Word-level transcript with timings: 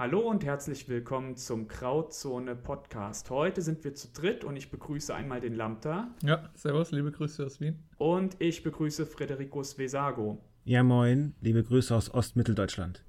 Hallo 0.00 0.20
und 0.20 0.46
herzlich 0.46 0.88
willkommen 0.88 1.36
zum 1.36 1.68
Krautzone 1.68 2.56
Podcast. 2.56 3.28
Heute 3.28 3.60
sind 3.60 3.84
wir 3.84 3.94
zu 3.94 4.08
dritt 4.08 4.44
und 4.44 4.56
ich 4.56 4.70
begrüße 4.70 5.14
einmal 5.14 5.42
den 5.42 5.54
Lambda. 5.54 6.14
Ja, 6.22 6.48
servus, 6.54 6.90
liebe 6.90 7.12
Grüße 7.12 7.44
aus 7.44 7.60
Wien. 7.60 7.78
Und 7.98 8.34
ich 8.38 8.62
begrüße 8.62 9.04
Frederikus 9.04 9.76
Vesago. 9.76 10.38
Ja, 10.64 10.82
moin, 10.82 11.34
liebe 11.42 11.62
Grüße 11.62 11.94
aus 11.94 12.14
Ostmitteldeutschland. 12.14 13.04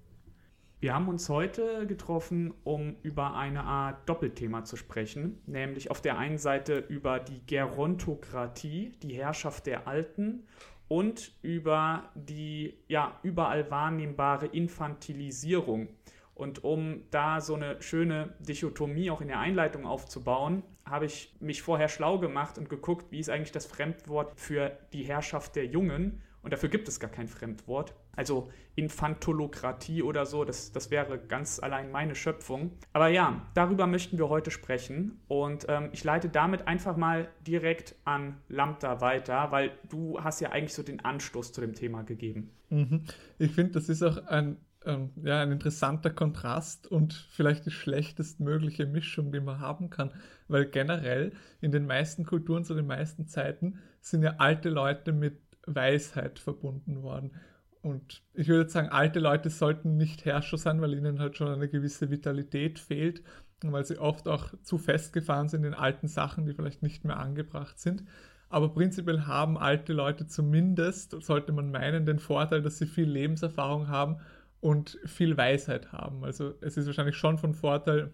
Wir 0.81 0.94
haben 0.94 1.08
uns 1.08 1.30
heute 1.30 1.88
getroffen, 1.88 2.54
um 2.66 2.98
über 3.03 3.38
eine 3.38 3.64
Art 3.64 4.09
Doppelthema 4.09 4.66
zu 4.66 4.76
sprechen, 4.76 5.39
nämlich 5.45 5.92
auf 5.92 6.02
der 6.02 6.17
einen 6.17 6.39
Seite 6.39 6.78
über 6.78 7.22
die 7.22 7.39
Gerontokratie, 7.45 8.92
die 9.02 9.14
Herrschaft 9.14 9.66
der 9.66 9.88
Alten 9.88 10.44
und 10.89 11.31
über 11.42 12.09
die 12.16 12.73
ja 12.89 13.17
überall 13.23 13.72
wahrnehmbare 13.72 14.48
Infantilisierung 14.48 15.88
und 16.42 16.64
um 16.64 17.03
da 17.11 17.39
so 17.39 17.53
eine 17.53 17.80
schöne 17.84 18.34
Dichotomie 18.39 19.11
auch 19.11 19.22
in 19.22 19.28
der 19.28 19.39
Einleitung 19.39 19.86
aufzubauen, 19.86 20.64
habe 20.84 21.06
ich 21.06 21.36
mich 21.39 21.61
vorher 21.61 21.88
schlau 21.88 22.17
gemacht 22.17 22.58
und 22.58 22.67
geguckt, 22.67 23.11
wie 23.11 23.20
ist 23.20 23.30
eigentlich 23.30 23.52
das 23.52 23.67
Fremdwort 23.67 24.39
für 24.39 24.75
die 24.92 25.03
Herrschaft 25.03 25.56
der 25.56 25.67
Jungen. 25.67 26.23
Und 26.42 26.52
dafür 26.52 26.69
gibt 26.69 26.88
es 26.88 27.00
gar 27.00 27.12
kein 27.12 27.28
Fremdwort. 27.28 27.94
Also 28.16 28.50
Infantolokratie 28.73 30.02
oder 30.02 30.25
so, 30.25 30.44
das, 30.44 30.72
das 30.72 30.89
wäre 30.89 31.19
ganz 31.19 31.59
allein 31.59 31.92
meine 31.92 32.16
Schöpfung. 32.16 32.72
Aber 32.92 33.09
ja, 33.09 33.45
darüber 33.53 33.86
möchten 33.86 34.17
wir 34.17 34.28
heute 34.28 34.50
sprechen. 34.50 35.22
Und 35.28 35.67
ähm, 35.69 35.89
ich 35.92 36.03
leite 36.03 36.28
damit 36.28 36.67
einfach 36.67 36.97
mal 36.97 37.30
direkt 37.45 37.95
an 38.03 38.42
Lambda 38.47 39.00
weiter, 39.00 39.52
weil 39.52 39.73
du 39.88 40.19
hast 40.19 40.42
ja 40.42 40.50
eigentlich 40.50 40.73
so 40.73 40.81
den 40.81 41.06
Anstoß 41.06 41.53
zu 41.53 41.62
dem 41.62 41.75
Thema 41.75 42.02
gegeben. 42.02 42.50
Mhm. 42.69 43.03
Ich 43.38 43.52
finde, 43.52 43.73
das 43.73 43.89
ist 43.89 44.02
auch 44.02 44.25
ein 44.25 44.58
ähm, 44.86 45.12
ja, 45.24 45.42
ein 45.42 45.52
interessanter 45.52 46.10
Kontrast 46.10 46.88
und 46.88 47.14
vielleicht 47.14 47.66
die 47.66 47.72
schlechtestmögliche 47.72 48.86
Mischung, 48.86 49.32
die 49.32 49.40
man 49.40 49.60
haben 49.60 49.90
kann. 49.90 50.12
Weil 50.48 50.66
generell 50.66 51.34
in 51.62 51.72
den 51.72 51.86
meisten 51.86 52.26
Kulturen 52.26 52.64
zu 52.64 52.74
den 52.74 52.88
meisten 52.88 53.28
Zeiten 53.28 53.80
sind 54.02 54.24
ja 54.24 54.36
alte 54.38 54.70
Leute 54.70 55.14
mit 55.14 55.40
Weisheit 55.66 56.40
verbunden 56.40 57.04
worden. 57.04 57.32
Und 57.82 58.22
ich 58.34 58.48
würde 58.48 58.70
sagen, 58.70 58.90
alte 58.90 59.20
Leute 59.20 59.50
sollten 59.50 59.98
nicht 59.98 60.26
Herrscher 60.26 60.58
sein, 60.58 60.82
weil 60.82 60.94
ihnen 60.94 61.20
halt 61.20 61.38
schon 61.38 61.48
eine 61.48 61.68
gewisse 61.68 62.12
Vitalität 62.12 62.78
fehlt 62.80 63.24
und 63.64 63.72
weil 63.72 63.86
sie 63.86 63.98
oft 63.98 64.28
auch 64.28 64.54
zu 64.64 64.78
festgefahren 64.78 65.50
sind 65.50 65.64
in 65.64 65.74
alten 65.74 66.08
Sachen, 66.08 66.46
die 66.46 66.54
vielleicht 66.54 66.84
nicht 66.84 67.06
mehr 67.06 67.18
angebracht 67.18 67.80
sind. 67.80 68.04
Aber 68.50 68.74
prinzipiell 68.74 69.22
haben 69.22 69.58
alte 69.58 69.94
Leute 69.94 70.28
zumindest, 70.28 71.16
sollte 71.24 71.54
man 71.54 71.72
meinen, 71.72 72.06
den 72.06 72.20
Vorteil, 72.20 72.62
dass 72.62 72.78
sie 72.78 72.86
viel 72.86 73.09
Lebenserfahrung 73.09 73.88
haben 73.88 74.18
und 74.62 75.00
viel 75.06 75.36
Weisheit 75.36 75.92
haben. 75.92 76.23
Also 76.23 76.54
es 76.62 76.78
ist 76.78 76.86
wahrscheinlich 76.86 77.17
schon 77.17 77.38
von 77.38 77.54
Vorteil, 77.54 78.14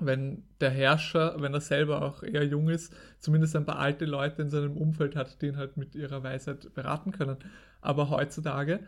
wenn 0.00 0.44
der 0.60 0.70
Herrscher, 0.70 1.36
wenn 1.40 1.52
er 1.52 1.60
selber 1.60 2.02
auch 2.02 2.22
eher 2.22 2.44
jung 2.44 2.68
ist, 2.68 2.92
zumindest 3.18 3.54
ein 3.56 3.66
paar 3.66 3.78
alte 3.78 4.06
Leute 4.06 4.42
in 4.42 4.50
seinem 4.50 4.76
Umfeld 4.76 5.16
hat, 5.16 5.40
die 5.42 5.46
ihn 5.48 5.56
halt 5.56 5.76
mit 5.76 5.94
ihrer 5.94 6.22
Weisheit 6.22 6.72
beraten 6.74 7.12
können. 7.12 7.36
Aber 7.80 8.08
heutzutage, 8.08 8.80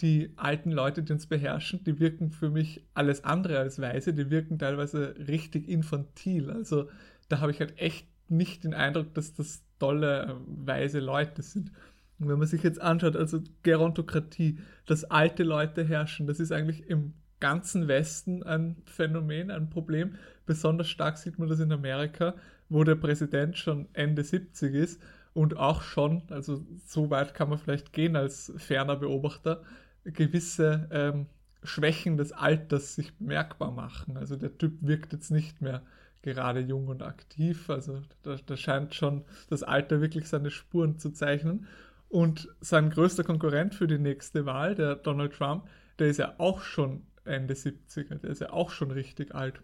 die 0.00 0.32
alten 0.36 0.72
Leute, 0.72 1.02
die 1.02 1.12
uns 1.12 1.26
beherrschen, 1.26 1.84
die 1.84 2.00
wirken 2.00 2.30
für 2.30 2.50
mich 2.50 2.84
alles 2.94 3.24
andere 3.24 3.58
als 3.58 3.80
weise, 3.80 4.12
die 4.12 4.30
wirken 4.30 4.58
teilweise 4.58 5.14
richtig 5.28 5.68
infantil. 5.68 6.50
Also 6.50 6.88
da 7.28 7.40
habe 7.40 7.52
ich 7.52 7.60
halt 7.60 7.78
echt 7.78 8.08
nicht 8.28 8.64
den 8.64 8.74
Eindruck, 8.74 9.14
dass 9.14 9.34
das 9.34 9.62
tolle, 9.78 10.40
weise 10.46 11.00
Leute 11.00 11.42
sind. 11.42 11.70
Und 12.18 12.28
wenn 12.28 12.38
man 12.38 12.48
sich 12.48 12.62
jetzt 12.62 12.80
anschaut, 12.80 13.16
also 13.16 13.40
Gerontokratie, 13.62 14.58
dass 14.86 15.04
alte 15.04 15.42
Leute 15.42 15.84
herrschen, 15.84 16.26
das 16.26 16.40
ist 16.40 16.52
eigentlich 16.52 16.88
im 16.88 17.14
ganzen 17.40 17.88
Westen 17.88 18.42
ein 18.42 18.76
Phänomen, 18.86 19.50
ein 19.50 19.68
Problem. 19.68 20.14
Besonders 20.46 20.88
stark 20.88 21.18
sieht 21.18 21.38
man 21.38 21.48
das 21.48 21.60
in 21.60 21.72
Amerika, 21.72 22.34
wo 22.68 22.84
der 22.84 22.94
Präsident 22.94 23.58
schon 23.58 23.88
Ende 23.92 24.24
70 24.24 24.74
ist 24.74 25.02
und 25.34 25.56
auch 25.58 25.82
schon, 25.82 26.22
also 26.30 26.64
so 26.86 27.10
weit 27.10 27.34
kann 27.34 27.50
man 27.50 27.58
vielleicht 27.58 27.92
gehen 27.92 28.16
als 28.16 28.52
ferner 28.56 28.96
Beobachter, 28.96 29.62
gewisse 30.04 30.88
ähm, 30.90 31.26
Schwächen 31.62 32.16
des 32.16 32.32
Alters 32.32 32.94
sich 32.94 33.14
bemerkbar 33.18 33.70
machen. 33.70 34.16
Also 34.16 34.36
der 34.36 34.56
Typ 34.56 34.78
wirkt 34.80 35.12
jetzt 35.12 35.30
nicht 35.30 35.60
mehr 35.60 35.82
gerade 36.22 36.60
jung 36.60 36.88
und 36.88 37.02
aktiv, 37.02 37.70
also 37.70 38.02
da, 38.22 38.36
da 38.44 38.56
scheint 38.56 38.94
schon 38.94 39.24
das 39.48 39.62
Alter 39.62 40.00
wirklich 40.00 40.26
seine 40.26 40.50
Spuren 40.50 40.98
zu 40.98 41.10
zeichnen. 41.12 41.66
Und 42.08 42.48
sein 42.60 42.90
größter 42.90 43.24
Konkurrent 43.24 43.74
für 43.74 43.86
die 43.86 43.98
nächste 43.98 44.46
Wahl, 44.46 44.74
der 44.74 44.96
Donald 44.96 45.32
Trump, 45.32 45.68
der 45.98 46.08
ist 46.08 46.18
ja 46.18 46.34
auch 46.38 46.62
schon 46.62 47.02
Ende 47.24 47.54
70er, 47.54 48.16
der 48.16 48.30
ist 48.30 48.40
ja 48.40 48.52
auch 48.52 48.70
schon 48.70 48.90
richtig 48.90 49.34
alt. 49.34 49.60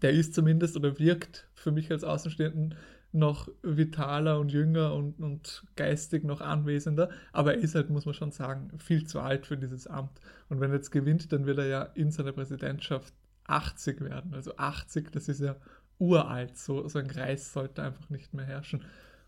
Der 0.00 0.12
ist 0.12 0.34
zumindest 0.34 0.76
oder 0.76 0.98
wirkt 0.98 1.48
für 1.54 1.70
mich 1.70 1.90
als 1.90 2.04
Außenstehenden 2.04 2.74
noch 3.12 3.48
vitaler 3.62 4.40
und 4.40 4.50
jünger 4.50 4.94
und, 4.94 5.20
und 5.20 5.64
geistig 5.76 6.24
noch 6.24 6.40
anwesender, 6.40 7.10
aber 7.32 7.54
er 7.54 7.60
ist 7.60 7.74
halt, 7.74 7.90
muss 7.90 8.06
man 8.06 8.14
schon 8.14 8.32
sagen, 8.32 8.70
viel 8.78 9.06
zu 9.06 9.20
alt 9.20 9.46
für 9.46 9.58
dieses 9.58 9.86
Amt. 9.86 10.18
Und 10.48 10.60
wenn 10.60 10.70
er 10.70 10.76
jetzt 10.76 10.90
gewinnt, 10.90 11.30
dann 11.30 11.44
wird 11.44 11.58
er 11.58 11.66
ja 11.66 11.82
in 11.82 12.10
seiner 12.10 12.32
Präsidentschaft 12.32 13.12
80 13.44 14.00
werden. 14.00 14.32
Also 14.32 14.56
80, 14.56 15.12
das 15.12 15.28
ist 15.28 15.40
ja 15.40 15.56
uralt, 15.98 16.56
so, 16.56 16.88
so 16.88 16.98
ein 16.98 17.06
Kreis 17.06 17.52
sollte 17.52 17.82
einfach 17.82 18.08
nicht 18.08 18.32
mehr 18.32 18.46
herrschen. 18.46 18.82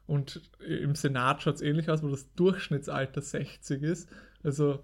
Und 0.07 0.43
im 0.67 0.95
Senat 0.95 1.43
schaut 1.43 1.57
es 1.57 1.63
ähnlich 1.63 1.91
aus, 1.91 2.03
wo 2.03 2.09
das 2.09 2.33
Durchschnittsalter 2.35 3.23
60 3.23 3.83
ist. 3.83 4.11
Also 4.43 4.81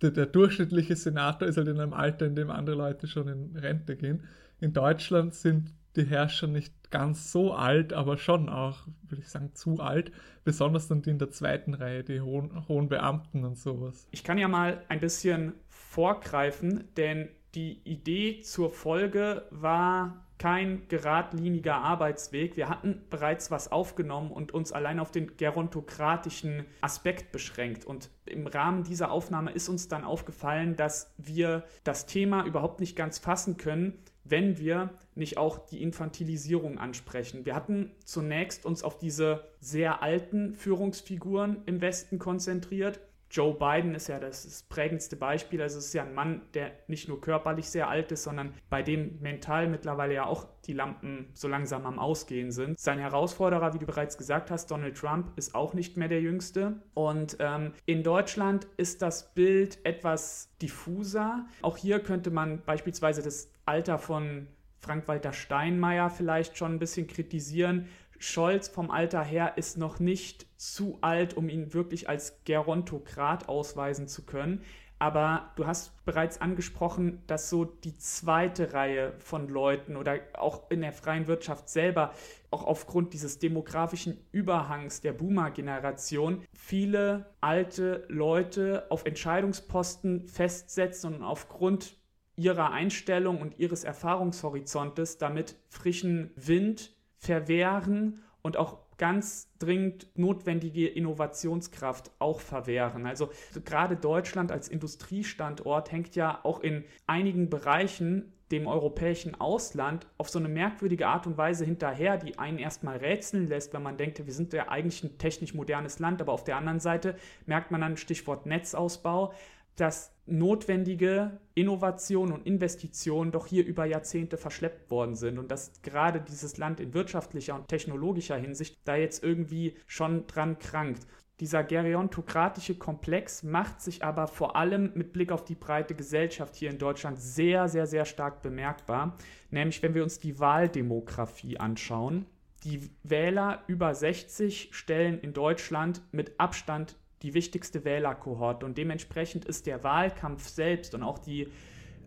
der, 0.00 0.12
der, 0.12 0.26
durchschnittliche 0.26 0.94
Senator 0.94 1.48
ist 1.48 1.56
halt 1.56 1.68
in 1.68 1.80
einem 1.80 1.92
Alter, 1.92 2.26
in 2.26 2.36
dem 2.36 2.50
andere 2.50 2.76
Leute 2.76 3.08
schon 3.08 3.26
in 3.28 3.56
Rente 3.56 3.96
gehen. 3.96 4.24
In 4.60 4.72
Deutschland 4.72 5.34
sind 5.34 5.74
die 5.96 6.04
Herrscher 6.04 6.46
nicht 6.46 6.90
ganz 6.90 7.32
so 7.32 7.52
alt, 7.52 7.92
aber 7.92 8.16
schon 8.16 8.48
auch, 8.48 8.86
würde 9.08 9.22
ich 9.22 9.28
sagen, 9.28 9.54
zu 9.54 9.80
alt. 9.80 10.12
Besonders 10.44 10.86
dann 10.86 11.02
die 11.02 11.10
in 11.10 11.18
der 11.18 11.30
zweiten 11.30 11.74
Reihe, 11.74 12.04
die 12.04 12.20
hohen, 12.20 12.68
hohen 12.68 12.88
Beamten 12.88 13.44
und 13.44 13.58
sowas. 13.58 14.06
Ich 14.12 14.22
kann 14.22 14.38
ja 14.38 14.46
mal 14.46 14.82
ein 14.88 15.00
bisschen 15.00 15.54
vorgreifen, 15.68 16.84
denn 16.96 17.28
die 17.54 17.80
Idee 17.84 18.40
zur 18.42 18.70
Folge 18.70 19.46
war 19.50 20.27
kein 20.38 20.86
geradliniger 20.88 21.76
Arbeitsweg. 21.76 22.56
Wir 22.56 22.68
hatten 22.68 23.02
bereits 23.10 23.50
was 23.50 23.70
aufgenommen 23.70 24.30
und 24.30 24.52
uns 24.52 24.72
allein 24.72 25.00
auf 25.00 25.10
den 25.10 25.36
gerontokratischen 25.36 26.64
Aspekt 26.80 27.32
beschränkt. 27.32 27.84
Und 27.84 28.10
im 28.24 28.46
Rahmen 28.46 28.84
dieser 28.84 29.10
Aufnahme 29.10 29.52
ist 29.52 29.68
uns 29.68 29.88
dann 29.88 30.04
aufgefallen, 30.04 30.76
dass 30.76 31.12
wir 31.18 31.64
das 31.84 32.06
Thema 32.06 32.44
überhaupt 32.44 32.80
nicht 32.80 32.96
ganz 32.96 33.18
fassen 33.18 33.56
können, 33.56 33.98
wenn 34.24 34.58
wir 34.58 34.90
nicht 35.14 35.38
auch 35.38 35.58
die 35.58 35.82
Infantilisierung 35.82 36.78
ansprechen. 36.78 37.46
Wir 37.46 37.54
hatten 37.54 37.92
zunächst 38.04 38.64
uns 38.64 38.82
auf 38.82 38.98
diese 38.98 39.44
sehr 39.60 40.02
alten 40.02 40.54
Führungsfiguren 40.54 41.62
im 41.66 41.80
Westen 41.80 42.18
konzentriert, 42.18 43.00
Joe 43.30 43.54
Biden 43.54 43.94
ist 43.94 44.08
ja 44.08 44.18
das, 44.18 44.44
das, 44.44 44.62
prägendste 44.62 45.16
Beispiel. 45.16 45.60
Also 45.60 45.78
es 45.78 45.86
ist 45.86 45.92
ja 45.92 46.02
ein 46.02 46.14
Mann, 46.14 46.42
der 46.54 46.72
nicht 46.86 47.08
nur 47.08 47.20
körperlich 47.20 47.68
sehr 47.68 47.88
alt 47.88 48.10
ist, 48.12 48.24
sondern 48.24 48.54
bei 48.70 48.82
dem 48.82 49.18
mental 49.20 49.68
mittlerweile 49.68 50.14
ja 50.14 50.26
auch 50.26 50.46
die 50.64 50.72
Lampen 50.72 51.28
so 51.34 51.48
langsam 51.48 51.86
am 51.86 51.98
Ausgehen 51.98 52.50
sind. 52.50 52.78
Sein 52.78 52.98
Herausforderer, 52.98 53.74
wie 53.74 53.78
du 53.78 53.86
bereits 53.86 54.16
gesagt 54.16 54.50
hast, 54.50 54.70
Donald 54.70 54.96
Trump, 54.96 55.32
ist 55.36 55.54
auch 55.54 55.74
nicht 55.74 55.96
mehr 55.96 56.08
der 56.08 56.20
Jüngste. 56.20 56.82
Und 56.94 57.36
ähm, 57.40 57.72
in 57.86 58.02
Deutschland 58.02 58.66
ist 58.76 59.02
das 59.02 59.34
Bild 59.34 59.78
etwas 59.84 60.56
diffuser. 60.60 61.46
Auch 61.62 61.76
hier 61.76 62.00
könnte 62.00 62.30
man 62.30 62.62
beispielsweise 62.64 63.22
das 63.22 63.52
Alter 63.66 63.98
von 63.98 64.48
Frank-Walter 64.80 65.32
Steinmeier 65.32 66.08
vielleicht 66.08 66.56
schon 66.56 66.74
ein 66.74 66.78
bisschen 66.78 67.06
kritisieren. 67.06 67.88
Scholz 68.18 68.68
vom 68.68 68.90
Alter 68.90 69.22
her 69.22 69.52
ist 69.56 69.78
noch 69.78 70.00
nicht 70.00 70.46
zu 70.56 70.98
alt, 71.00 71.36
um 71.36 71.48
ihn 71.48 71.72
wirklich 71.72 72.08
als 72.08 72.42
Gerontokrat 72.44 73.48
ausweisen 73.48 74.08
zu 74.08 74.24
können. 74.24 74.62
Aber 75.00 75.52
du 75.54 75.66
hast 75.66 76.04
bereits 76.04 76.40
angesprochen, 76.40 77.22
dass 77.28 77.48
so 77.48 77.64
die 77.64 77.96
zweite 77.96 78.72
Reihe 78.72 79.12
von 79.18 79.48
Leuten 79.48 79.96
oder 79.96 80.18
auch 80.34 80.68
in 80.70 80.80
der 80.80 80.92
freien 80.92 81.28
Wirtschaft 81.28 81.68
selber, 81.68 82.12
auch 82.50 82.64
aufgrund 82.64 83.12
dieses 83.12 83.38
demografischen 83.38 84.18
Überhangs 84.32 85.00
der 85.00 85.12
Boomer-Generation, 85.12 86.42
viele 86.52 87.26
alte 87.40 88.04
Leute 88.08 88.86
auf 88.90 89.04
Entscheidungsposten 89.04 90.26
festsetzen 90.26 91.14
und 91.14 91.22
aufgrund 91.22 91.96
ihrer 92.34 92.72
Einstellung 92.72 93.40
und 93.40 93.58
ihres 93.58 93.84
Erfahrungshorizontes 93.84 95.18
damit 95.18 95.56
frischen 95.68 96.32
Wind 96.34 96.97
verwehren 97.18 98.22
und 98.42 98.56
auch 98.56 98.78
ganz 98.96 99.48
dringend 99.58 100.08
notwendige 100.16 100.88
Innovationskraft 100.88 102.10
auch 102.18 102.40
verwehren. 102.40 103.06
Also 103.06 103.30
gerade 103.64 103.96
Deutschland 103.96 104.50
als 104.52 104.68
Industriestandort 104.68 105.92
hängt 105.92 106.16
ja 106.16 106.40
auch 106.42 106.60
in 106.60 106.84
einigen 107.06 107.48
Bereichen 107.48 108.32
dem 108.50 108.66
europäischen 108.66 109.38
Ausland 109.40 110.06
auf 110.16 110.30
so 110.30 110.38
eine 110.38 110.48
merkwürdige 110.48 111.06
Art 111.06 111.26
und 111.26 111.36
Weise 111.36 111.64
hinterher, 111.64 112.16
die 112.16 112.38
einen 112.38 112.58
erstmal 112.58 112.96
rätseln 112.96 113.46
lässt, 113.46 113.74
wenn 113.74 113.82
man 113.82 113.98
denkt, 113.98 114.24
wir 114.24 114.32
sind 114.32 114.52
ja 114.52 114.68
eigentlich 114.68 115.04
ein 115.04 115.18
technisch 115.18 115.54
modernes 115.54 115.98
Land, 115.98 116.20
aber 116.22 116.32
auf 116.32 116.44
der 116.44 116.56
anderen 116.56 116.80
Seite 116.80 117.16
merkt 117.46 117.70
man 117.70 117.82
dann 117.82 117.96
Stichwort 117.96 118.46
Netzausbau, 118.46 119.34
dass 119.80 120.12
notwendige 120.26 121.40
Innovation 121.54 122.32
und 122.32 122.46
Investitionen 122.46 123.32
doch 123.32 123.46
hier 123.46 123.64
über 123.64 123.86
Jahrzehnte 123.86 124.36
verschleppt 124.36 124.90
worden 124.90 125.14
sind 125.14 125.38
und 125.38 125.50
dass 125.50 125.80
gerade 125.82 126.20
dieses 126.20 126.58
Land 126.58 126.80
in 126.80 126.94
wirtschaftlicher 126.94 127.54
und 127.54 127.68
technologischer 127.68 128.36
Hinsicht 128.36 128.78
da 128.84 128.96
jetzt 128.96 129.22
irgendwie 129.22 129.76
schon 129.86 130.26
dran 130.26 130.58
krankt. 130.58 131.06
Dieser 131.40 131.62
gerontokratische 131.62 132.74
Komplex 132.74 133.44
macht 133.44 133.80
sich 133.80 134.02
aber 134.02 134.26
vor 134.26 134.56
allem 134.56 134.90
mit 134.94 135.12
Blick 135.12 135.30
auf 135.30 135.44
die 135.44 135.54
breite 135.54 135.94
Gesellschaft 135.94 136.56
hier 136.56 136.68
in 136.68 136.78
Deutschland 136.78 137.20
sehr, 137.20 137.68
sehr, 137.68 137.86
sehr 137.86 138.04
stark 138.04 138.42
bemerkbar. 138.42 139.16
Nämlich 139.50 139.82
wenn 139.82 139.94
wir 139.94 140.02
uns 140.02 140.18
die 140.18 140.40
Wahldemografie 140.40 141.58
anschauen. 141.58 142.26
Die 142.64 142.90
Wähler 143.04 143.62
über 143.68 143.94
60 143.94 144.70
stellen 144.72 145.20
in 145.20 145.32
Deutschland 145.32 146.02
mit 146.10 146.40
Abstand 146.40 146.96
die 147.22 147.34
wichtigste 147.34 147.84
Wählerkohorte 147.84 148.64
und 148.66 148.78
dementsprechend 148.78 149.44
ist 149.44 149.66
der 149.66 149.82
Wahlkampf 149.84 150.48
selbst 150.48 150.94
und 150.94 151.02
auch 151.02 151.18
die 151.18 151.48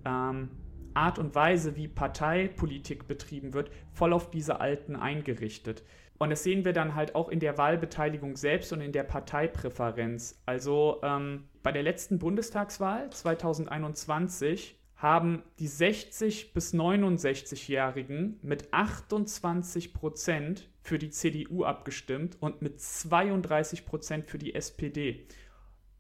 ähm, 0.06 0.50
Art 0.94 1.20
und 1.20 1.36
Weise, 1.36 1.76
wie 1.76 1.88
Parteipolitik 1.88 3.08
betrieben 3.08 3.54
wird, 3.54 3.72
voll 3.92 4.14
auf 4.14 4.30
diese 4.30 4.60
Alten 4.60 4.96
eingerichtet. 4.96 5.84
Und 6.18 6.30
das 6.30 6.44
sehen 6.44 6.66
wir 6.66 6.74
dann 6.74 6.94
halt 6.94 7.16
auch 7.16 7.30
in 7.30 7.40
der 7.40 7.58
Wahlbeteiligung 7.58 8.36
selbst 8.36 8.72
und 8.74 8.82
in 8.82 8.92
der 8.92 9.04
Parteipräferenz. 9.04 10.40
Also 10.46 11.00
ähm, 11.02 11.46
bei 11.64 11.72
der 11.72 11.82
letzten 11.82 12.20
Bundestagswahl 12.20 13.10
2021 13.10 14.80
haben 14.96 15.42
die 15.58 15.68
60 15.68 16.54
bis 16.54 16.76
69-Jährigen 16.76 18.40
mit 18.44 18.72
28 18.72 19.96
Prozent 19.96 20.70
für 20.82 20.98
die 20.98 21.10
CDU 21.10 21.64
abgestimmt 21.64 22.38
und 22.40 22.62
mit 22.62 22.82
32 22.82 23.86
Prozent 23.86 24.30
für 24.30 24.38
die 24.38 24.56
SPD. 24.56 25.28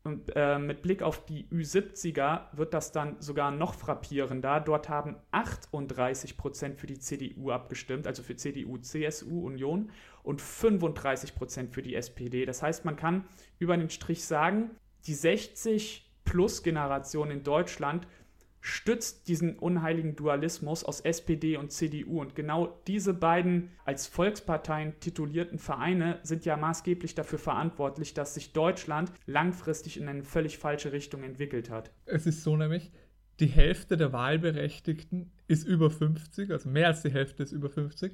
Und 0.03 0.31
äh, 0.35 0.57
mit 0.57 0.81
Blick 0.81 1.03
auf 1.03 1.25
die 1.25 1.45
Ü70er 1.49 2.47
wird 2.53 2.73
das 2.73 2.91
dann 2.91 3.21
sogar 3.21 3.51
noch 3.51 3.75
frappierender. 3.75 4.59
Dort 4.59 4.89
haben 4.89 5.15
38 5.29 6.37
Prozent 6.37 6.79
für 6.79 6.87
die 6.87 6.97
CDU 6.97 7.51
abgestimmt, 7.51 8.07
also 8.07 8.23
für 8.23 8.35
CDU, 8.35 8.79
CSU, 8.79 9.45
Union 9.45 9.91
und 10.23 10.41
35 10.41 11.35
Prozent 11.35 11.71
für 11.71 11.83
die 11.83 11.93
SPD. 11.93 12.45
Das 12.45 12.63
heißt, 12.63 12.83
man 12.83 12.95
kann 12.95 13.25
über 13.59 13.77
den 13.77 13.91
Strich 13.91 14.25
sagen, 14.25 14.71
die 15.05 15.15
60-Plus-Generation 15.15 17.29
in 17.29 17.43
Deutschland 17.43 18.07
stützt 18.61 19.27
diesen 19.27 19.57
unheiligen 19.57 20.15
Dualismus 20.15 20.83
aus 20.83 21.01
SPD 21.01 21.57
und 21.57 21.71
CDU. 21.71 22.21
Und 22.21 22.35
genau 22.35 22.79
diese 22.87 23.13
beiden 23.13 23.71
als 23.85 24.07
Volksparteien 24.07 24.99
titulierten 24.99 25.57
Vereine 25.57 26.19
sind 26.23 26.45
ja 26.45 26.55
maßgeblich 26.55 27.15
dafür 27.15 27.39
verantwortlich, 27.39 28.13
dass 28.13 28.35
sich 28.35 28.53
Deutschland 28.53 29.11
langfristig 29.25 29.97
in 29.99 30.07
eine 30.07 30.23
völlig 30.23 30.59
falsche 30.59 30.91
Richtung 30.91 31.23
entwickelt 31.23 31.69
hat. 31.69 31.91
Es 32.05 32.27
ist 32.27 32.43
so 32.43 32.55
nämlich, 32.55 32.91
die 33.39 33.47
Hälfte 33.47 33.97
der 33.97 34.13
Wahlberechtigten 34.13 35.31
ist 35.47 35.67
über 35.67 35.89
50, 35.89 36.51
also 36.51 36.69
mehr 36.69 36.87
als 36.87 37.01
die 37.01 37.11
Hälfte 37.11 37.41
ist 37.41 37.51
über 37.51 37.69
50. 37.69 38.13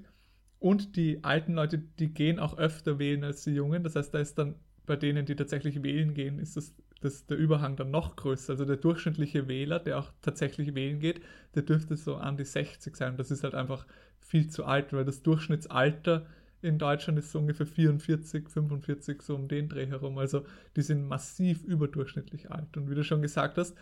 Und 0.60 0.96
die 0.96 1.24
alten 1.24 1.54
Leute, 1.54 1.78
die 1.78 2.14
gehen 2.14 2.40
auch 2.40 2.58
öfter 2.58 2.98
wählen 2.98 3.24
als 3.24 3.44
die 3.44 3.52
Jungen. 3.52 3.84
Das 3.84 3.96
heißt, 3.96 4.14
da 4.14 4.20
ist 4.20 4.36
dann 4.36 4.56
bei 4.86 4.96
denen, 4.96 5.26
die 5.26 5.36
tatsächlich 5.36 5.84
wählen 5.84 6.14
gehen, 6.14 6.40
ist 6.40 6.58
das 6.58 6.74
das, 7.02 7.26
der 7.26 7.38
Überhang 7.38 7.76
dann 7.76 7.92
noch 7.92 8.16
größer. 8.16 8.54
Also 8.54 8.66
der 8.66 8.78
durchschnittliche 8.78 9.48
Wähler, 9.48 9.80
der 9.80 10.00
auch 10.00 10.12
tatsächlich 10.22 10.76
wählen 10.76 11.00
geht, 11.00 11.22
der 11.56 11.64
dürfte 11.64 11.96
so 11.96 12.16
an 12.16 12.38
die 12.38 12.46
60 12.46 12.96
sein. 12.96 13.18
Das 13.18 13.32
ist 13.32 13.44
halt 13.44 13.56
einfach 13.56 13.86
viel 14.20 14.50
zu 14.50 14.66
alt, 14.66 14.94
weil 14.94 15.06
das 15.06 15.24
Durchschnittsalter 15.24 16.26
in 16.62 16.80
Deutschland 16.80 17.20
ist 17.20 17.32
so 17.32 17.40
ungefähr 17.40 17.68
44, 17.68 18.50
45, 18.50 19.22
so 19.22 19.36
um 19.36 19.48
den 19.48 19.70
Dreh 19.70 19.88
herum. 19.88 20.18
Also 20.18 20.46
die 20.76 20.82
sind 20.82 21.08
massiv 21.08 21.64
überdurchschnittlich 21.64 22.52
alt. 22.52 22.76
Und 22.78 22.90
wie 22.90 22.96
du 22.96 23.04
schon 23.04 23.22
gesagt 23.22 23.58
hast, 23.58 23.76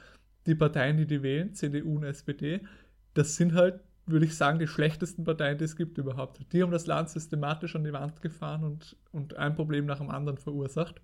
die 0.46 0.56
Parteien, 0.56 0.98
die 0.98 1.08
die 1.08 1.24
wählen, 1.24 1.54
CDU 1.54 1.98
und 1.98 2.04
SPD, 2.04 2.62
das 3.14 3.36
sind 3.36 3.54
halt, 3.54 3.80
würde 4.06 4.26
ich 4.26 4.36
sagen, 4.36 4.60
die 4.60 4.68
schlechtesten 4.68 5.24
Parteien, 5.24 5.58
die 5.58 5.64
es 5.64 5.76
gibt 5.76 5.98
überhaupt. 5.98 6.40
Die 6.52 6.62
haben 6.62 6.72
das 6.72 6.86
Land 6.86 7.10
systematisch 7.10 7.76
an 7.76 7.84
die 7.84 7.94
Wand 7.94 8.22
gefahren 8.22 8.64
und, 8.64 8.96
und 9.12 9.36
ein 9.36 9.56
Problem 9.56 9.86
nach 9.86 9.98
dem 10.00 10.10
anderen 10.10 10.38
verursacht. 10.38 11.02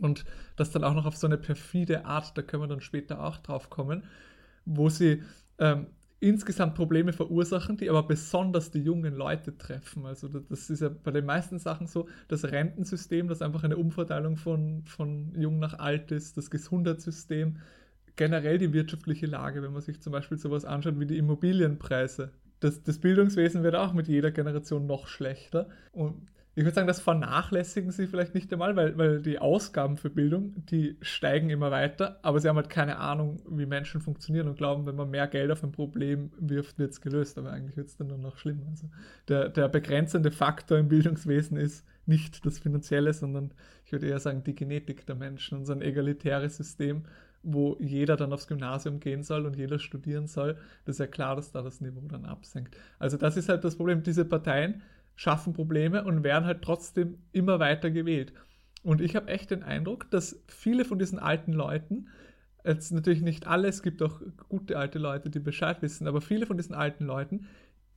Und 0.00 0.24
das 0.56 0.70
dann 0.70 0.84
auch 0.84 0.94
noch 0.94 1.06
auf 1.06 1.16
so 1.16 1.26
eine 1.26 1.38
perfide 1.38 2.04
Art, 2.04 2.36
da 2.36 2.42
können 2.42 2.62
wir 2.62 2.68
dann 2.68 2.80
später 2.80 3.22
auch 3.22 3.38
drauf 3.38 3.70
kommen, 3.70 4.04
wo 4.64 4.88
sie 4.88 5.22
ähm, 5.58 5.86
insgesamt 6.20 6.74
Probleme 6.74 7.12
verursachen, 7.12 7.76
die 7.76 7.88
aber 7.88 8.02
besonders 8.02 8.70
die 8.70 8.82
jungen 8.82 9.14
Leute 9.14 9.56
treffen. 9.56 10.04
Also 10.04 10.28
das 10.28 10.68
ist 10.68 10.80
ja 10.80 10.88
bei 10.88 11.10
den 11.10 11.26
meisten 11.26 11.58
Sachen 11.58 11.86
so, 11.86 12.08
das 12.26 12.44
Rentensystem, 12.44 13.28
das 13.28 13.40
einfach 13.40 13.62
eine 13.62 13.76
Umverteilung 13.76 14.36
von, 14.36 14.82
von 14.84 15.32
jung 15.36 15.58
nach 15.58 15.78
alt 15.78 16.10
ist, 16.10 16.36
das 16.36 16.50
Gesundheitssystem, 16.50 17.58
generell 18.16 18.58
die 18.58 18.72
wirtschaftliche 18.72 19.26
Lage, 19.26 19.62
wenn 19.62 19.72
man 19.72 19.82
sich 19.82 20.00
zum 20.00 20.12
Beispiel 20.12 20.38
sowas 20.38 20.64
anschaut 20.64 20.98
wie 20.98 21.06
die 21.06 21.18
Immobilienpreise. 21.18 22.32
Das, 22.58 22.82
das 22.82 22.98
Bildungswesen 22.98 23.62
wird 23.62 23.76
auch 23.76 23.92
mit 23.92 24.08
jeder 24.08 24.32
Generation 24.32 24.86
noch 24.86 25.06
schlechter. 25.06 25.68
Und 25.92 26.26
ich 26.58 26.64
würde 26.64 26.74
sagen, 26.74 26.88
das 26.88 26.98
vernachlässigen 26.98 27.92
sie 27.92 28.08
vielleicht 28.08 28.34
nicht 28.34 28.52
einmal, 28.52 28.74
weil, 28.74 28.98
weil 28.98 29.22
die 29.22 29.38
Ausgaben 29.38 29.96
für 29.96 30.10
Bildung, 30.10 30.54
die 30.66 30.96
steigen 31.02 31.50
immer 31.50 31.70
weiter, 31.70 32.18
aber 32.22 32.40
sie 32.40 32.48
haben 32.48 32.56
halt 32.56 32.68
keine 32.68 32.98
Ahnung, 32.98 33.40
wie 33.48 33.64
Menschen 33.64 34.00
funktionieren 34.00 34.48
und 34.48 34.56
glauben, 34.56 34.84
wenn 34.84 34.96
man 34.96 35.08
mehr 35.08 35.28
Geld 35.28 35.52
auf 35.52 35.62
ein 35.62 35.70
Problem 35.70 36.32
wirft, 36.36 36.80
wird 36.80 36.90
es 36.90 37.00
gelöst, 37.00 37.38
aber 37.38 37.52
eigentlich 37.52 37.76
wird 37.76 37.86
es 37.86 37.96
dann 37.96 38.08
nur 38.08 38.18
noch 38.18 38.38
schlimmer. 38.38 38.66
Also 38.70 38.88
der, 39.28 39.50
der 39.50 39.68
begrenzende 39.68 40.32
Faktor 40.32 40.78
im 40.78 40.88
Bildungswesen 40.88 41.56
ist 41.56 41.86
nicht 42.06 42.44
das 42.44 42.58
Finanzielle, 42.58 43.12
sondern 43.12 43.52
ich 43.84 43.92
würde 43.92 44.08
eher 44.08 44.18
sagen, 44.18 44.42
die 44.42 44.56
Genetik 44.56 45.06
der 45.06 45.14
Menschen 45.14 45.58
und 45.58 45.64
so 45.64 45.72
ein 45.72 45.80
egalitäres 45.80 46.56
System, 46.56 47.04
wo 47.44 47.76
jeder 47.78 48.16
dann 48.16 48.32
aufs 48.32 48.48
Gymnasium 48.48 48.98
gehen 48.98 49.22
soll 49.22 49.46
und 49.46 49.56
jeder 49.56 49.78
studieren 49.78 50.26
soll, 50.26 50.56
das 50.84 50.96
ist 50.96 51.00
ja 51.00 51.06
klar, 51.06 51.36
dass 51.36 51.52
da 51.52 51.62
das 51.62 51.80
Niveau 51.80 52.00
dann 52.08 52.24
absenkt. 52.24 52.76
Also 52.98 53.16
das 53.16 53.36
ist 53.36 53.48
halt 53.48 53.62
das 53.62 53.76
Problem. 53.76 54.02
Diese 54.02 54.24
Parteien, 54.24 54.82
schaffen 55.18 55.52
Probleme 55.52 56.04
und 56.04 56.22
werden 56.22 56.44
halt 56.44 56.62
trotzdem 56.62 57.18
immer 57.32 57.58
weiter 57.58 57.90
gewählt. 57.90 58.32
Und 58.84 59.00
ich 59.00 59.16
habe 59.16 59.26
echt 59.26 59.50
den 59.50 59.64
Eindruck, 59.64 60.08
dass 60.12 60.40
viele 60.46 60.84
von 60.84 61.00
diesen 61.00 61.18
alten 61.18 61.52
Leuten, 61.52 62.06
jetzt 62.64 62.92
natürlich 62.92 63.20
nicht 63.22 63.48
alle, 63.48 63.66
es 63.66 63.82
gibt 63.82 64.00
auch 64.00 64.20
gute 64.48 64.78
alte 64.78 65.00
Leute, 65.00 65.28
die 65.28 65.40
Bescheid 65.40 65.82
wissen, 65.82 66.06
aber 66.06 66.20
viele 66.20 66.46
von 66.46 66.56
diesen 66.56 66.76
alten 66.76 67.04
Leuten, 67.04 67.48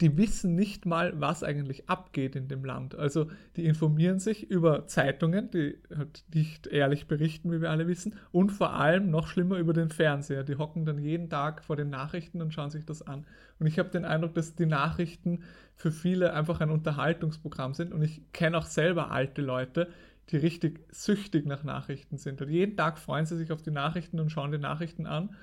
die 0.02 0.18
wissen 0.18 0.56
nicht 0.56 0.88
mal, 0.88 1.14
was 1.22 1.44
eigentlich 1.44 1.88
abgeht 1.88 2.36
in 2.36 2.48
dem 2.48 2.66
Land. 2.66 2.96
Also 2.96 3.28
die 3.56 3.66
informieren 3.66 4.20
sich 4.20 4.50
über 4.50 4.88
Zeitungen, 4.88 5.52
die 5.52 5.78
halt 5.96 6.26
nicht 6.34 6.66
ehrlich 6.68 7.08
berichten, 7.08 7.52
wie 7.52 7.62
wir 7.62 7.70
alle 7.70 7.88
wissen, 7.88 8.16
und 8.32 8.52
vor 8.52 8.74
allem 8.74 9.12
noch 9.12 9.28
schlimmer 9.28 9.58
über 9.58 9.74
den 9.74 9.90
Fernseher. 9.90 10.44
Die 10.44 10.56
hocken 10.56 10.86
dann 10.86 10.98
jeden 10.98 11.30
Tag 11.30 11.64
vor 11.64 11.76
den 11.76 11.92
Nachrichten 11.92 12.42
und 12.42 12.52
schauen 12.52 12.72
sich 12.72 12.84
das 12.84 13.04
an. 13.04 13.26
Und 13.60 13.68
ich 13.68 13.78
habe 13.78 13.90
den 13.90 14.06
Eindruck, 14.06 14.34
dass 14.34 14.56
die 14.56 14.66
Nachrichten 14.66 15.44
für 15.76 15.92
viele 15.92 16.34
einfach 16.34 16.62
ein 16.62 16.72
Unterhaltungsprogramm 16.72 17.76
sind. 17.76 17.94
Und 17.94 18.02
ich 18.02 18.24
kenne 18.34 18.58
auch 18.58 18.66
selber 18.66 19.12
alte 19.12 19.44
Leute, 19.44 19.88
die 20.30 20.38
richtig 20.38 20.80
süchtig 20.90 21.46
nach 21.46 21.64
Nachrichten 21.64 22.18
sind. 22.18 22.42
Und 22.42 22.50
jeden 22.50 22.76
Tag 22.76 22.98
freuen 22.98 23.26
sie 23.26 23.38
sich 23.38 23.52
auf 23.52 23.62
die 23.62 23.72
Nachrichten 23.72 24.20
und 24.20 24.32
schauen 24.32 24.52
die 24.52 24.58
Nachrichten 24.58 25.06
an 25.06 25.36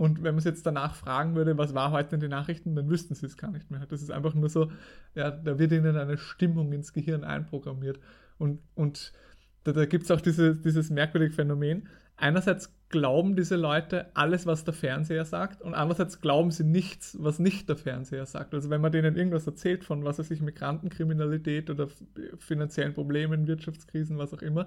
und 0.00 0.22
wenn 0.22 0.34
man 0.34 0.38
es 0.38 0.44
jetzt 0.44 0.64
danach 0.64 0.94
fragen 0.94 1.34
würde, 1.34 1.58
was 1.58 1.74
war 1.74 1.90
heute 1.90 2.14
in 2.14 2.22
den 2.22 2.30
Nachrichten, 2.30 2.74
dann 2.74 2.88
wüssten 2.88 3.14
sie 3.14 3.26
es 3.26 3.36
gar 3.36 3.50
nicht 3.50 3.70
mehr. 3.70 3.84
Das 3.86 4.00
ist 4.00 4.10
einfach 4.10 4.32
nur 4.32 4.48
so, 4.48 4.72
ja, 5.14 5.30
da 5.30 5.58
wird 5.58 5.72
ihnen 5.72 5.94
eine 5.94 6.16
Stimmung 6.16 6.72
ins 6.72 6.94
Gehirn 6.94 7.22
einprogrammiert. 7.22 8.00
Und, 8.38 8.60
und 8.74 9.12
da, 9.62 9.72
da 9.72 9.84
gibt 9.84 10.04
es 10.04 10.10
auch 10.10 10.22
diese, 10.22 10.56
dieses 10.56 10.88
merkwürdige 10.88 11.34
Phänomen. 11.34 11.86
Einerseits 12.16 12.74
glauben 12.88 13.36
diese 13.36 13.56
Leute 13.56 14.06
alles, 14.16 14.46
was 14.46 14.64
der 14.64 14.72
Fernseher 14.72 15.26
sagt, 15.26 15.60
und 15.60 15.74
andererseits 15.74 16.22
glauben 16.22 16.50
sie 16.50 16.64
nichts, 16.64 17.18
was 17.20 17.38
nicht 17.38 17.68
der 17.68 17.76
Fernseher 17.76 18.24
sagt. 18.24 18.54
Also 18.54 18.70
wenn 18.70 18.80
man 18.80 18.92
denen 18.92 19.16
irgendwas 19.16 19.46
erzählt 19.46 19.84
von, 19.84 20.02
was 20.02 20.18
weiß 20.18 20.30
ich, 20.30 20.40
Migrantenkriminalität 20.40 21.68
oder 21.68 21.88
finanziellen 22.38 22.94
Problemen, 22.94 23.46
Wirtschaftskrisen, 23.46 24.16
was 24.16 24.32
auch 24.32 24.40
immer, 24.40 24.66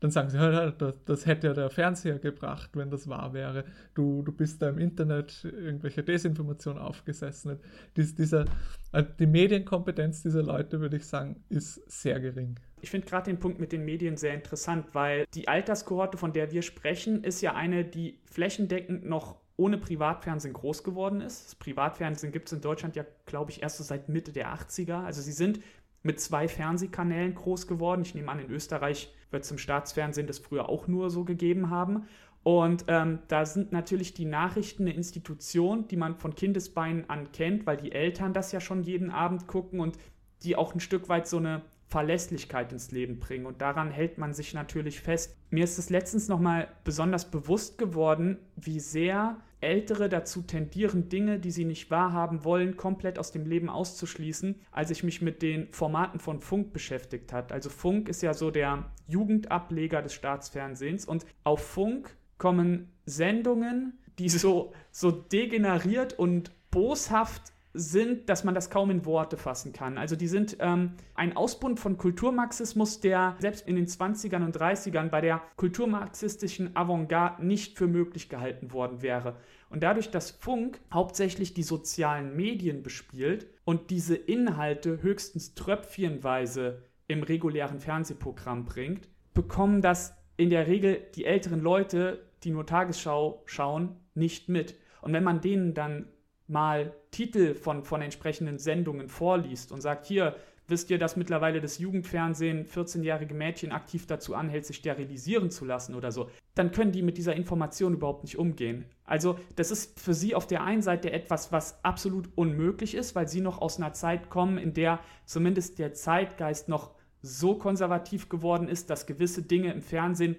dann 0.00 0.10
sagen 0.10 0.30
sie, 0.30 0.38
das, 0.38 0.94
das 1.04 1.26
hätte 1.26 1.48
ja 1.48 1.52
der 1.52 1.70
Fernseher 1.70 2.18
gebracht, 2.18 2.70
wenn 2.74 2.90
das 2.90 3.08
wahr 3.08 3.34
wäre. 3.34 3.64
Du, 3.94 4.22
du 4.22 4.32
bist 4.32 4.62
da 4.62 4.70
im 4.70 4.78
Internet 4.78 5.44
irgendwelche 5.44 6.02
Desinformation 6.02 6.78
aufgesessen. 6.78 7.60
Dies, 7.96 8.14
dieser, 8.14 8.46
äh, 8.92 9.04
die 9.18 9.26
Medienkompetenz 9.26 10.22
dieser 10.22 10.42
Leute, 10.42 10.80
würde 10.80 10.96
ich 10.96 11.06
sagen, 11.06 11.44
ist 11.50 11.74
sehr 11.90 12.18
gering. 12.18 12.58
Ich 12.80 12.90
finde 12.90 13.06
gerade 13.06 13.30
den 13.30 13.38
Punkt 13.38 13.60
mit 13.60 13.72
den 13.72 13.84
Medien 13.84 14.16
sehr 14.16 14.32
interessant, 14.32 14.86
weil 14.94 15.26
die 15.34 15.48
Alterskohorte, 15.48 16.16
von 16.16 16.32
der 16.32 16.50
wir 16.50 16.62
sprechen, 16.62 17.22
ist 17.22 17.42
ja 17.42 17.54
eine, 17.54 17.84
die 17.84 18.20
flächendeckend 18.24 19.04
noch 19.04 19.36
ohne 19.60 19.76
Privatfernsehen 19.76 20.54
groß 20.54 20.82
geworden 20.82 21.20
ist. 21.20 21.44
Das 21.48 21.54
Privatfernsehen 21.54 22.32
gibt 22.32 22.48
es 22.48 22.54
in 22.54 22.62
Deutschland 22.62 22.96
ja, 22.96 23.04
glaube 23.26 23.50
ich, 23.50 23.62
erst 23.62 23.76
so 23.76 23.84
seit 23.84 24.08
Mitte 24.08 24.32
der 24.32 24.54
80er. 24.54 25.04
Also 25.04 25.20
sie 25.20 25.32
sind 25.32 25.60
mit 26.02 26.20
zwei 26.20 26.48
Fernsehkanälen 26.48 27.34
groß 27.34 27.66
geworden. 27.66 28.02
Ich 28.02 28.14
nehme 28.14 28.30
an, 28.30 28.40
in 28.40 28.50
Österreich 28.50 29.12
wird 29.30 29.44
es 29.44 29.50
im 29.50 29.58
Staatsfernsehen 29.58 30.26
das 30.26 30.38
früher 30.38 30.68
auch 30.68 30.86
nur 30.86 31.10
so 31.10 31.24
gegeben 31.24 31.70
haben. 31.70 32.06
Und 32.42 32.86
ähm, 32.88 33.18
da 33.28 33.44
sind 33.44 33.70
natürlich 33.70 34.14
die 34.14 34.24
Nachrichten 34.24 34.84
eine 34.84 34.94
Institution, 34.94 35.86
die 35.88 35.96
man 35.96 36.16
von 36.16 36.34
Kindesbeinen 36.34 37.08
an 37.10 37.32
kennt, 37.32 37.66
weil 37.66 37.76
die 37.76 37.92
Eltern 37.92 38.32
das 38.32 38.50
ja 38.52 38.60
schon 38.60 38.82
jeden 38.82 39.10
Abend 39.10 39.46
gucken 39.46 39.80
und 39.80 39.98
die 40.42 40.56
auch 40.56 40.72
ein 40.72 40.80
Stück 40.80 41.10
weit 41.10 41.28
so 41.28 41.36
eine 41.36 41.62
Verlässlichkeit 41.88 42.72
ins 42.72 42.92
Leben 42.92 43.18
bringen. 43.18 43.44
Und 43.44 43.60
daran 43.60 43.90
hält 43.90 44.16
man 44.16 44.32
sich 44.32 44.54
natürlich 44.54 45.00
fest. 45.00 45.36
Mir 45.50 45.64
ist 45.64 45.78
es 45.78 45.90
letztens 45.90 46.28
nochmal 46.28 46.68
besonders 46.84 47.30
bewusst 47.30 47.76
geworden, 47.76 48.38
wie 48.56 48.80
sehr 48.80 49.36
Ältere 49.60 50.08
dazu 50.08 50.42
tendieren, 50.42 51.08
Dinge, 51.08 51.38
die 51.38 51.50
sie 51.50 51.64
nicht 51.64 51.90
wahrhaben 51.90 52.44
wollen, 52.44 52.76
komplett 52.76 53.18
aus 53.18 53.30
dem 53.30 53.46
Leben 53.46 53.68
auszuschließen, 53.68 54.60
als 54.70 54.90
ich 54.90 55.04
mich 55.04 55.20
mit 55.20 55.42
den 55.42 55.70
Formaten 55.72 56.18
von 56.18 56.40
Funk 56.40 56.72
beschäftigt 56.72 57.32
hat. 57.32 57.52
Also 57.52 57.68
Funk 57.68 58.08
ist 58.08 58.22
ja 58.22 58.32
so 58.32 58.50
der 58.50 58.90
Jugendableger 59.06 60.02
des 60.02 60.14
Staatsfernsehens 60.14 61.04
und 61.04 61.26
auf 61.44 61.60
Funk 61.60 62.16
kommen 62.38 62.90
Sendungen, 63.04 63.98
die 64.18 64.28
so, 64.28 64.72
so 64.90 65.10
degeneriert 65.10 66.18
und 66.18 66.52
boshaft 66.70 67.52
sind, 67.72 68.28
dass 68.28 68.44
man 68.44 68.54
das 68.54 68.70
kaum 68.70 68.90
in 68.90 69.04
Worte 69.04 69.36
fassen 69.36 69.72
kann. 69.72 69.98
Also 69.98 70.16
die 70.16 70.26
sind 70.26 70.56
ähm, 70.60 70.94
ein 71.14 71.36
Ausbund 71.36 71.78
von 71.78 71.96
Kulturmarxismus, 71.96 73.00
der 73.00 73.36
selbst 73.38 73.68
in 73.68 73.76
den 73.76 73.86
20ern 73.86 74.44
und 74.44 74.56
30ern 74.56 75.08
bei 75.08 75.20
der 75.20 75.42
kulturmarxistischen 75.56 76.76
Avantgarde 76.76 77.46
nicht 77.46 77.78
für 77.78 77.86
möglich 77.86 78.28
gehalten 78.28 78.72
worden 78.72 79.02
wäre. 79.02 79.36
Und 79.68 79.82
dadurch, 79.82 80.10
dass 80.10 80.30
Funk 80.32 80.80
hauptsächlich 80.92 81.54
die 81.54 81.62
sozialen 81.62 82.34
Medien 82.34 82.82
bespielt 82.82 83.46
und 83.64 83.90
diese 83.90 84.16
Inhalte 84.16 85.02
höchstens 85.02 85.54
tröpfchenweise 85.54 86.82
im 87.06 87.22
regulären 87.22 87.78
Fernsehprogramm 87.78 88.64
bringt, 88.64 89.08
bekommen 89.32 89.80
das 89.80 90.16
in 90.36 90.50
der 90.50 90.66
Regel 90.66 91.00
die 91.14 91.24
älteren 91.24 91.60
Leute 91.60 92.26
die 92.44 92.50
nur 92.50 92.66
Tagesschau 92.66 93.42
schauen, 93.46 93.96
nicht 94.14 94.48
mit. 94.48 94.76
Und 95.02 95.12
wenn 95.12 95.24
man 95.24 95.40
denen 95.40 95.74
dann 95.74 96.08
mal 96.50 96.92
Titel 97.10 97.54
von, 97.54 97.84
von 97.84 98.02
entsprechenden 98.02 98.58
Sendungen 98.58 99.08
vorliest 99.08 99.72
und 99.72 99.80
sagt, 99.80 100.06
hier, 100.06 100.36
wisst 100.70 100.90
ihr, 100.90 100.98
dass 100.98 101.16
mittlerweile 101.16 101.60
das 101.60 101.78
Jugendfernsehen 101.78 102.64
14-jährige 102.64 103.34
Mädchen 103.34 103.72
aktiv 103.72 104.06
dazu 104.06 104.34
anhält, 104.34 104.64
sich 104.64 104.76
sterilisieren 104.76 105.50
zu 105.50 105.64
lassen 105.64 105.94
oder 105.94 106.12
so, 106.12 106.30
dann 106.54 106.70
können 106.72 106.92
die 106.92 107.02
mit 107.02 107.18
dieser 107.18 107.34
Information 107.34 107.94
überhaupt 107.94 108.24
nicht 108.24 108.38
umgehen. 108.38 108.84
Also 109.04 109.38
das 109.56 109.70
ist 109.70 109.98
für 109.98 110.14
sie 110.14 110.34
auf 110.34 110.46
der 110.46 110.62
einen 110.62 110.82
Seite 110.82 111.12
etwas, 111.12 111.52
was 111.52 111.84
absolut 111.84 112.28
unmöglich 112.36 112.94
ist, 112.94 113.14
weil 113.14 113.28
sie 113.28 113.40
noch 113.40 113.60
aus 113.60 113.78
einer 113.78 113.92
Zeit 113.92 114.30
kommen, 114.30 114.58
in 114.58 114.74
der 114.74 115.00
zumindest 115.24 115.78
der 115.78 115.92
Zeitgeist 115.92 116.68
noch 116.68 116.92
so 117.22 117.56
konservativ 117.56 118.28
geworden 118.28 118.68
ist, 118.68 118.90
dass 118.90 119.06
gewisse 119.06 119.42
Dinge 119.42 119.72
im 119.72 119.82
Fernsehen 119.82 120.36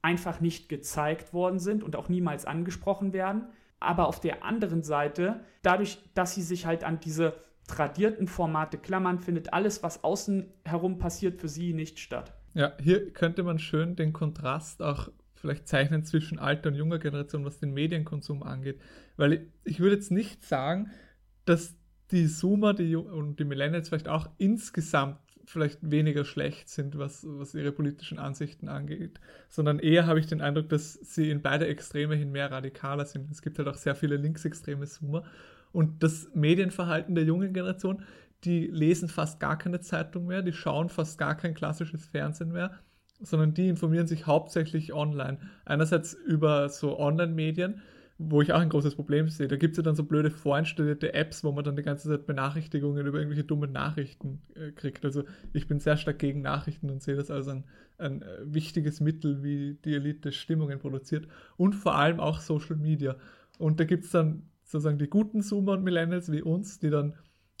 einfach 0.00 0.40
nicht 0.40 0.68
gezeigt 0.68 1.32
worden 1.32 1.58
sind 1.58 1.84
und 1.84 1.94
auch 1.96 2.08
niemals 2.08 2.44
angesprochen 2.44 3.12
werden. 3.12 3.46
Aber 3.82 4.08
auf 4.08 4.20
der 4.20 4.44
anderen 4.44 4.82
Seite, 4.82 5.40
dadurch, 5.62 5.98
dass 6.14 6.34
sie 6.34 6.42
sich 6.42 6.66
halt 6.66 6.84
an 6.84 7.00
diese 7.00 7.34
tradierten 7.66 8.26
Formate 8.26 8.78
klammern, 8.78 9.18
findet 9.18 9.52
alles, 9.52 9.82
was 9.82 10.04
außen 10.04 10.52
herum 10.64 10.98
passiert, 10.98 11.40
für 11.40 11.48
sie 11.48 11.72
nicht 11.72 11.98
statt. 11.98 12.34
Ja, 12.54 12.72
hier 12.80 13.12
könnte 13.12 13.42
man 13.42 13.58
schön 13.58 13.96
den 13.96 14.12
Kontrast 14.12 14.82
auch 14.82 15.08
vielleicht 15.34 15.66
zeichnen 15.66 16.04
zwischen 16.04 16.38
alter 16.38 16.68
und 16.68 16.76
junger 16.76 16.98
Generation, 16.98 17.44
was 17.44 17.58
den 17.58 17.72
Medienkonsum 17.72 18.42
angeht. 18.42 18.80
Weil 19.16 19.48
ich 19.64 19.80
würde 19.80 19.96
jetzt 19.96 20.10
nicht 20.10 20.44
sagen, 20.44 20.90
dass 21.44 21.74
die 22.12 22.28
Zoomer 22.28 22.74
die, 22.74 22.94
und 22.94 23.40
die 23.40 23.44
Millennials 23.44 23.88
vielleicht 23.88 24.08
auch 24.08 24.28
insgesamt 24.38 25.18
vielleicht 25.44 25.78
weniger 25.82 26.24
schlecht 26.24 26.68
sind, 26.68 26.98
was, 26.98 27.26
was 27.28 27.54
ihre 27.54 27.72
politischen 27.72 28.18
Ansichten 28.18 28.68
angeht, 28.68 29.20
sondern 29.48 29.78
eher 29.78 30.06
habe 30.06 30.20
ich 30.20 30.26
den 30.26 30.40
Eindruck, 30.40 30.68
dass 30.68 30.94
sie 30.94 31.30
in 31.30 31.42
beide 31.42 31.66
Extreme 31.66 32.14
hin 32.14 32.32
mehr 32.32 32.50
radikaler 32.50 33.04
sind. 33.04 33.30
Es 33.30 33.42
gibt 33.42 33.58
halt 33.58 33.68
auch 33.68 33.76
sehr 33.76 33.94
viele 33.94 34.16
linksextreme 34.16 34.86
Zoomer 34.86 35.24
und 35.72 36.02
das 36.02 36.30
Medienverhalten 36.34 37.14
der 37.14 37.24
jungen 37.24 37.52
Generation, 37.52 38.02
die 38.44 38.66
lesen 38.66 39.08
fast 39.08 39.40
gar 39.40 39.56
keine 39.56 39.80
Zeitung 39.80 40.26
mehr, 40.26 40.42
die 40.42 40.52
schauen 40.52 40.88
fast 40.88 41.18
gar 41.18 41.36
kein 41.36 41.54
klassisches 41.54 42.06
Fernsehen 42.06 42.52
mehr, 42.52 42.78
sondern 43.20 43.54
die 43.54 43.68
informieren 43.68 44.06
sich 44.06 44.26
hauptsächlich 44.26 44.92
online. 44.92 45.38
Einerseits 45.64 46.12
über 46.12 46.68
so 46.68 46.98
Online-Medien, 46.98 47.80
wo 48.30 48.42
ich 48.42 48.52
auch 48.52 48.60
ein 48.60 48.68
großes 48.68 48.94
Problem 48.94 49.28
sehe. 49.28 49.48
Da 49.48 49.56
gibt 49.56 49.72
es 49.72 49.76
ja 49.78 49.82
dann 49.82 49.94
so 49.94 50.04
blöde 50.04 50.30
vorinstallierte 50.30 51.14
Apps, 51.14 51.44
wo 51.44 51.52
man 51.52 51.64
dann 51.64 51.76
die 51.76 51.82
ganze 51.82 52.08
Zeit 52.08 52.26
Benachrichtigungen 52.26 53.06
über 53.06 53.18
irgendwelche 53.18 53.44
dummen 53.44 53.72
Nachrichten 53.72 54.42
äh, 54.54 54.70
kriegt. 54.72 55.04
Also 55.04 55.24
ich 55.52 55.66
bin 55.66 55.80
sehr 55.80 55.96
stark 55.96 56.18
gegen 56.18 56.42
Nachrichten 56.42 56.90
und 56.90 57.02
sehe 57.02 57.16
das 57.16 57.30
als 57.30 57.48
ein, 57.48 57.64
ein 57.98 58.22
äh, 58.22 58.26
wichtiges 58.44 59.00
Mittel, 59.00 59.42
wie 59.42 59.78
die 59.84 59.94
Elite 59.94 60.32
Stimmungen 60.32 60.78
produziert. 60.78 61.26
Und 61.56 61.74
vor 61.74 61.96
allem 61.96 62.20
auch 62.20 62.40
Social 62.40 62.76
Media. 62.76 63.16
Und 63.58 63.80
da 63.80 63.84
gibt 63.84 64.04
es 64.04 64.10
dann 64.10 64.42
sozusagen 64.64 64.98
die 64.98 65.08
guten 65.08 65.42
Zoomer 65.42 65.72
und 65.72 65.84
Millennials 65.84 66.30
wie 66.30 66.42
uns, 66.42 66.78
die 66.78 66.90
dann, 66.90 67.14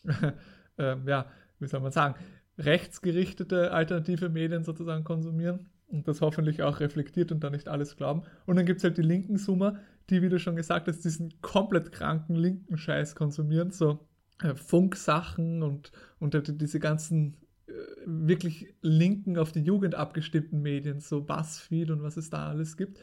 äh, 0.78 0.96
ja, 1.06 1.26
wie 1.58 1.66
soll 1.66 1.80
man 1.80 1.92
sagen, 1.92 2.14
rechtsgerichtete 2.58 3.72
alternative 3.72 4.28
Medien 4.28 4.64
sozusagen 4.64 5.04
konsumieren 5.04 5.70
und 5.92 6.08
das 6.08 6.20
hoffentlich 6.20 6.62
auch 6.62 6.80
reflektiert 6.80 7.32
und 7.32 7.44
da 7.44 7.50
nicht 7.50 7.68
alles 7.68 7.96
glauben. 7.96 8.22
Und 8.46 8.56
dann 8.56 8.66
gibt 8.66 8.78
es 8.78 8.84
halt 8.84 8.96
die 8.96 9.02
linken 9.02 9.36
Zoomer, 9.36 9.78
die, 10.10 10.22
wie 10.22 10.28
du 10.28 10.38
schon 10.38 10.56
gesagt 10.56 10.88
hast, 10.88 11.04
diesen 11.04 11.40
komplett 11.40 11.92
kranken 11.92 12.34
linken 12.34 12.76
Scheiß 12.76 13.14
konsumieren, 13.14 13.70
so 13.70 14.00
äh, 14.42 14.54
Funksachen 14.54 15.62
und, 15.62 15.92
und 16.18 16.60
diese 16.60 16.80
ganzen 16.80 17.36
äh, 17.66 17.72
wirklich 18.04 18.74
linken, 18.82 19.38
auf 19.38 19.52
die 19.52 19.62
Jugend 19.62 19.94
abgestimmten 19.94 20.60
Medien, 20.62 21.00
so 21.00 21.22
Buzzfeed 21.22 21.90
und 21.90 22.02
was 22.02 22.16
es 22.16 22.30
da 22.30 22.48
alles 22.48 22.76
gibt, 22.76 22.98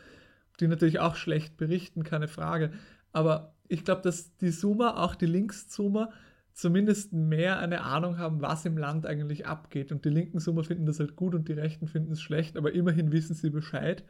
die 0.60 0.68
natürlich 0.68 1.00
auch 1.00 1.16
schlecht 1.16 1.58
berichten, 1.58 2.04
keine 2.04 2.28
Frage. 2.28 2.72
Aber 3.12 3.56
ich 3.68 3.86
glaube, 3.86 4.02
dass 4.02 4.36
die 4.38 4.52
Zoomer, 4.52 5.00
auch 5.00 5.16
die 5.16 5.26
Linkszoomer, 5.26 6.12
zumindest 6.54 7.14
mehr 7.14 7.60
eine 7.60 7.82
Ahnung 7.82 8.18
haben, 8.18 8.42
was 8.42 8.66
im 8.66 8.78
Land 8.78 9.06
eigentlich 9.06 9.48
abgeht. 9.48 9.92
Und 9.94 10.04
die 10.04 10.10
linken 10.10 10.40
Zoomer 10.40 10.66
finden 10.66 10.86
das 10.86 11.00
halt 11.00 11.16
gut 11.16 11.34
und 11.34 11.48
die 11.48 11.54
Rechten 11.54 11.88
finden 11.88 12.12
es 12.12 12.22
schlecht, 12.22 12.58
aber 12.58 12.74
immerhin 12.74 13.14
wissen 13.14 13.34
sie 13.34 13.50
Bescheid. 13.50 14.04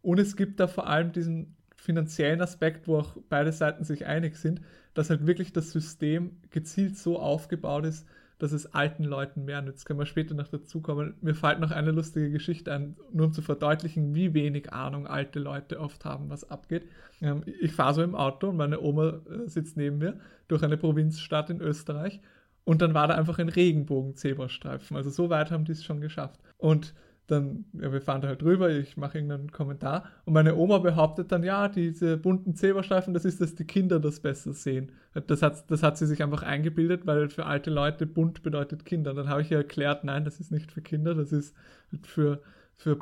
Und 0.00 0.20
es 0.20 0.36
gibt 0.36 0.60
da 0.60 0.68
vor 0.68 0.86
allem 0.86 1.10
diesen 1.10 1.56
finanziellen 1.80 2.42
Aspekt, 2.42 2.86
wo 2.86 2.98
auch 2.98 3.16
beide 3.28 3.52
Seiten 3.52 3.84
sich 3.84 4.06
einig 4.06 4.36
sind, 4.36 4.60
dass 4.94 5.10
halt 5.10 5.26
wirklich 5.26 5.52
das 5.52 5.70
System 5.70 6.36
gezielt 6.50 6.98
so 6.98 7.18
aufgebaut 7.18 7.86
ist, 7.86 8.06
dass 8.38 8.52
es 8.52 8.72
alten 8.72 9.04
Leuten 9.04 9.44
mehr 9.44 9.62
nützt. 9.62 9.84
Können 9.84 9.98
wir 9.98 10.06
später 10.06 10.34
noch 10.34 10.48
dazu 10.48 10.80
kommen. 10.80 11.14
Mir 11.20 11.34
fällt 11.34 11.60
noch 11.60 11.70
eine 11.70 11.90
lustige 11.90 12.30
Geschichte 12.30 12.72
ein, 12.72 12.96
nur 13.12 13.26
um 13.26 13.32
zu 13.32 13.42
verdeutlichen, 13.42 14.14
wie 14.14 14.34
wenig 14.34 14.72
Ahnung 14.72 15.06
alte 15.06 15.40
Leute 15.40 15.80
oft 15.80 16.04
haben, 16.04 16.30
was 16.30 16.48
abgeht. 16.48 16.84
Ähm, 17.20 17.42
ich 17.60 17.72
fahre 17.72 17.94
so 17.94 18.02
im 18.02 18.14
Auto 18.14 18.48
und 18.48 18.56
meine 18.56 18.80
Oma 18.80 19.20
äh, 19.30 19.48
sitzt 19.48 19.76
neben 19.76 19.98
mir 19.98 20.20
durch 20.46 20.62
eine 20.62 20.76
Provinzstadt 20.76 21.50
in 21.50 21.60
Österreich 21.60 22.20
und 22.64 22.82
dann 22.82 22.94
war 22.94 23.08
da 23.08 23.14
einfach 23.14 23.38
ein 23.38 23.48
Regenbogen-Zebrastreifen. 23.48 24.96
Also 24.96 25.10
so 25.10 25.30
weit 25.30 25.50
haben 25.50 25.64
die 25.64 25.72
es 25.72 25.84
schon 25.84 26.00
geschafft. 26.00 26.38
Und 26.58 26.94
dann, 27.28 27.66
ja, 27.74 27.92
wir 27.92 28.00
fahren 28.00 28.22
da 28.22 28.28
halt 28.28 28.42
drüber, 28.42 28.70
ich 28.70 28.96
mache 28.96 29.18
irgendeinen 29.18 29.52
Kommentar 29.52 30.04
und 30.24 30.32
meine 30.32 30.56
Oma 30.56 30.78
behauptet 30.78 31.30
dann, 31.30 31.42
ja, 31.42 31.68
diese 31.68 32.16
bunten 32.16 32.54
Zebrastreifen, 32.54 33.12
das 33.14 33.24
ist, 33.24 33.40
dass 33.40 33.54
die 33.54 33.66
Kinder 33.66 34.00
das 34.00 34.20
besser 34.20 34.54
sehen. 34.54 34.92
Das 35.26 35.42
hat, 35.42 35.70
das 35.70 35.82
hat 35.82 35.98
sie 35.98 36.06
sich 36.06 36.22
einfach 36.22 36.42
eingebildet, 36.42 37.06
weil 37.06 37.28
für 37.28 37.44
alte 37.44 37.70
Leute 37.70 38.06
bunt 38.06 38.42
bedeutet 38.42 38.84
Kinder. 38.84 39.10
Und 39.10 39.16
dann 39.16 39.28
habe 39.28 39.42
ich 39.42 39.50
ihr 39.50 39.58
erklärt, 39.58 40.04
nein, 40.04 40.24
das 40.24 40.40
ist 40.40 40.50
nicht 40.50 40.72
für 40.72 40.80
Kinder, 40.80 41.14
das 41.14 41.32
ist 41.32 41.54
für, 42.02 42.42
für 42.76 42.98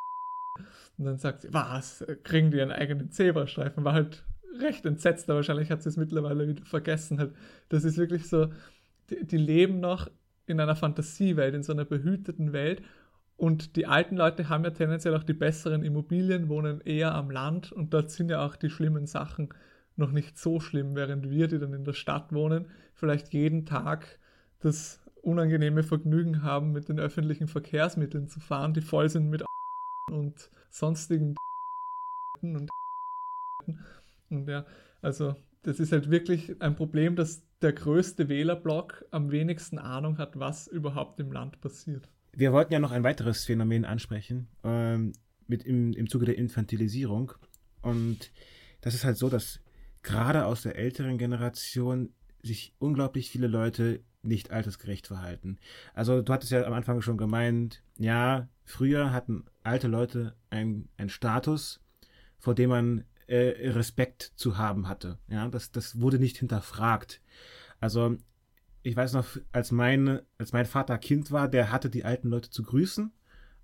und 0.98 1.04
dann 1.04 1.18
sagt 1.18 1.42
sie, 1.42 1.52
was, 1.52 2.04
kriegen 2.24 2.50
die 2.50 2.60
einen 2.60 2.72
eigenen 2.72 3.10
Zebrastreifen? 3.10 3.84
War 3.84 3.92
halt 3.92 4.24
recht 4.60 4.86
entsetzt, 4.86 5.28
aber 5.28 5.36
wahrscheinlich 5.36 5.70
hat 5.70 5.82
sie 5.82 5.88
es 5.88 5.96
mittlerweile 5.96 6.48
wieder 6.48 6.64
vergessen. 6.64 7.18
Halt. 7.18 7.32
Das 7.68 7.84
ist 7.84 7.98
wirklich 7.98 8.28
so, 8.28 8.48
die, 9.10 9.24
die 9.24 9.36
leben 9.36 9.80
noch 9.80 10.10
in 10.46 10.60
einer 10.60 10.76
Fantasiewelt, 10.76 11.54
in 11.54 11.62
so 11.62 11.72
einer 11.72 11.84
behüteten 11.84 12.52
Welt 12.52 12.82
und 13.36 13.76
die 13.76 13.86
alten 13.86 14.16
Leute 14.16 14.48
haben 14.48 14.64
ja 14.64 14.70
tendenziell 14.70 15.14
auch 15.14 15.22
die 15.22 15.34
besseren 15.34 15.82
Immobilien, 15.82 16.48
wohnen 16.48 16.80
eher 16.80 17.14
am 17.14 17.30
Land 17.30 17.70
und 17.72 17.92
dort 17.92 18.10
sind 18.10 18.30
ja 18.30 18.44
auch 18.44 18.56
die 18.56 18.70
schlimmen 18.70 19.06
Sachen 19.06 19.50
noch 19.96 20.10
nicht 20.10 20.38
so 20.38 20.60
schlimm, 20.60 20.94
während 20.94 21.30
wir, 21.30 21.48
die 21.48 21.58
dann 21.58 21.72
in 21.72 21.84
der 21.84 21.92
Stadt 21.92 22.32
wohnen, 22.32 22.66
vielleicht 22.94 23.32
jeden 23.32 23.66
Tag 23.66 24.18
das 24.60 25.00
unangenehme 25.22 25.82
Vergnügen 25.82 26.42
haben, 26.42 26.72
mit 26.72 26.88
den 26.88 26.98
öffentlichen 26.98 27.48
Verkehrsmitteln 27.48 28.28
zu 28.28 28.40
fahren, 28.40 28.74
die 28.74 28.80
voll 28.80 29.08
sind 29.08 29.28
mit 29.28 29.44
und 30.10 30.50
sonstigen 30.70 31.34
und 32.42 32.70
und 34.30 34.48
ja, 34.48 34.64
also 35.02 35.34
das 35.62 35.80
ist 35.80 35.92
halt 35.92 36.10
wirklich 36.10 36.60
ein 36.62 36.76
Problem, 36.76 37.16
dass 37.16 37.42
der 37.60 37.72
größte 37.72 38.28
Wählerblock 38.28 39.04
am 39.10 39.30
wenigsten 39.30 39.78
Ahnung 39.78 40.18
hat, 40.18 40.38
was 40.38 40.68
überhaupt 40.68 41.18
im 41.20 41.32
Land 41.32 41.60
passiert. 41.60 42.08
Wir 42.36 42.52
wollten 42.52 42.74
ja 42.74 42.78
noch 42.78 42.90
ein 42.90 43.02
weiteres 43.02 43.46
Phänomen 43.46 43.86
ansprechen, 43.86 44.48
ähm, 44.62 45.14
mit 45.46 45.64
im, 45.64 45.94
im 45.94 46.06
Zuge 46.06 46.26
der 46.26 46.36
Infantilisierung. 46.36 47.32
Und 47.80 48.30
das 48.82 48.92
ist 48.92 49.06
halt 49.06 49.16
so, 49.16 49.30
dass 49.30 49.60
gerade 50.02 50.44
aus 50.44 50.60
der 50.60 50.76
älteren 50.76 51.16
Generation 51.16 52.10
sich 52.42 52.74
unglaublich 52.78 53.30
viele 53.30 53.46
Leute 53.46 54.00
nicht 54.22 54.50
altersgerecht 54.50 55.06
verhalten. 55.06 55.58
Also 55.94 56.20
du 56.20 56.30
hattest 56.30 56.52
ja 56.52 56.62
am 56.64 56.74
Anfang 56.74 57.00
schon 57.00 57.16
gemeint, 57.16 57.82
ja, 57.96 58.48
früher 58.64 59.12
hatten 59.12 59.46
alte 59.62 59.88
Leute 59.88 60.36
einen 60.50 60.90
Status, 61.06 61.80
vor 62.38 62.54
dem 62.54 62.68
man 62.68 63.04
äh, 63.28 63.70
Respekt 63.70 64.32
zu 64.36 64.58
haben 64.58 64.88
hatte. 64.88 65.18
Ja, 65.28 65.48
das, 65.48 65.72
das 65.72 66.00
wurde 66.02 66.18
nicht 66.18 66.36
hinterfragt. 66.36 67.22
Also 67.80 68.18
ich 68.86 68.96
weiß 68.96 69.14
noch, 69.14 69.26
als 69.50 69.72
mein, 69.72 70.20
als 70.38 70.52
mein 70.52 70.64
Vater 70.64 70.96
Kind 70.98 71.32
war, 71.32 71.48
der 71.48 71.72
hatte 71.72 71.90
die 71.90 72.04
alten 72.04 72.28
Leute 72.28 72.50
zu 72.50 72.62
grüßen 72.62 73.12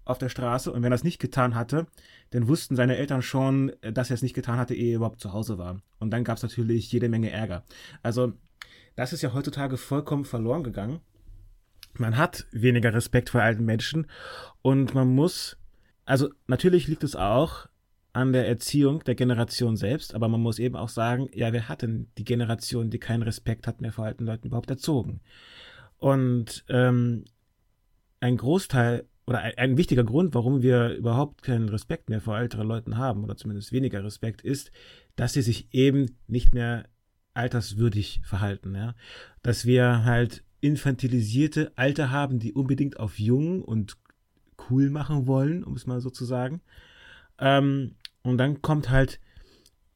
auf 0.05 0.19
der 0.19 0.29
Straße 0.29 0.73
und 0.73 0.83
wenn 0.83 0.91
er 0.91 0.97
es 0.97 1.05
nicht 1.05 1.21
getan 1.21 1.55
hatte, 1.55 1.87
dann 2.31 2.49
wussten 2.49 2.75
seine 2.75 2.97
Eltern 2.97 3.23
schon, 3.23 3.71
dass 3.83 4.11
er 4.11 4.14
es 4.14 4.23
nicht 4.23 4.35
getan 4.35 4.59
hatte, 4.59 4.75
ehe 4.75 4.95
er 4.95 4.97
überhaupt 4.97 5.21
zu 5.21 5.33
Hause 5.33 5.59
war. 5.59 5.81
Und 6.00 6.11
dann 6.11 6.25
gab 6.25 6.38
es 6.38 6.43
natürlich 6.43 6.91
jede 6.91 7.09
Menge 7.09 7.31
Ärger. 7.31 7.62
Also 8.02 8.33
das 8.97 9.12
ist 9.12 9.23
ja 9.23 9.33
heutzutage 9.33 9.76
vollkommen 9.76 10.25
verloren 10.25 10.64
gegangen. 10.64 10.99
Man 11.95 12.17
hat 12.17 12.47
weniger 12.50 12.93
Respekt 12.93 13.31
vor 13.31 13.43
alten 13.43 13.64
Menschen 13.64 14.09
und 14.61 14.93
man 14.93 15.14
muss, 15.14 15.57
also 16.05 16.31
natürlich 16.49 16.88
liegt 16.88 17.05
es 17.05 17.14
auch 17.14 17.69
an 18.12 18.33
der 18.33 18.47
Erziehung 18.47 19.02
der 19.04 19.14
Generation 19.14 19.76
selbst, 19.76 20.14
aber 20.14 20.28
man 20.28 20.40
muss 20.40 20.59
eben 20.59 20.76
auch 20.76 20.88
sagen, 20.88 21.28
ja, 21.33 21.52
wer 21.52 21.69
hat 21.69 21.83
denn 21.83 22.09
die 22.19 22.25
Generation, 22.25 22.90
die 22.90 22.99
keinen 22.99 23.23
Respekt 23.23 23.66
hat 23.66 23.81
mehr 23.81 23.92
vor 23.92 24.04
alten 24.04 24.26
Leuten 24.26 24.49
überhaupt 24.49 24.71
erzogen? 24.71 25.21
Und 25.97 26.64
ähm, 26.69 27.25
ein 28.21 28.37
Großteil 28.37 29.07
oder 29.26 29.40
ein, 29.40 29.57
ein, 29.57 29.76
wichtiger 29.76 30.04
Grund, 30.04 30.35
warum 30.35 30.62
wir 30.62 30.90
überhaupt 30.95 31.42
keinen 31.42 31.69
Respekt 31.69 32.11
mehr 32.11 32.21
vor 32.21 32.38
älteren 32.38 32.66
Leuten 32.66 32.97
haben, 32.97 33.25
oder 33.25 33.37
zumindest 33.37 33.73
weniger 33.73 34.04
Respekt, 34.04 34.42
ist, 34.42 34.73
dass 35.16 35.33
sie 35.33 35.42
sich 35.42 35.73
eben 35.73 36.16
nicht 36.26 36.54
mehr 36.54 36.85
alterswürdig 37.35 38.21
verhalten. 38.25 38.75
Ja? 38.75 38.95
Dass 39.42 39.64
wir 39.64 40.04
halt 40.04 40.45
infantilisierte 40.61 41.73
Alte 41.76 42.11
haben, 42.11 42.38
die 42.38 42.52
unbedingt 42.52 43.00
auf 43.00 43.19
jung 43.19 43.62
und 43.62 43.97
cool 44.71 44.90
machen 44.90 45.26
wollen, 45.26 45.64
um 45.64 45.75
es 45.75 45.87
mal 45.87 46.00
so 46.00 46.11
zu 46.11 46.25
sagen. 46.25 46.61
Ähm, 47.38 47.97
und 48.23 48.38
dann 48.38 48.62
kommt 48.62 48.91
halt 48.91 49.21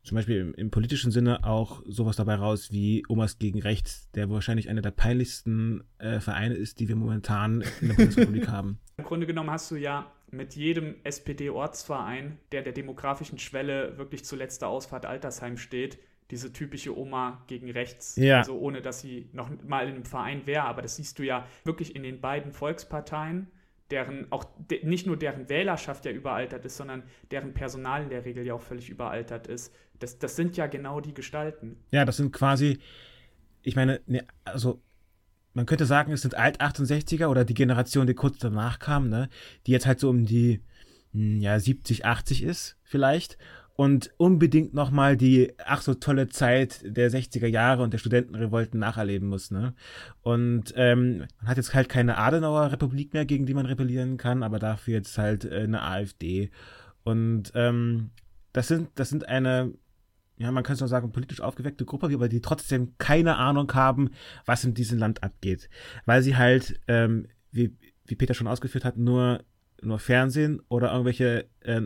zum 0.03 0.15
Beispiel 0.15 0.41
im, 0.41 0.55
im, 0.55 0.71
politischen 0.71 1.11
Sinne 1.11 1.45
auch 1.45 1.83
sowas 1.85 2.15
dabei 2.15 2.37
raus 2.37 2.71
wie 2.71 3.03
Omas 3.09 3.39
gegen 3.39 3.61
Rechts, 3.61 4.09
der 4.13 4.31
wahrscheinlich 4.31 4.69
einer 4.69 4.83
der 4.83 4.93
peinlichsten 4.93 5.83
äh, 5.99 6.21
Vereine 6.21 6.55
ist, 6.55 6.79
die 6.79 6.87
wir 6.87 6.95
momentan 6.95 7.65
in 7.81 7.89
der 7.89 7.95
Bundesrepublik 7.97 8.49
haben. 8.49 8.79
Im 8.99 9.05
Grunde 9.05 9.27
genommen 9.27 9.51
hast 9.51 9.71
du 9.73 9.77
ja 9.77 10.11
mit 10.31 10.55
jedem 10.55 10.95
SPD-Ortsverein, 11.03 12.39
der 12.53 12.63
der 12.63 12.73
demografischen 12.73 13.39
Schwelle 13.39 13.99
wirklich 13.99 14.25
zu 14.25 14.37
letzter 14.37 14.69
Ausfahrt 14.69 15.07
Altersheim 15.07 15.57
steht, 15.57 15.99
diese 16.31 16.53
typische 16.53 16.97
Oma 16.97 17.45
gegen 17.47 17.71
rechts, 17.71 18.17
ja. 18.17 18.39
also 18.39 18.59
ohne 18.59 18.83
dass 18.83 19.01
sie 19.01 19.29
noch 19.33 19.51
mal 19.65 19.89
in 19.89 19.95
einem 19.95 20.05
Verein 20.05 20.47
wäre, 20.47 20.65
aber 20.65 20.83
das 20.83 20.97
siehst 20.97 21.19
du 21.19 21.23
ja 21.23 21.47
wirklich 21.65 21.95
in 21.95 22.03
den 22.03 22.21
beiden 22.21 22.53
Volksparteien, 22.53 23.49
deren 23.91 24.31
auch 24.33 24.45
de, 24.71 24.85
nicht 24.85 25.07
nur 25.07 25.17
deren 25.17 25.49
Wählerschaft 25.49 26.05
ja 26.05 26.11
überaltert 26.11 26.65
ist, 26.65 26.77
sondern 26.77 27.03
deren 27.31 27.55
Personal 27.55 28.03
in 28.03 28.11
der 28.11 28.25
Regel 28.25 28.45
ja 28.45 28.55
auch 28.55 28.63
völlig 28.63 28.91
überaltert 28.91 29.47
ist. 29.47 29.73
Das, 29.99 30.19
das 30.19 30.37
sind 30.37 30.57
ja 30.57 30.67
genau 30.67 31.01
die 31.01 31.15
Gestalten. 31.15 31.77
Ja, 31.91 32.05
das 32.05 32.17
sind 32.17 32.33
quasi, 32.33 32.79
ich 33.63 33.77
meine, 33.77 34.01
ne, 34.07 34.27
also 34.45 34.83
man 35.55 35.65
könnte 35.67 35.87
sagen, 35.87 36.13
es 36.13 36.23
sind 36.23 36.37
Alt-68er 36.37 37.29
oder 37.29 37.45
die 37.45 37.55
Generation, 37.55 38.07
die 38.07 38.15
kurz 38.15 38.39
danach 38.39 38.79
kam, 38.79 39.09
ne, 39.09 39.31
die 39.67 39.73
jetzt 39.73 39.87
halt 39.87 40.01
so 40.01 40.11
um 40.11 40.27
die 40.27 40.61
hm, 41.13 41.41
ja, 41.41 41.59
70, 41.59 42.05
80 42.05 42.43
ist 42.43 42.77
vielleicht 42.83 43.39
und 43.77 44.11
unbedingt 44.17 44.73
nochmal 44.73 45.19
die 45.19 45.53
ach 45.65 45.83
so 45.83 45.95
tolle 45.95 46.29
Zeit 46.29 46.81
der 46.85 47.11
60er 47.11 47.47
Jahre 47.47 47.83
und 47.83 47.93
der 47.93 47.99
Studentenrevolten 47.99 48.81
nacherleben 48.81 49.29
muss. 49.29 49.51
Ne? 49.51 49.75
Und 50.23 50.73
ähm, 50.77 51.19
man 51.19 51.49
hat 51.49 51.59
jetzt 51.59 51.75
halt 51.75 51.91
keine 51.91 52.17
Adenauer 52.17 52.73
Republik 52.73 53.13
mehr, 53.13 53.27
gegen 53.27 53.45
die 53.45 53.53
man 53.55 53.67
rebellieren 53.67 54.17
kann, 54.17 54.43
aber 54.43 54.59
dafür 54.59 54.95
jetzt 54.95 55.19
halt 55.19 55.45
äh, 55.45 55.61
eine 55.61 55.83
AfD. 55.83 56.51
Und 57.05 57.53
ähm, 57.55 58.11
das 58.55 58.69
sind, 58.69 58.89
das 58.95 59.11
sind 59.11 59.29
eine, 59.29 59.75
ja, 60.39 60.51
man 60.51 60.65
könnte 60.65 60.83
es 60.83 60.91
sagen, 60.91 61.13
politisch 61.13 61.43
aufgeweckte 61.43 61.85
Gruppe, 61.85 62.07
aber 62.07 62.31
die 62.31 62.41
trotzdem 62.41 62.95
keine 62.97 63.37
Ahnung 63.37 63.71
haben, 63.75 64.09
was 64.47 64.65
in 64.65 64.73
diesem 64.73 64.99
Land 64.99 65.23
abgeht. 65.23 65.69
Weil 66.07 66.23
sie 66.23 66.37
halt, 66.37 66.81
ähm, 66.89 67.29
wie, 67.53 67.77
wie 68.07 68.17
Peter 68.17 68.33
schon 68.33 68.49
ausgeführt 68.49 68.87
hat, 68.87 68.97
nur, 68.97 69.45
nur 69.83 69.99
Fernsehen 69.99 70.63
oder 70.69 70.93
irgendwelche 70.93 71.47
äh, 71.61 71.83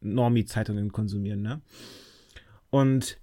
Normie-Zeitungen 0.00 0.92
konsumieren. 0.92 1.42
Ne? 1.42 1.60
Und 2.70 3.18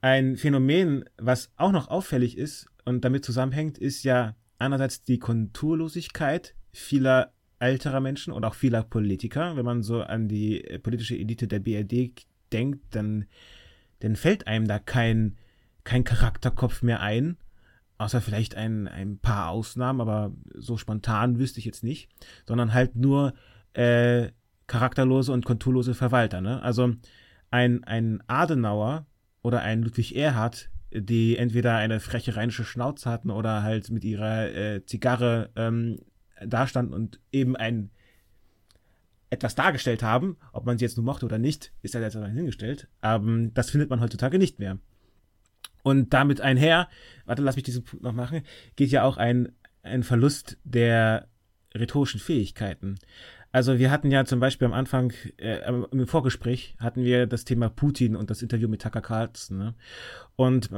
ein 0.00 0.36
Phänomen, 0.36 1.04
was 1.16 1.50
auch 1.56 1.72
noch 1.72 1.88
auffällig 1.88 2.36
ist 2.36 2.66
und 2.84 3.04
damit 3.04 3.24
zusammenhängt, 3.24 3.78
ist 3.78 4.04
ja 4.04 4.36
einerseits 4.58 5.02
die 5.02 5.18
Konturlosigkeit 5.18 6.54
vieler 6.72 7.32
älterer 7.58 8.00
Menschen 8.00 8.32
und 8.32 8.44
auch 8.44 8.54
vieler 8.54 8.82
Politiker. 8.82 9.56
Wenn 9.56 9.64
man 9.64 9.82
so 9.82 10.02
an 10.02 10.28
die 10.28 10.60
politische 10.82 11.16
Elite 11.16 11.46
der 11.46 11.60
BRD 11.60 12.26
denkt, 12.52 12.94
dann, 12.94 13.26
dann 14.00 14.16
fällt 14.16 14.46
einem 14.46 14.66
da 14.66 14.78
kein, 14.78 15.36
kein 15.84 16.04
Charakterkopf 16.04 16.82
mehr 16.82 17.00
ein. 17.00 17.36
Außer 17.96 18.20
vielleicht 18.20 18.56
ein, 18.56 18.88
ein 18.88 19.18
paar 19.18 19.50
Ausnahmen, 19.50 20.00
aber 20.00 20.34
so 20.54 20.76
spontan 20.76 21.38
wüsste 21.38 21.60
ich 21.60 21.64
jetzt 21.64 21.84
nicht. 21.84 22.10
Sondern 22.44 22.74
halt 22.74 22.96
nur 22.96 23.34
äh, 23.72 24.30
charakterlose 24.66 25.32
und 25.32 25.44
konturlose 25.44 25.94
Verwalter. 25.94 26.40
Ne? 26.40 26.62
Also 26.62 26.94
ein, 27.50 27.84
ein 27.84 28.22
Adenauer 28.26 29.06
oder 29.42 29.62
ein 29.62 29.82
Ludwig 29.82 30.16
Erhard, 30.16 30.70
die 30.90 31.36
entweder 31.36 31.76
eine 31.76 32.00
freche 32.00 32.36
rheinische 32.36 32.64
Schnauze 32.64 33.10
hatten 33.10 33.30
oder 33.30 33.62
halt 33.62 33.90
mit 33.90 34.04
ihrer 34.04 34.50
äh, 34.54 34.86
Zigarre 34.86 35.50
ähm, 35.56 35.98
dastanden 36.44 36.94
und 36.94 37.20
eben 37.32 37.56
ein 37.56 37.90
etwas 39.30 39.54
dargestellt 39.54 40.02
haben, 40.02 40.36
ob 40.52 40.64
man 40.64 40.78
sie 40.78 40.84
jetzt 40.84 40.96
nur 40.96 41.04
mochte 41.04 41.26
oder 41.26 41.38
nicht, 41.38 41.72
ist 41.82 41.94
ja 41.94 42.00
jetzt 42.00 42.14
hingestellt. 42.14 42.88
Aber 43.00 43.26
ähm, 43.26 43.52
das 43.52 43.70
findet 43.70 43.90
man 43.90 44.00
heutzutage 44.00 44.38
nicht 44.38 44.58
mehr. 44.58 44.78
Und 45.82 46.14
damit 46.14 46.40
einher, 46.40 46.88
warte, 47.26 47.42
lass 47.42 47.56
mich 47.56 47.64
diesen 47.64 47.84
Punkt 47.84 48.04
noch 48.04 48.12
machen, 48.12 48.42
geht 48.76 48.90
ja 48.90 49.02
auch 49.02 49.16
ein, 49.16 49.52
ein 49.82 50.02
Verlust 50.02 50.56
der 50.64 51.28
rhetorischen 51.74 52.20
Fähigkeiten. 52.20 52.96
Also 53.54 53.78
wir 53.78 53.92
hatten 53.92 54.10
ja 54.10 54.24
zum 54.24 54.40
Beispiel 54.40 54.66
am 54.66 54.72
Anfang, 54.72 55.12
äh, 55.36 55.60
im 55.68 56.08
Vorgespräch 56.08 56.74
hatten 56.80 57.04
wir 57.04 57.28
das 57.28 57.44
Thema 57.44 57.68
Putin 57.68 58.16
und 58.16 58.28
das 58.28 58.42
Interview 58.42 58.66
mit 58.66 58.82
Tucker 58.82 59.00
Carlson. 59.00 59.56
Ne? 59.56 59.74
Und 60.34 60.70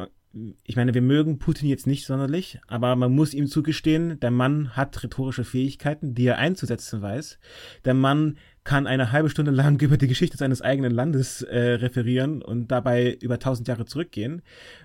ich 0.62 0.76
meine, 0.76 0.92
wir 0.92 1.00
mögen 1.00 1.38
Putin 1.38 1.70
jetzt 1.70 1.86
nicht 1.86 2.04
sonderlich, 2.04 2.60
aber 2.66 2.94
man 2.94 3.14
muss 3.14 3.32
ihm 3.32 3.46
zugestehen, 3.46 4.20
der 4.20 4.30
Mann 4.30 4.76
hat 4.76 5.02
rhetorische 5.02 5.44
Fähigkeiten, 5.44 6.14
die 6.14 6.26
er 6.26 6.36
einzusetzen 6.36 7.00
weiß. 7.00 7.38
Der 7.86 7.94
Mann 7.94 8.36
kann 8.62 8.86
eine 8.86 9.10
halbe 9.10 9.30
Stunde 9.30 9.52
lang 9.52 9.80
über 9.80 9.96
die 9.96 10.08
Geschichte 10.08 10.36
seines 10.36 10.60
eigenen 10.60 10.92
Landes 10.92 11.40
äh, 11.40 11.58
referieren 11.58 12.42
und 12.42 12.70
dabei 12.70 13.14
über 13.22 13.38
tausend 13.38 13.68
Jahre 13.68 13.86
zurückgehen, 13.86 14.42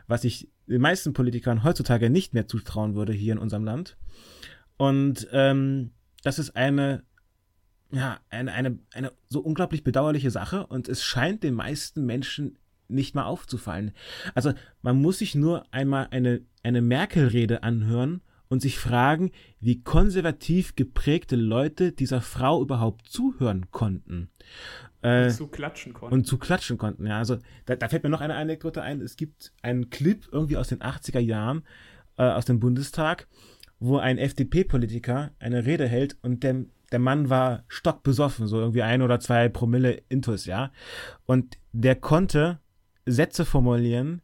was 0.08 0.23
ich 0.23 0.47
den 0.65 0.80
meisten 0.80 1.12
Politikern 1.12 1.65
heutzutage 1.65 2.10
nicht 2.10 2.34
mehr 2.34 2.47
zutrauen 2.47 2.95
würde 2.95 3.12
hier 3.12 3.34
in 3.34 3.39
unserem 3.39 3.65
Land. 3.65 3.97
Und 4.77 5.27
ähm, 5.34 5.91
das 6.23 6.39
ist 6.39 6.56
eine 6.56 7.04
ja, 7.91 8.19
eine, 8.30 8.51
eine, 8.51 8.80
eine 8.93 9.12
so 9.30 9.41
unglaublich 9.41 9.84
bedauerliche 9.84 10.32
Sache 10.32 10.67
und 10.67 10.88
es 10.88 11.04
scheint 11.04 11.43
den 11.43 11.54
meisten 11.54 12.06
Menschen 12.06 12.58
nicht 12.88 13.15
mal 13.15 13.23
aufzufallen. 13.23 13.91
Also 14.36 14.54
man 14.82 15.01
muss 15.01 15.19
sich 15.19 15.36
nur 15.36 15.65
einmal 15.71 16.08
eine, 16.12 16.41
eine 16.63 16.82
Merkel-Rede 16.82 17.63
anhören 17.63 18.21
und 18.49 18.62
sich 18.62 18.77
fragen, 18.77 19.32
wie 19.62 19.82
konservativ 19.82 20.75
geprägte 20.75 21.38
Leute 21.38 21.93
dieser 21.93 22.21
Frau 22.21 22.62
überhaupt 22.62 23.08
zuhören 23.08 23.71
konnten. 23.71 24.30
Äh, 25.01 25.25
und 25.25 25.32
zu 25.32 25.47
klatschen 25.47 25.93
konnten. 25.93 26.13
Und 26.13 26.27
zu 26.27 26.38
klatschen 26.38 26.77
konnten, 26.77 27.08
ja. 27.08 27.17
Also 27.17 27.38
da, 27.65 27.77
da 27.77 27.88
fällt 27.88 28.04
mir 28.04 28.10
noch 28.10 28.21
eine 28.21 28.36
Anekdote 28.36 28.82
ein. 28.82 29.01
Es 29.01 29.15
gibt 29.15 29.54
einen 29.62 29.89
Clip 29.89 30.27
irgendwie 30.32 30.58
aus 30.58 30.67
den 30.67 30.80
80er 30.80 31.19
Jahren 31.19 31.63
äh, 32.17 32.23
aus 32.23 32.45
dem 32.45 32.60
Bundestag, 32.60 33.27
wo 33.80 33.97
ein 33.97 34.17
FDP-Politiker 34.17 35.32
eine 35.39 35.65
Rede 35.65 35.88
hält 35.88 36.17
und 36.21 36.43
der 36.43 36.65
der 36.91 36.99
Mann 36.99 37.30
war 37.30 37.63
stockbesoffen, 37.67 38.47
so 38.47 38.60
irgendwie 38.60 38.82
ein 38.82 39.01
oder 39.01 39.19
zwei 39.19 39.49
Promille 39.49 40.04
Intus, 40.10 40.45
ja. 40.45 40.71
Und 41.25 41.58
der 41.71 41.95
konnte 41.95 42.60
Sätze 43.06 43.45
formulieren, 43.45 44.21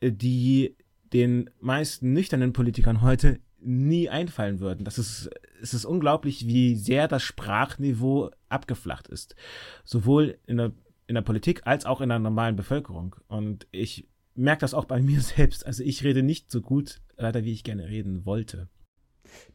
äh, 0.00 0.12
die 0.12 0.76
den 1.12 1.50
meisten 1.60 2.12
nüchternen 2.12 2.52
Politikern 2.52 3.02
heute 3.02 3.40
nie 3.60 4.08
einfallen 4.08 4.60
würden. 4.60 4.84
Das 4.84 4.98
ist, 4.98 5.30
es 5.60 5.74
ist 5.74 5.84
unglaublich, 5.84 6.46
wie 6.46 6.74
sehr 6.74 7.06
das 7.06 7.22
Sprachniveau 7.22 8.30
abgeflacht 8.48 9.08
ist. 9.08 9.36
Sowohl 9.84 10.38
in 10.46 10.56
der, 10.56 10.72
in 11.06 11.14
der 11.14 11.22
Politik 11.22 11.66
als 11.66 11.84
auch 11.84 12.00
in 12.00 12.08
der 12.08 12.18
normalen 12.18 12.56
Bevölkerung. 12.56 13.16
Und 13.28 13.66
ich 13.70 14.08
merke 14.34 14.60
das 14.60 14.74
auch 14.74 14.86
bei 14.86 15.00
mir 15.02 15.20
selbst. 15.20 15.66
Also 15.66 15.82
ich 15.84 16.02
rede 16.02 16.22
nicht 16.22 16.50
so 16.50 16.60
gut, 16.60 17.00
leider, 17.16 17.44
wie 17.44 17.52
ich 17.52 17.64
gerne 17.64 17.88
reden 17.88 18.24
wollte. 18.24 18.68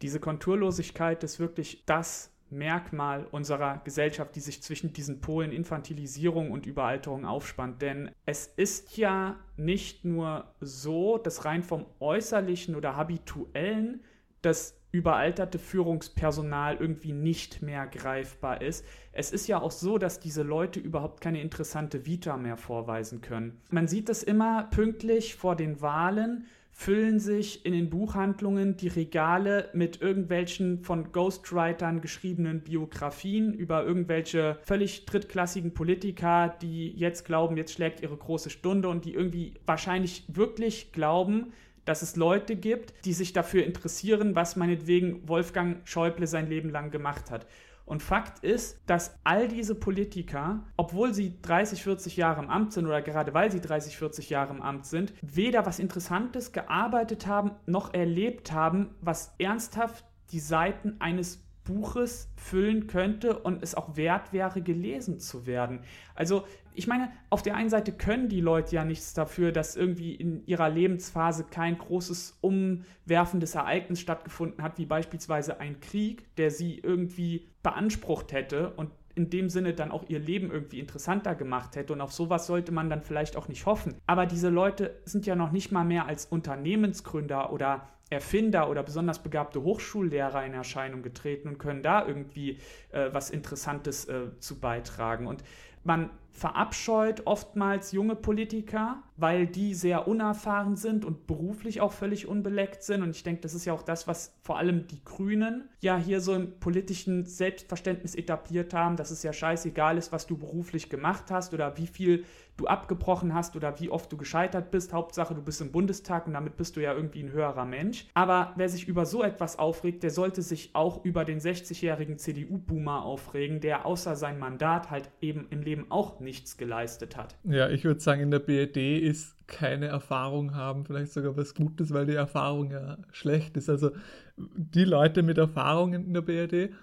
Diese 0.02 0.20
Konturlosigkeit 0.20 1.24
ist 1.24 1.40
wirklich 1.40 1.84
das, 1.86 2.32
Merkmal 2.50 3.28
unserer 3.32 3.82
Gesellschaft, 3.84 4.36
die 4.36 4.40
sich 4.40 4.64
zwischen 4.64 4.94
diesen 4.94 5.20
Polen 5.20 5.52
Infantilisierung 5.52 6.52
und 6.52 6.66
Überalterung 6.66 7.26
aufspannt. 7.26 7.82
Denn 7.82 8.12
es 8.26 8.48
ist 8.48 8.96
ja 8.98 9.38
nicht 9.58 10.06
nur 10.06 10.46
so, 10.62 11.18
dass 11.18 11.44
rein 11.44 11.64
vom 11.64 11.86
äußerlichen 12.00 12.76
oder 12.76 12.96
habituellen 12.96 14.02
das 14.42 14.80
überalterte 14.94 15.60
Führungspersonal 15.60 16.78
irgendwie 16.78 17.12
nicht 17.12 17.62
mehr 17.62 17.86
greifbar 17.86 18.62
ist. 18.62 18.86
Es 19.12 19.32
ist 19.32 19.48
ja 19.48 19.62
auch 19.62 19.72
so, 19.72 19.98
dass 19.98 20.22
diese 20.22 20.44
Leute 20.44 20.80
überhaupt 20.80 21.20
keine 21.20 21.42
interessante 21.42 22.06
Vita 22.06 22.38
mehr 22.38 22.56
vorweisen 22.56 23.20
können. 23.20 23.62
Man 23.70 23.90
sieht 23.90 24.08
es 24.08 24.24
immer 24.24 24.70
pünktlich 24.72 25.36
vor 25.36 25.58
den 25.58 25.82
Wahlen, 25.82 26.46
füllen 26.80 27.20
sich 27.20 27.66
in 27.66 27.74
den 27.74 27.90
Buchhandlungen 27.90 28.78
die 28.78 28.88
Regale 28.88 29.68
mit 29.74 30.00
irgendwelchen 30.00 30.84
von 30.84 31.12
Ghostwritern 31.12 32.02
geschriebenen 32.02 32.62
Biografien 32.62 33.52
über 33.52 33.84
irgendwelche 33.84 34.60
völlig 34.62 35.08
drittklassigen 35.08 35.74
Politiker, 35.74 36.56
die 36.62 36.92
jetzt 36.92 37.26
glauben, 37.26 37.58
jetzt 37.58 37.74
schlägt 37.74 38.02
ihre 38.02 38.16
große 38.16 38.52
Stunde 38.52 38.90
und 38.90 39.06
die 39.06 39.16
irgendwie 39.16 39.56
wahrscheinlich 39.66 40.26
wirklich 40.28 40.92
glauben, 40.92 41.52
dass 41.84 42.04
es 42.04 42.16
Leute 42.16 42.56
gibt, 42.56 42.94
die 43.06 43.14
sich 43.14 43.34
dafür 43.34 43.66
interessieren, 43.66 44.36
was 44.36 44.56
meinetwegen 44.56 45.28
Wolfgang 45.28 45.78
Schäuble 45.84 46.28
sein 46.28 46.48
Leben 46.48 46.70
lang 46.70 46.92
gemacht 46.92 47.32
hat. 47.32 47.48
Und 47.88 48.04
Fakt 48.04 48.44
ist, 48.44 48.82
dass 48.86 49.18
all 49.24 49.48
diese 49.48 49.74
Politiker, 49.74 50.66
obwohl 50.76 51.14
sie 51.14 51.42
30, 51.42 51.82
40 51.84 52.18
Jahre 52.18 52.44
im 52.44 52.50
Amt 52.50 52.74
sind 52.74 52.86
oder 52.86 53.02
gerade 53.02 53.34
weil 53.34 53.50
sie 53.50 53.62
30, 53.62 53.98
40 53.98 54.30
Jahre 54.30 54.54
im 54.54 54.62
Amt 54.62 54.86
sind, 54.86 55.14
weder 55.22 55.66
was 55.66 55.80
Interessantes 55.80 56.52
gearbeitet 56.52 57.28
haben 57.28 57.52
noch 57.66 57.94
erlebt 57.94 58.52
haben, 58.52 58.94
was 59.00 59.34
ernsthaft 59.40 60.04
die 60.32 60.42
Seiten 60.42 60.98
eines 61.00 61.47
Buches 61.68 62.30
füllen 62.38 62.88
könnte 62.88 63.38
und 63.40 63.62
es 63.62 63.76
auch 63.76 63.98
wert 63.98 64.32
wäre, 64.32 64.62
gelesen 64.62 65.20
zu 65.20 65.46
werden. 65.46 65.82
Also 66.16 66.46
ich 66.74 66.88
meine, 66.88 67.12
auf 67.30 67.42
der 67.42 67.56
einen 67.56 67.70
Seite 67.70 67.92
können 67.92 68.30
die 68.30 68.40
Leute 68.40 68.76
ja 68.76 68.86
nichts 68.86 69.14
dafür, 69.14 69.52
dass 69.52 69.76
irgendwie 69.76 70.16
in 70.16 70.46
ihrer 70.46 70.70
Lebensphase 70.70 71.44
kein 71.44 71.78
großes 71.78 72.38
umwerfendes 72.40 73.56
Ereignis 73.56 74.00
stattgefunden 74.00 74.64
hat, 74.64 74.78
wie 74.78 74.86
beispielsweise 74.86 75.60
ein 75.60 75.80
Krieg, 75.82 76.34
der 76.38 76.52
sie 76.52 76.80
irgendwie 76.80 77.50
beansprucht 77.64 78.32
hätte 78.32 78.74
und 78.76 78.92
in 79.18 79.30
dem 79.30 79.50
Sinne 79.50 79.74
dann 79.74 79.92
auch 79.92 80.08
ihr 80.08 80.20
Leben 80.20 80.52
irgendwie 80.52 80.80
interessanter 80.80 81.36
gemacht 81.36 81.76
hätte. 81.76 81.92
Und 81.92 82.02
auf 82.02 82.14
sowas 82.14 82.48
sollte 82.48 82.72
man 82.72 82.90
dann 82.90 83.02
vielleicht 83.02 83.36
auch 83.36 83.48
nicht 83.48 83.66
hoffen. 83.66 83.96
Aber 84.06 84.26
diese 84.26 84.50
Leute 84.50 85.00
sind 85.06 85.26
ja 85.26 85.36
noch 85.36 85.52
nicht 85.52 85.72
mal 85.72 85.84
mehr 85.84 86.06
als 86.06 86.26
Unternehmensgründer 86.26 87.52
oder 87.52 87.90
Erfinder 88.10 88.70
oder 88.70 88.84
besonders 88.84 89.22
begabte 89.22 89.64
Hochschullehrer 89.64 90.46
in 90.46 90.54
Erscheinung 90.54 91.02
getreten 91.02 91.50
und 91.50 91.58
können 91.58 91.82
da 91.82 92.06
irgendwie 92.08 92.60
äh, 92.92 93.10
was 93.12 93.32
Interessantes 93.32 94.06
äh, 94.06 94.40
zu 94.40 94.60
beitragen. 94.60 95.28
Und 95.28 95.44
man 95.84 96.10
verabscheut 96.38 97.24
oftmals 97.26 97.92
junge 97.92 98.16
Politiker, 98.16 99.02
weil 99.16 99.48
die 99.48 99.74
sehr 99.74 100.08
unerfahren 100.08 100.76
sind 100.76 101.04
und 101.04 101.26
beruflich 101.26 101.82
auch 101.82 101.92
völlig 101.92 102.28
unbeleckt 102.28 102.84
sind. 102.84 103.02
Und 103.02 103.16
ich 103.16 103.24
denke, 103.24 103.42
das 103.42 103.56
ist 103.56 103.66
ja 103.66 103.74
auch 103.74 103.82
das, 103.82 104.08
was 104.08 104.38
vor 104.44 104.60
allem 104.60 104.86
die 104.86 105.04
Grünen 105.04 105.68
ja 105.80 105.98
hier 105.98 106.22
so 106.22 106.36
im 106.36 106.60
politischen 106.60 107.26
Selbstverständnis 107.26 108.14
etabliert 108.14 108.76
haben, 108.76 108.98
dass 108.98 109.10
es 109.10 109.24
ja 109.24 109.34
scheißegal 109.34 109.98
ist, 109.98 110.12
was 110.12 110.28
du 110.28 110.38
beruflich 110.38 110.92
gemacht 110.92 111.32
hast 111.32 111.56
oder 111.56 111.76
wie 111.78 111.88
viel 111.88 112.24
du 112.56 112.66
abgebrochen 112.66 113.34
hast 113.34 113.56
oder 113.56 113.80
wie 113.80 113.90
oft 113.90 114.12
du 114.12 114.18
gescheitert 114.18 114.70
bist. 114.72 114.94
Hauptsache, 114.94 115.34
du 115.34 115.42
bist 115.42 115.62
im 115.62 115.72
Bundestag 115.72 116.28
und 116.28 116.34
damit 116.34 116.58
bist 116.58 116.76
du 116.76 116.82
ja 116.82 116.94
irgendwie 116.94 117.24
ein 117.24 117.32
höherer 117.32 117.66
Mensch. 117.66 118.08
Aber 118.14 118.54
wer 118.56 118.70
sich 118.70 118.88
über 118.88 119.06
so 119.06 119.24
etwas 119.24 119.58
aufregt, 119.58 120.04
der 120.04 120.12
sollte 120.12 120.42
sich 120.42 120.72
auch 120.74 121.04
über 121.04 121.26
den 121.26 121.40
60-jährigen 121.40 122.18
CDU-Boomer 122.18 123.04
aufregen, 123.04 123.60
der 123.60 123.86
außer 123.86 124.16
sein 124.16 124.40
Mandat 124.40 124.90
halt 124.90 125.10
eben 125.22 125.48
im 125.50 125.62
Leben 125.62 125.86
auch 125.90 126.20
nicht 126.20 126.27
nichts 126.28 126.58
geleistet 126.58 127.16
hat. 127.16 127.36
Ja, 127.46 127.70
ich 127.70 127.86
würde 127.86 128.02
sagen, 128.02 128.22
in 128.22 128.32
der 128.32 128.40
BRD 128.40 129.00
ist 129.00 129.48
keine 129.48 129.86
Erfahrung 129.86 130.56
haben, 130.56 130.86
vielleicht 130.86 131.14
sogar 131.14 131.38
was 131.38 131.56
Gutes, 131.56 131.94
weil 131.94 132.06
die 132.06 132.16
Erfahrung 132.16 132.70
ja 132.70 132.98
schlecht 133.14 133.56
ist. 133.56 133.70
Also 133.70 133.92
die 134.36 134.84
Leute 134.84 135.24
mit 135.24 135.38
Erfahrung 135.38 135.94
in 135.94 136.14
der 136.14 136.22
BRD, 136.22 136.74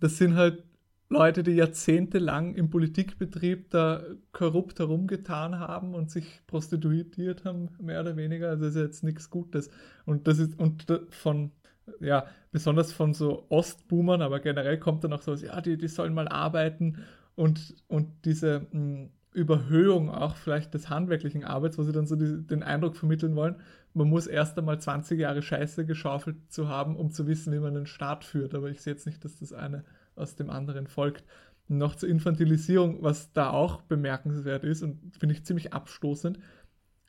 das 0.00 0.16
sind 0.16 0.34
halt 0.34 0.64
Leute, 1.10 1.42
die 1.42 1.52
jahrzehntelang 1.52 2.54
im 2.54 2.70
Politikbetrieb 2.70 3.70
da 3.70 4.02
korrupt 4.32 4.78
herumgetan 4.78 5.58
haben 5.58 5.94
und 5.94 6.10
sich 6.10 6.40
prostituiert 6.46 7.44
haben, 7.44 7.68
mehr 7.78 8.00
oder 8.00 8.16
weniger. 8.16 8.48
Also 8.48 8.64
das 8.64 8.76
ist 8.76 8.82
jetzt 8.82 9.04
nichts 9.04 9.28
Gutes. 9.28 9.70
Und 10.06 10.26
das 10.26 10.38
ist, 10.38 10.58
und 10.58 10.86
von, 11.10 11.52
ja, 12.00 12.26
besonders 12.50 12.92
von 12.92 13.12
so 13.12 13.44
Ostboomern, 13.50 14.22
aber 14.22 14.40
generell 14.40 14.78
kommt 14.78 15.04
dann 15.04 15.12
auch 15.12 15.22
so, 15.22 15.34
ja, 15.34 15.60
die, 15.60 15.76
die 15.76 15.88
sollen 15.88 16.14
mal 16.14 16.28
arbeiten 16.28 17.04
und, 17.36 17.74
und 17.86 18.08
diese 18.24 18.60
mh, 18.60 18.66
hm, 18.72 19.10
Überhöhung 19.32 20.10
auch 20.10 20.34
vielleicht 20.34 20.72
des 20.72 20.88
handwerklichen 20.88 21.44
Arbeits, 21.44 21.76
wo 21.76 21.82
sie 21.82 21.92
dann 21.92 22.06
so 22.06 22.16
die, 22.16 22.46
den 22.46 22.62
Eindruck 22.62 22.96
vermitteln 22.96 23.36
wollen, 23.36 23.56
man 23.92 24.08
muss 24.08 24.26
erst 24.26 24.58
einmal 24.58 24.80
20 24.80 25.20
Jahre 25.20 25.42
Scheiße 25.42 25.84
geschaufelt 25.84 26.36
zu 26.50 26.68
haben, 26.68 26.96
um 26.96 27.10
zu 27.10 27.26
wissen, 27.26 27.52
wie 27.52 27.58
man 27.58 27.76
einen 27.76 27.86
Staat 27.86 28.24
führt. 28.24 28.54
Aber 28.54 28.70
ich 28.70 28.80
sehe 28.80 28.94
jetzt 28.94 29.06
nicht, 29.06 29.24
dass 29.24 29.38
das 29.38 29.52
eine 29.52 29.84
aus 30.16 30.36
dem 30.36 30.50
anderen 30.50 30.86
folgt. 30.86 31.24
noch 31.68 31.96
zur 31.96 32.08
Infantilisierung, 32.08 33.02
was 33.02 33.32
da 33.32 33.50
auch 33.50 33.82
bemerkenswert 33.82 34.64
ist 34.64 34.82
und 34.82 35.16
finde 35.18 35.34
ich 35.34 35.44
ziemlich 35.44 35.72
abstoßend, 35.72 36.38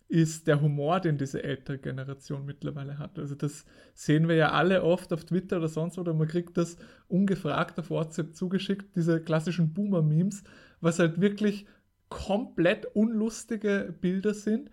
ist 0.09 0.47
der 0.47 0.61
Humor, 0.61 0.99
den 0.99 1.17
diese 1.17 1.43
ältere 1.43 1.77
Generation 1.77 2.45
mittlerweile 2.45 2.97
hat. 2.97 3.19
Also 3.19 3.35
das 3.35 3.65
sehen 3.93 4.27
wir 4.27 4.35
ja 4.35 4.51
alle 4.51 4.83
oft 4.83 5.11
auf 5.11 5.25
Twitter 5.25 5.57
oder 5.57 5.67
sonst 5.67 5.97
wo, 5.97 6.01
oder 6.01 6.13
man 6.13 6.27
kriegt 6.27 6.57
das 6.57 6.77
ungefragt 7.07 7.77
auf 7.77 7.89
WhatsApp 7.89 8.35
zugeschickt, 8.35 8.95
diese 8.95 9.21
klassischen 9.21 9.73
Boomer-Memes, 9.73 10.43
was 10.79 10.99
halt 10.99 11.19
wirklich 11.19 11.65
komplett 12.09 12.85
unlustige 12.85 13.93
Bilder 13.99 14.33
sind, 14.33 14.71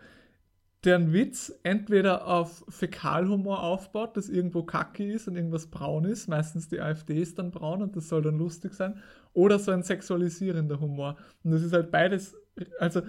deren 0.85 1.12
Witz 1.12 1.53
entweder 1.62 2.27
auf 2.27 2.64
Fäkalhumor 2.68 3.62
aufbaut, 3.62 4.16
dass 4.16 4.29
irgendwo 4.29 4.62
kacke 4.62 5.11
ist 5.12 5.27
und 5.27 5.35
irgendwas 5.35 5.66
braun 5.66 6.05
ist, 6.05 6.29
meistens 6.29 6.68
die 6.68 6.81
AfD 6.81 7.20
ist 7.20 7.38
dann 7.38 7.51
braun 7.51 7.83
und 7.83 7.97
das 7.97 8.09
soll 8.09 8.23
dann 8.23 8.38
lustig 8.38 8.75
sein, 8.75 9.01
oder 9.33 9.59
so 9.59 9.73
ein 9.73 9.83
sexualisierender 9.83 10.79
Humor. 10.81 11.16
Und 11.42 11.53
das 11.53 11.62
ist 11.62 11.73
halt 11.73 11.90
beides, 11.90 12.37
also 12.79 13.03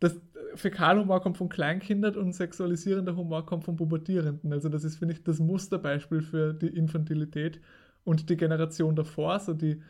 das 0.00 0.20
Fäkalhumor 0.56 1.20
kommt 1.20 1.36
von 1.36 1.48
Kleinkindern 1.48 2.16
und 2.16 2.32
sexualisierender 2.32 3.16
Humor 3.16 3.44
kommt 3.46 3.64
von 3.64 3.76
Pubertierenden. 3.76 4.52
Also 4.52 4.68
das 4.68 4.84
ist, 4.84 4.96
finde 4.96 5.14
ich, 5.14 5.22
das 5.22 5.38
Musterbeispiel 5.38 6.22
für 6.22 6.52
die 6.52 6.68
Infantilität 6.68 7.60
und 8.04 8.28
die 8.30 8.36
Generation 8.36 8.94
davor, 8.96 9.40
so 9.40 9.54
die, 9.54 9.82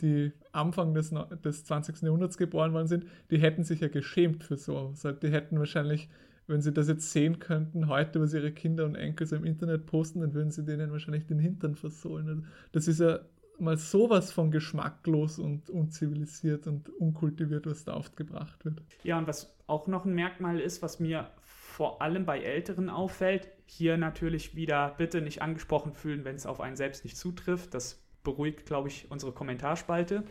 die 0.00 0.32
Anfang 0.52 0.94
des, 0.94 1.14
des 1.44 1.64
20. 1.64 2.02
Jahrhunderts 2.02 2.38
geboren 2.38 2.72
worden 2.72 2.86
sind, 2.86 3.06
die 3.30 3.38
hätten 3.38 3.64
sich 3.64 3.80
ja 3.80 3.88
geschämt 3.88 4.44
für 4.44 4.56
sowas. 4.56 5.04
Also 5.04 5.18
die 5.18 5.30
hätten 5.30 5.58
wahrscheinlich, 5.58 6.08
wenn 6.46 6.60
sie 6.60 6.72
das 6.72 6.88
jetzt 6.88 7.10
sehen 7.10 7.38
könnten, 7.38 7.88
heute, 7.88 8.20
was 8.20 8.34
ihre 8.34 8.52
Kinder 8.52 8.84
und 8.84 8.94
Enkel 8.94 9.26
so 9.26 9.36
im 9.36 9.44
Internet 9.44 9.86
posten, 9.86 10.20
dann 10.20 10.34
würden 10.34 10.50
sie 10.50 10.64
denen 10.64 10.90
wahrscheinlich 10.92 11.26
den 11.26 11.38
Hintern 11.38 11.74
versohlen. 11.74 12.28
Also 12.28 12.42
das 12.72 12.88
ist 12.88 13.00
ja 13.00 13.20
mal 13.60 13.76
sowas 13.76 14.32
von 14.32 14.50
geschmacklos 14.50 15.38
und 15.38 15.70
unzivilisiert 15.70 16.66
und 16.66 16.88
unkultiviert, 16.88 17.66
was 17.66 17.84
da 17.84 17.94
aufgebracht 17.94 18.64
wird. 18.64 18.82
Ja, 19.02 19.18
und 19.18 19.26
was 19.26 19.56
auch 19.66 19.86
noch 19.86 20.04
ein 20.04 20.14
Merkmal 20.14 20.60
ist, 20.60 20.82
was 20.82 21.00
mir 21.00 21.30
vor 21.42 22.00
allem 22.00 22.24
bei 22.24 22.40
Älteren 22.40 22.88
auffällt, 22.88 23.48
hier 23.66 23.96
natürlich 23.96 24.54
wieder 24.54 24.94
bitte 24.96 25.20
nicht 25.20 25.42
angesprochen 25.42 25.92
fühlen, 25.92 26.24
wenn 26.24 26.36
es 26.36 26.46
auf 26.46 26.60
einen 26.60 26.76
selbst 26.76 27.04
nicht 27.04 27.16
zutrifft. 27.16 27.74
Das 27.74 28.02
beruhigt, 28.22 28.66
glaube 28.66 28.88
ich, 28.88 29.10
unsere 29.10 29.32
Kommentarspalte. 29.32 30.24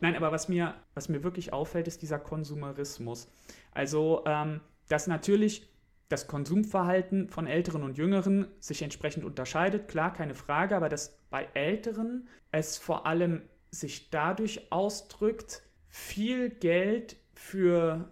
Nein, 0.00 0.16
aber 0.16 0.32
was 0.32 0.48
mir, 0.48 0.74
was 0.94 1.08
mir 1.08 1.22
wirklich 1.22 1.52
auffällt, 1.52 1.88
ist 1.88 2.02
dieser 2.02 2.18
Konsumerismus. 2.18 3.28
Also, 3.72 4.24
ähm, 4.26 4.60
dass 4.88 5.06
natürlich 5.06 5.68
das 6.08 6.28
Konsumverhalten 6.28 7.28
von 7.28 7.46
Älteren 7.46 7.82
und 7.82 7.98
Jüngeren 7.98 8.46
sich 8.60 8.82
entsprechend 8.82 9.24
unterscheidet, 9.24 9.88
klar, 9.88 10.12
keine 10.12 10.34
Frage, 10.34 10.76
aber 10.76 10.88
dass 10.88 11.15
bei 11.30 11.48
Älteren 11.54 12.28
es 12.50 12.78
vor 12.78 13.06
allem 13.06 13.42
sich 13.70 14.10
dadurch 14.10 14.72
ausdrückt, 14.72 15.62
viel 15.88 16.50
Geld 16.50 17.16
für 17.34 18.08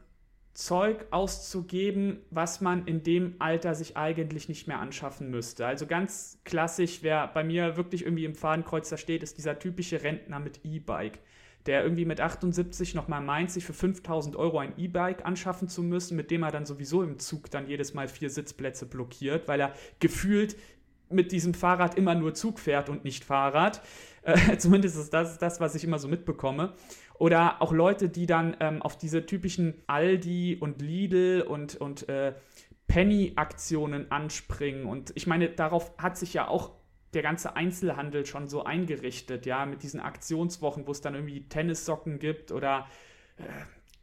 Zeug 0.52 1.06
auszugeben, 1.10 2.20
was 2.30 2.60
man 2.60 2.86
in 2.86 3.02
dem 3.02 3.34
Alter 3.40 3.74
sich 3.74 3.96
eigentlich 3.96 4.48
nicht 4.48 4.68
mehr 4.68 4.78
anschaffen 4.78 5.30
müsste. 5.30 5.66
Also 5.66 5.86
ganz 5.86 6.40
klassisch, 6.44 7.00
wer 7.02 7.26
bei 7.26 7.42
mir 7.42 7.76
wirklich 7.76 8.04
irgendwie 8.04 8.24
im 8.24 8.36
Fadenkreuz 8.36 8.88
da 8.88 8.96
steht, 8.96 9.22
ist 9.22 9.38
dieser 9.38 9.58
typische 9.58 10.02
Rentner 10.02 10.38
mit 10.38 10.60
E-Bike 10.64 11.18
der 11.66 11.82
irgendwie 11.82 12.04
mit 12.04 12.20
78 12.20 12.94
nochmal 12.94 13.22
meint, 13.22 13.50
sich 13.50 13.64
für 13.64 13.72
5000 13.72 14.36
Euro 14.36 14.58
ein 14.58 14.74
E-Bike 14.76 15.24
anschaffen 15.24 15.68
zu 15.68 15.82
müssen, 15.82 16.16
mit 16.16 16.30
dem 16.30 16.42
er 16.42 16.50
dann 16.50 16.66
sowieso 16.66 17.02
im 17.02 17.18
Zug 17.18 17.50
dann 17.50 17.66
jedes 17.66 17.94
Mal 17.94 18.08
vier 18.08 18.28
Sitzplätze 18.28 18.86
blockiert, 18.86 19.48
weil 19.48 19.60
er 19.60 19.72
gefühlt 19.98 20.56
mit 21.08 21.32
diesem 21.32 21.54
Fahrrad 21.54 21.96
immer 21.96 22.14
nur 22.14 22.34
Zug 22.34 22.58
fährt 22.58 22.88
und 22.88 23.04
nicht 23.04 23.24
Fahrrad. 23.24 23.82
Äh, 24.22 24.56
zumindest 24.58 24.98
ist 24.98 25.12
das 25.12 25.38
das, 25.38 25.60
was 25.60 25.74
ich 25.74 25.84
immer 25.84 25.98
so 25.98 26.08
mitbekomme. 26.08 26.72
Oder 27.18 27.62
auch 27.62 27.72
Leute, 27.72 28.08
die 28.08 28.26
dann 28.26 28.56
ähm, 28.60 28.82
auf 28.82 28.98
diese 28.98 29.24
typischen 29.24 29.74
Aldi 29.86 30.58
und 30.60 30.82
Lidl 30.82 31.44
und, 31.46 31.76
und 31.76 32.08
äh, 32.08 32.34
Penny-Aktionen 32.88 34.10
anspringen. 34.10 34.86
Und 34.86 35.12
ich 35.14 35.26
meine, 35.26 35.48
darauf 35.48 35.96
hat 35.96 36.16
sich 36.16 36.34
ja 36.34 36.48
auch 36.48 36.72
der 37.14 37.22
ganze 37.22 37.54
Einzelhandel 37.54 38.26
schon 38.26 38.48
so 38.48 38.64
eingerichtet, 38.64 39.46
ja, 39.46 39.64
mit 39.66 39.82
diesen 39.82 40.00
Aktionswochen, 40.00 40.86
wo 40.86 40.90
es 40.90 41.00
dann 41.00 41.14
irgendwie 41.14 41.48
Tennissocken 41.48 42.18
gibt 42.18 42.50
oder 42.50 42.88
äh, 43.36 43.42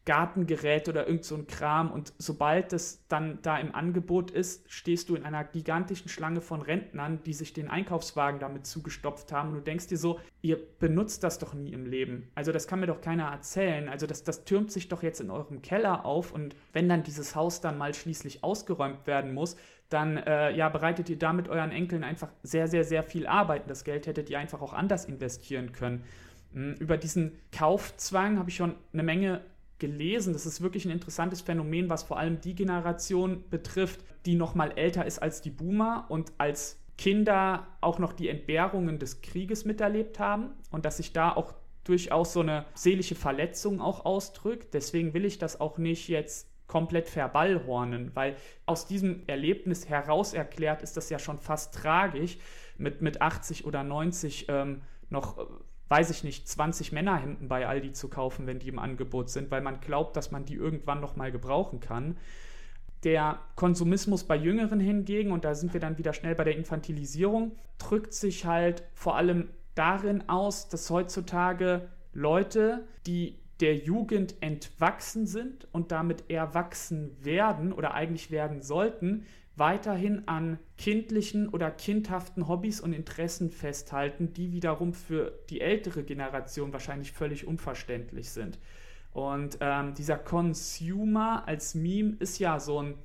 Gartengerät 0.06 0.90
oder 0.90 1.08
irgend 1.08 1.26
so 1.26 1.36
ein 1.36 1.46
Kram 1.46 1.92
und 1.92 2.14
sobald 2.18 2.74
das 2.74 3.06
dann 3.08 3.40
da 3.44 3.58
im 3.60 3.76
Angebot 3.76 4.32
ist, 4.32 4.72
stehst 4.72 5.10
du 5.10 5.16
in 5.16 5.26
einer 5.26 5.44
gigantischen 5.44 6.10
Schlange 6.10 6.42
von 6.42 6.62
Rentnern, 6.62 7.22
die 7.24 7.34
sich 7.34 7.54
den 7.54 7.70
Einkaufswagen 7.70 8.40
damit 8.40 8.66
zugestopft 8.66 9.32
haben 9.32 9.50
und 9.50 9.56
du 9.56 9.62
denkst 9.62 9.88
dir 9.88 9.98
so, 9.98 10.20
ihr 10.42 10.58
benutzt 10.80 11.24
das 11.24 11.38
doch 11.38 11.54
nie 11.54 11.72
im 11.72 11.86
Leben. 11.86 12.32
Also 12.34 12.52
das 12.52 12.68
kann 12.68 12.80
mir 12.80 12.88
doch 12.88 13.02
keiner 13.02 13.26
erzählen. 13.26 13.90
Also 13.90 14.08
das, 14.08 14.24
das 14.24 14.44
türmt 14.44 14.72
sich 14.72 14.88
doch 14.88 15.04
jetzt 15.04 15.22
in 15.22 15.30
eurem 15.30 15.62
Keller 15.62 16.04
auf 16.04 16.32
und 16.32 16.56
wenn 16.74 16.90
dann 16.90 17.04
dieses 17.04 17.36
Haus 17.36 17.62
dann 17.62 17.78
mal 17.78 17.94
schließlich 17.94 18.44
ausgeräumt 18.44 19.06
werden 19.06 19.34
muss, 19.34 19.56
dann 19.90 20.18
äh, 20.18 20.52
ja, 20.52 20.70
bereitet 20.70 21.10
ihr 21.10 21.20
damit 21.20 21.48
euren 21.48 21.72
Enkeln 21.72 22.04
einfach 22.04 22.30
sehr, 22.42 22.68
sehr, 22.68 22.86
sehr 22.86 23.04
viel 23.04 23.28
Arbeit. 23.28 23.70
Das 23.70 23.84
Geld 23.84 24.08
hättet 24.08 24.30
ihr 24.30 24.40
einfach 24.40 24.62
auch 24.62 24.74
anders 24.74 25.06
investieren 25.06 25.74
können. 25.74 26.06
Hm, 26.54 26.76
über 26.80 26.98
diesen 26.98 27.38
Kaufzwang 27.52 28.40
habe 28.40 28.50
ich 28.50 28.56
schon 28.56 28.76
eine 28.94 29.04
Menge 29.04 29.42
gelesen. 29.82 30.32
Das 30.32 30.46
ist 30.46 30.62
wirklich 30.62 30.86
ein 30.86 30.92
interessantes 30.92 31.42
Phänomen, 31.42 31.90
was 31.90 32.04
vor 32.04 32.18
allem 32.18 32.40
die 32.40 32.56
Generation 32.56 33.44
betrifft, 33.50 34.00
die 34.26 34.36
noch 34.36 34.56
mal 34.56 34.72
älter 34.78 35.06
ist 35.06 35.20
als 35.20 35.42
die 35.42 35.50
Boomer 35.50 36.06
und 36.08 36.32
als 36.38 36.80
Kinder 36.98 37.68
auch 37.82 38.00
noch 38.00 38.14
die 38.14 38.30
Entbehrungen 38.30 39.00
des 39.00 39.22
Krieges 39.22 39.66
miterlebt 39.66 40.20
haben 40.20 40.52
und 40.70 40.86
dass 40.86 40.98
sich 40.98 41.12
da 41.12 41.34
auch 41.34 41.56
durchaus 41.84 42.32
so 42.32 42.42
eine 42.42 42.66
seelische 42.76 43.16
Verletzung 43.16 43.82
auch 43.82 44.06
ausdrückt. 44.06 44.74
Deswegen 44.74 45.14
will 45.14 45.26
ich 45.26 45.40
das 45.40 45.60
auch 45.60 45.80
nicht 45.80 46.08
jetzt 46.08 46.48
komplett 46.68 47.10
verballhornen, 47.10 48.12
weil 48.14 48.38
aus 48.66 48.86
diesem 48.86 49.24
Erlebnis 49.28 49.90
heraus 49.90 50.34
erklärt 50.34 50.84
ist 50.84 50.96
das 50.96 51.10
ja 51.10 51.20
schon 51.20 51.40
fast 51.40 51.74
tragisch, 51.74 52.38
mit, 52.78 53.02
mit 53.02 53.22
80 53.22 53.66
oder 53.66 53.84
90 53.84 54.46
ähm, 54.48 54.82
noch 55.10 55.38
äh, 55.38 55.42
weiß 55.92 56.10
ich 56.10 56.24
nicht, 56.24 56.48
20 56.48 56.94
Männerhemden 56.94 57.50
bei 57.50 57.68
Aldi 57.68 57.92
zu 57.92 58.08
kaufen, 58.08 58.48
wenn 58.48 58.60
die 58.60 58.70
im 58.70 58.80
Angebot 58.80 59.30
sind, 59.30 59.52
weil 59.52 59.60
man 59.60 59.82
glaubt, 59.82 60.16
dass 60.16 60.32
man 60.32 60.46
die 60.46 60.56
irgendwann 60.56 61.02
noch 61.02 61.18
mal 61.18 61.34
gebrauchen 61.34 61.82
kann. 61.82 62.16
Der 63.04 63.40
Konsumismus 63.58 64.24
bei 64.24 64.38
Jüngeren 64.38 64.80
hingegen, 64.80 65.34
und 65.34 65.44
da 65.44 65.54
sind 65.54 65.74
wir 65.74 65.82
dann 65.82 65.98
wieder 65.98 66.14
schnell 66.14 66.34
bei 66.34 66.46
der 66.46 66.56
Infantilisierung, 66.56 67.58
drückt 67.78 68.14
sich 68.14 68.46
halt 68.46 68.84
vor 68.94 69.18
allem 69.18 69.50
darin 69.76 70.30
aus, 70.30 70.70
dass 70.70 70.90
heutzutage 70.90 71.90
Leute, 72.14 72.88
die 73.06 73.38
der 73.60 73.76
Jugend 73.76 74.36
entwachsen 74.40 75.28
sind 75.28 75.68
und 75.74 75.92
damit 75.92 76.30
erwachsen 76.30 77.18
werden 77.22 77.74
oder 77.74 77.94
eigentlich 77.94 78.32
werden 78.32 78.62
sollten, 78.62 79.26
weiterhin 79.56 80.28
an 80.28 80.60
kindlichen 80.78 81.50
oder 81.50 81.70
kindhaften 81.72 82.48
Hobbys 82.48 82.80
und 82.80 82.94
Interessen 82.94 83.52
festhalten, 83.52 84.34
die 84.34 84.52
wiederum 84.52 84.94
für 84.94 85.40
die 85.50 85.62
ältere 85.62 86.04
Generation 86.04 86.74
wahrscheinlich 86.74 87.12
völlig 87.12 87.46
unverständlich 87.46 88.30
sind. 88.30 88.60
Und 89.12 89.58
ähm, 89.60 89.94
dieser 89.94 90.18
Consumer 90.18 91.44
als 91.46 91.76
Meme 91.76 92.16
ist 92.20 92.40
ja 92.40 92.60
so 92.60 92.82
ein 92.82 92.96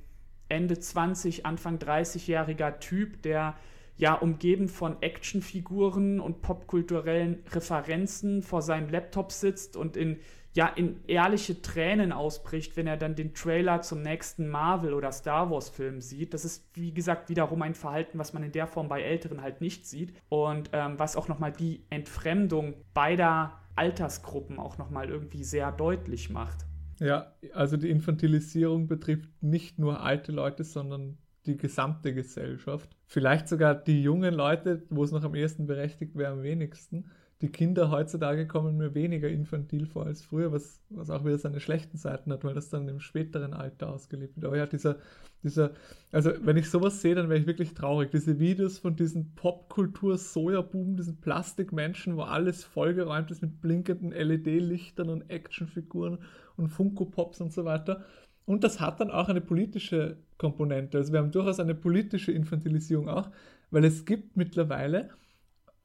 Ende 0.49 0.79
20, 0.79 1.45
Anfang 1.45 1.77
30-jähriger 1.77 2.79
Typ, 2.79 3.21
der 3.23 3.55
ja 3.97 4.13
umgeben 4.13 4.69
von 4.69 5.01
Actionfiguren 5.01 6.19
und 6.19 6.41
popkulturellen 6.41 7.43
Referenzen 7.51 8.43
vor 8.43 8.61
seinem 8.61 8.89
Laptop 8.89 9.31
sitzt 9.31 9.75
und 9.75 9.97
in 9.97 10.19
ja 10.57 10.67
in 10.67 10.99
ehrliche 11.07 11.61
Tränen 11.61 12.11
ausbricht, 12.11 12.75
wenn 12.75 12.87
er 12.87 12.97
dann 12.97 13.15
den 13.15 13.33
Trailer 13.33 13.81
zum 13.81 14.01
nächsten 14.01 14.49
Marvel- 14.49 14.93
oder 14.93 15.11
Star 15.11 15.49
Wars-Film 15.49 16.01
sieht. 16.01 16.33
Das 16.33 16.43
ist, 16.43 16.67
wie 16.73 16.93
gesagt, 16.93 17.29
wiederum 17.29 17.61
ein 17.61 17.75
Verhalten, 17.75 18.17
was 18.19 18.33
man 18.33 18.43
in 18.43 18.51
der 18.51 18.67
Form 18.67 18.89
bei 18.89 19.03
Älteren 19.03 19.41
halt 19.41 19.61
nicht 19.61 19.87
sieht. 19.87 20.13
Und 20.29 20.71
ähm, 20.73 20.97
was 20.97 21.15
auch 21.15 21.27
nochmal 21.27 21.53
die 21.53 21.85
Entfremdung 21.89 22.73
beider 22.93 23.53
Altersgruppen 23.75 24.57
auch 24.57 24.79
nochmal 24.79 25.09
irgendwie 25.09 25.43
sehr 25.43 25.71
deutlich 25.71 26.31
macht. 26.31 26.65
Ja, 26.99 27.35
also 27.53 27.77
die 27.77 27.91
Infantilisierung 27.91 28.87
betrifft 28.87 29.29
nicht 29.41 29.77
nur 29.77 30.01
alte 30.01 30.31
Leute, 30.31 30.63
sondern 30.63 31.19
die 31.45 31.55
gesamte 31.55 32.15
Gesellschaft. 32.15 32.89
Vielleicht 33.05 33.47
sogar 33.47 33.75
die 33.75 34.01
jungen 34.01 34.33
Leute, 34.33 34.83
wo 34.89 35.03
es 35.03 35.11
noch 35.11 35.23
am 35.23 35.35
ehesten 35.35 35.67
berechtigt 35.67 36.15
wäre, 36.15 36.33
am 36.33 36.41
wenigsten 36.41 37.05
die 37.41 37.49
Kinder 37.49 37.91
heutzutage 37.91 38.47
kommen 38.47 38.77
mir 38.77 38.95
weniger 38.95 39.29
infantil 39.29 39.85
vor 39.85 40.07
als 40.07 40.23
früher, 40.23 40.51
was, 40.51 40.81
was 40.89 41.11
auch 41.11 41.23
wieder 41.23 41.37
seine 41.37 41.59
schlechten 41.59 41.97
Seiten 41.97 42.31
hat, 42.31 42.43
weil 42.43 42.55
das 42.55 42.69
dann 42.69 42.87
im 42.87 42.99
späteren 42.99 43.53
Alter 43.53 43.89
ausgelebt 43.89 44.35
wird. 44.35 44.45
Aber 44.45 44.57
ja, 44.57 44.65
dieser, 44.65 44.95
dieser, 45.43 45.71
also 46.11 46.31
wenn 46.41 46.57
ich 46.57 46.67
sowas 46.69 46.99
sehe, 46.99 47.13
dann 47.13 47.29
wäre 47.29 47.39
ich 47.39 47.45
wirklich 47.45 47.75
traurig. 47.75 48.09
Diese 48.09 48.39
Videos 48.39 48.79
von 48.79 48.95
diesen 48.95 49.35
Popkultur-Sojabuben, 49.35 50.97
diesen 50.97 51.21
Plastikmenschen, 51.21 52.17
wo 52.17 52.23
alles 52.23 52.63
vollgeräumt 52.63 53.29
ist 53.29 53.43
mit 53.43 53.61
blinkenden 53.61 54.13
LED-Lichtern 54.13 55.09
und 55.09 55.29
Actionfiguren 55.29 56.17
und 56.55 56.69
Funko-Pops 56.69 57.39
und 57.41 57.53
so 57.53 57.65
weiter. 57.65 58.03
Und 58.45 58.63
das 58.63 58.79
hat 58.79 58.99
dann 58.99 59.11
auch 59.11 59.29
eine 59.29 59.41
politische 59.41 60.17
Komponente. 60.39 60.97
Also 60.97 61.13
wir 61.13 61.19
haben 61.19 61.31
durchaus 61.31 61.59
eine 61.59 61.75
politische 61.75 62.31
Infantilisierung 62.31 63.09
auch, 63.09 63.29
weil 63.69 63.85
es 63.85 64.05
gibt 64.05 64.37
mittlerweile 64.37 65.11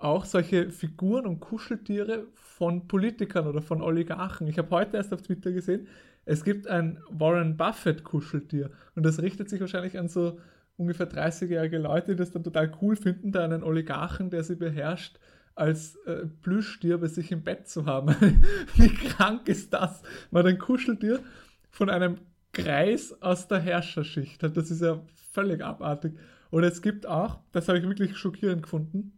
auch 0.03 0.25
solche 0.25 0.71
Figuren 0.71 1.27
und 1.27 1.41
Kuscheltiere 1.41 2.27
von 2.35 2.89
Politikern 2.89 3.47
oder 3.47 3.63
von 3.63 3.83
Oligarchen. 3.83 4.47
Ich 4.47 4.59
habe 4.59 4.71
heute 4.71 4.97
erst 4.97 5.13
auf 5.13 5.23
Twitter 5.23 5.53
gesehen, 5.53 5.87
es 6.25 6.45
gibt 6.45 6.69
ein 6.69 7.01
Warren 7.11 7.57
Buffett 7.57 8.05
Kuscheltier 8.05 8.71
und 8.95 9.05
das 9.05 9.21
richtet 9.21 9.51
sich 9.51 9.61
wahrscheinlich 9.61 9.99
an 9.99 10.09
so 10.09 10.39
ungefähr 10.77 11.11
30-jährige 11.11 11.79
Leute, 11.79 12.13
die 12.13 12.17
das 12.17 12.31
dann 12.31 12.45
total 12.45 12.73
cool 12.81 12.97
finden, 12.97 13.33
da 13.33 13.45
einen 13.45 13.63
Oligarchen, 13.63 14.31
der 14.31 14.45
sie 14.45 14.57
beherrscht, 14.57 15.19
als 15.55 15.97
äh, 16.07 16.27
Plüschtier 16.43 16.99
bei 16.99 17.09
sich 17.09 17.31
im 17.31 17.43
Bett 17.43 17.69
zu 17.69 17.87
haben. 17.87 18.15
Wie 18.77 18.89
krank 18.89 19.49
ist 19.49 19.73
das? 19.73 20.03
Mal 20.31 20.47
ein 20.47 20.59
Kuscheltier 20.59 21.21
von 21.71 21.91
einem 21.91 22.19
Kreis 22.53 23.21
aus 23.23 23.49
der 23.49 23.61
Herrscherschicht. 23.61 24.43
Das 24.43 24.71
ist 24.71 24.81
ja 24.81 25.01
völlig 25.33 25.63
abartig. 25.63 26.15
Und 26.51 26.65
es 26.65 26.83
gibt 26.83 27.07
auch, 27.07 27.39
das 27.53 27.69
habe 27.69 27.79
ich 27.79 27.85
wirklich 27.85 28.17
schockierend 28.17 28.63
gefunden, 28.63 29.13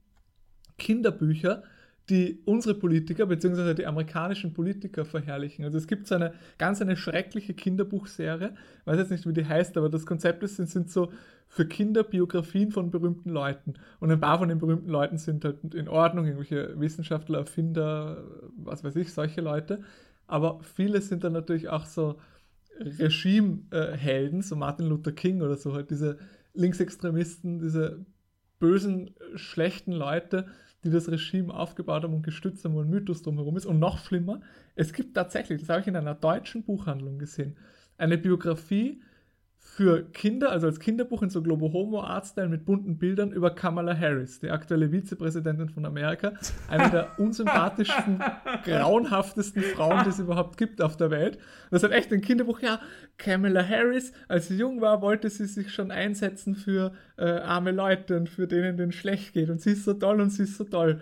Kinderbücher, 0.84 1.62
die 2.10 2.42
unsere 2.44 2.74
Politiker 2.74 3.26
bzw. 3.26 3.72
die 3.74 3.86
amerikanischen 3.86 4.52
Politiker 4.52 5.06
verherrlichen. 5.06 5.64
Also 5.64 5.78
es 5.78 5.86
gibt 5.86 6.06
so 6.06 6.14
eine 6.14 6.34
ganz 6.58 6.82
eine 6.82 6.96
schreckliche 6.96 7.54
Kinderbuchserie, 7.54 8.52
ich 8.80 8.86
weiß 8.86 8.98
jetzt 8.98 9.10
nicht, 9.10 9.26
wie 9.26 9.32
die 9.32 9.46
heißt, 9.46 9.76
aber 9.78 9.88
das 9.88 10.04
Konzept 10.04 10.42
ist, 10.42 10.56
sind, 10.56 10.68
sind 10.68 10.90
so 10.90 11.10
für 11.48 11.66
Kinder 11.66 12.02
Biografien 12.02 12.72
von 12.72 12.90
berühmten 12.90 13.30
Leuten. 13.30 13.74
Und 14.00 14.10
ein 14.10 14.20
paar 14.20 14.38
von 14.38 14.48
den 14.48 14.58
berühmten 14.58 14.90
Leuten 14.90 15.16
sind 15.16 15.44
halt 15.44 15.74
in 15.74 15.88
Ordnung, 15.88 16.26
irgendwelche 16.26 16.78
Wissenschaftler, 16.78 17.38
Erfinder, 17.38 18.22
was 18.56 18.84
weiß 18.84 18.96
ich, 18.96 19.12
solche 19.12 19.40
Leute. 19.40 19.82
Aber 20.26 20.60
viele 20.62 21.00
sind 21.00 21.24
dann 21.24 21.32
natürlich 21.32 21.68
auch 21.70 21.86
so 21.86 22.16
Regimehelden, 22.78 24.42
so 24.42 24.56
Martin 24.56 24.88
Luther 24.88 25.12
King 25.12 25.42
oder 25.42 25.56
so, 25.56 25.72
halt 25.72 25.90
diese 25.90 26.18
Linksextremisten, 26.54 27.60
diese 27.60 28.04
bösen, 28.58 29.14
schlechten 29.36 29.92
Leute, 29.92 30.46
die 30.84 30.90
das 30.90 31.10
Regime 31.10 31.52
aufgebaut 31.52 32.04
haben 32.04 32.14
und 32.14 32.22
gestützt 32.22 32.64
haben, 32.64 32.74
wo 32.74 32.80
ein 32.80 32.90
Mythos 32.90 33.22
drumherum 33.22 33.56
ist. 33.56 33.66
Und 33.66 33.78
noch 33.78 33.98
schlimmer, 33.98 34.40
es 34.74 34.92
gibt 34.92 35.14
tatsächlich, 35.14 35.60
das 35.60 35.68
habe 35.70 35.80
ich 35.80 35.86
in 35.86 35.96
einer 35.96 36.14
deutschen 36.14 36.62
Buchhandlung 36.62 37.18
gesehen, 37.18 37.56
eine 37.96 38.18
Biografie 38.18 39.00
für 39.66 40.04
Kinder, 40.12 40.52
also 40.52 40.66
als 40.66 40.78
Kinderbuch 40.78 41.22
in 41.22 41.30
so 41.30 41.42
Globo 41.42 41.72
Homo 41.72 42.02
Artstyle 42.02 42.48
mit 42.48 42.64
bunten 42.64 42.98
Bildern 42.98 43.32
über 43.32 43.52
Kamala 43.52 43.98
Harris, 43.98 44.38
die 44.38 44.50
aktuelle 44.50 44.92
Vizepräsidentin 44.92 45.70
von 45.70 45.86
Amerika, 45.86 46.34
eine 46.68 46.90
der 46.90 47.08
unsympathischsten, 47.18 48.22
grauenhaftesten 48.64 49.62
Frauen, 49.62 50.04
die 50.04 50.10
es 50.10 50.20
überhaupt 50.20 50.58
gibt 50.58 50.80
auf 50.82 50.96
der 50.96 51.10
Welt. 51.10 51.38
Das 51.70 51.82
hat 51.82 51.90
echt 51.90 52.12
ein 52.12 52.20
Kinderbuch, 52.20 52.60
ja, 52.60 52.78
Kamala 53.16 53.66
Harris, 53.66 54.12
als 54.28 54.48
sie 54.48 54.58
jung 54.58 54.80
war, 54.80 55.00
wollte 55.00 55.28
sie 55.30 55.46
sich 55.46 55.72
schon 55.72 55.90
einsetzen 55.90 56.54
für 56.54 56.92
äh, 57.16 57.24
arme 57.24 57.72
Leute 57.72 58.16
und 58.18 58.28
für 58.28 58.46
denen 58.46 58.76
denen 58.76 58.92
schlecht 58.92 59.32
geht 59.32 59.48
und 59.48 59.60
sie 59.60 59.72
ist 59.72 59.84
so 59.84 59.94
toll 59.94 60.20
und 60.20 60.30
sie 60.30 60.44
ist 60.44 60.58
so 60.58 60.64
toll. 60.64 61.00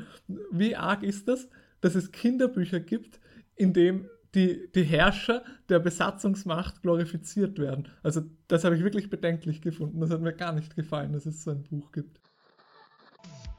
Wie 0.51 0.77
arg 0.77 1.03
ist 1.03 1.29
das, 1.29 1.49
dass 1.81 1.97
es 1.97 2.13
Kinderbücher 2.13 2.81
gibt, 2.81 3.21
in 3.57 3.73
dem 3.73 4.07
die, 4.35 4.69
die 4.75 4.85
Herrscher 4.85 5.43
der 5.69 5.79
Besatzungsmacht 5.79 6.83
glorifiziert 6.83 7.59
werden. 7.59 7.89
Also 8.03 8.23
das 8.49 8.65
habe 8.65 8.77
ich 8.77 8.83
wirklich 8.83 9.11
bedenklich 9.11 9.61
gefunden. 9.61 10.01
Das 10.01 10.11
hat 10.11 10.21
mir 10.21 10.33
gar 10.33 10.53
nicht 10.53 10.75
gefallen, 10.75 11.13
dass 11.13 11.27
es 11.27 11.45
so 11.45 11.51
ein 11.51 11.63
Buch 11.65 11.93
gibt. 11.93 12.21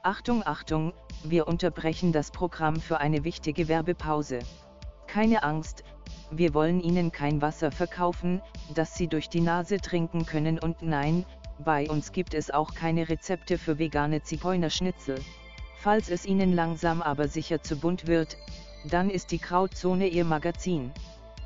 Achtung, 0.01 0.43
Achtung, 0.45 0.93
wir 1.23 1.47
unterbrechen 1.47 2.11
das 2.11 2.31
Programm 2.31 2.75
für 2.77 2.99
eine 2.99 3.23
wichtige 3.23 3.67
Werbepause. 3.67 4.39
Keine 5.07 5.43
Angst, 5.43 5.83
wir 6.31 6.53
wollen 6.53 6.81
Ihnen 6.81 7.11
kein 7.11 7.41
Wasser 7.41 7.71
verkaufen, 7.71 8.41
das 8.73 8.95
Sie 8.95 9.07
durch 9.07 9.29
die 9.29 9.41
Nase 9.41 9.77
trinken 9.77 10.25
können 10.25 10.59
und 10.59 10.81
nein, 10.81 11.25
bei 11.63 11.89
uns 11.89 12.11
gibt 12.11 12.33
es 12.33 12.51
auch 12.51 12.73
keine 12.73 13.07
Rezepte 13.07 13.57
für 13.57 13.77
vegane 13.77 14.23
Zigeunerschnitzel. 14.23 15.19
Falls 15.77 16.09
es 16.09 16.25
Ihnen 16.25 16.53
langsam 16.53 17.01
aber 17.01 17.27
sicher 17.27 17.61
zu 17.61 17.77
bunt 17.77 18.07
wird, 18.07 18.37
dann 18.83 19.09
ist 19.09 19.31
die 19.31 19.39
Krautzone 19.39 20.07
Ihr 20.07 20.25
Magazin. 20.25 20.91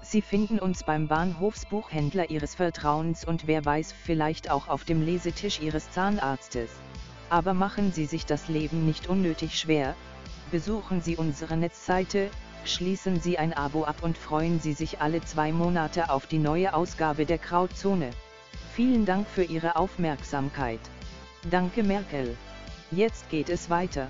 Sie 0.02 0.22
finden 0.22 0.60
uns 0.60 0.84
beim 0.84 1.08
Bahnhofsbuchhändler 1.08 2.30
Ihres 2.30 2.56
Vertrauens 2.56 3.26
und 3.26 3.46
wer 3.46 3.66
weiß 3.66 3.92
vielleicht 3.92 4.50
auch 4.50 4.68
auf 4.68 4.86
dem 4.86 5.06
Lesetisch 5.06 5.60
Ihres 5.60 5.92
Zahnarztes. 5.92 6.72
Aber 7.30 7.54
machen 7.54 7.92
Sie 7.92 8.06
sich 8.06 8.26
das 8.26 8.48
Leben 8.48 8.86
nicht 8.86 9.08
unnötig 9.08 9.60
schwer, 9.60 9.96
besuchen 10.50 11.02
Sie 11.02 11.18
unsere 11.18 11.58
Netzseite, 11.58 12.30
schließen 12.64 13.20
Sie 13.20 13.38
ein 13.38 13.54
Abo 13.54 13.84
ab 13.84 13.98
und 14.02 14.18
freuen 14.18 14.60
Sie 14.60 14.74
sich 14.74 15.02
alle 15.02 15.22
zwei 15.22 15.52
Monate 15.52 16.10
auf 16.10 16.26
die 16.26 16.40
neue 16.40 16.74
Ausgabe 16.74 17.26
der 17.26 17.38
Krautzone. 17.38 18.12
Vielen 18.74 19.06
Dank 19.06 19.28
für 19.28 19.44
Ihre 19.44 19.76
Aufmerksamkeit. 19.76 20.80
Danke 21.50 21.84
Merkel. 21.84 22.38
Jetzt 22.92 23.30
geht 23.30 23.50
es 23.50 23.70
weiter. 23.70 24.08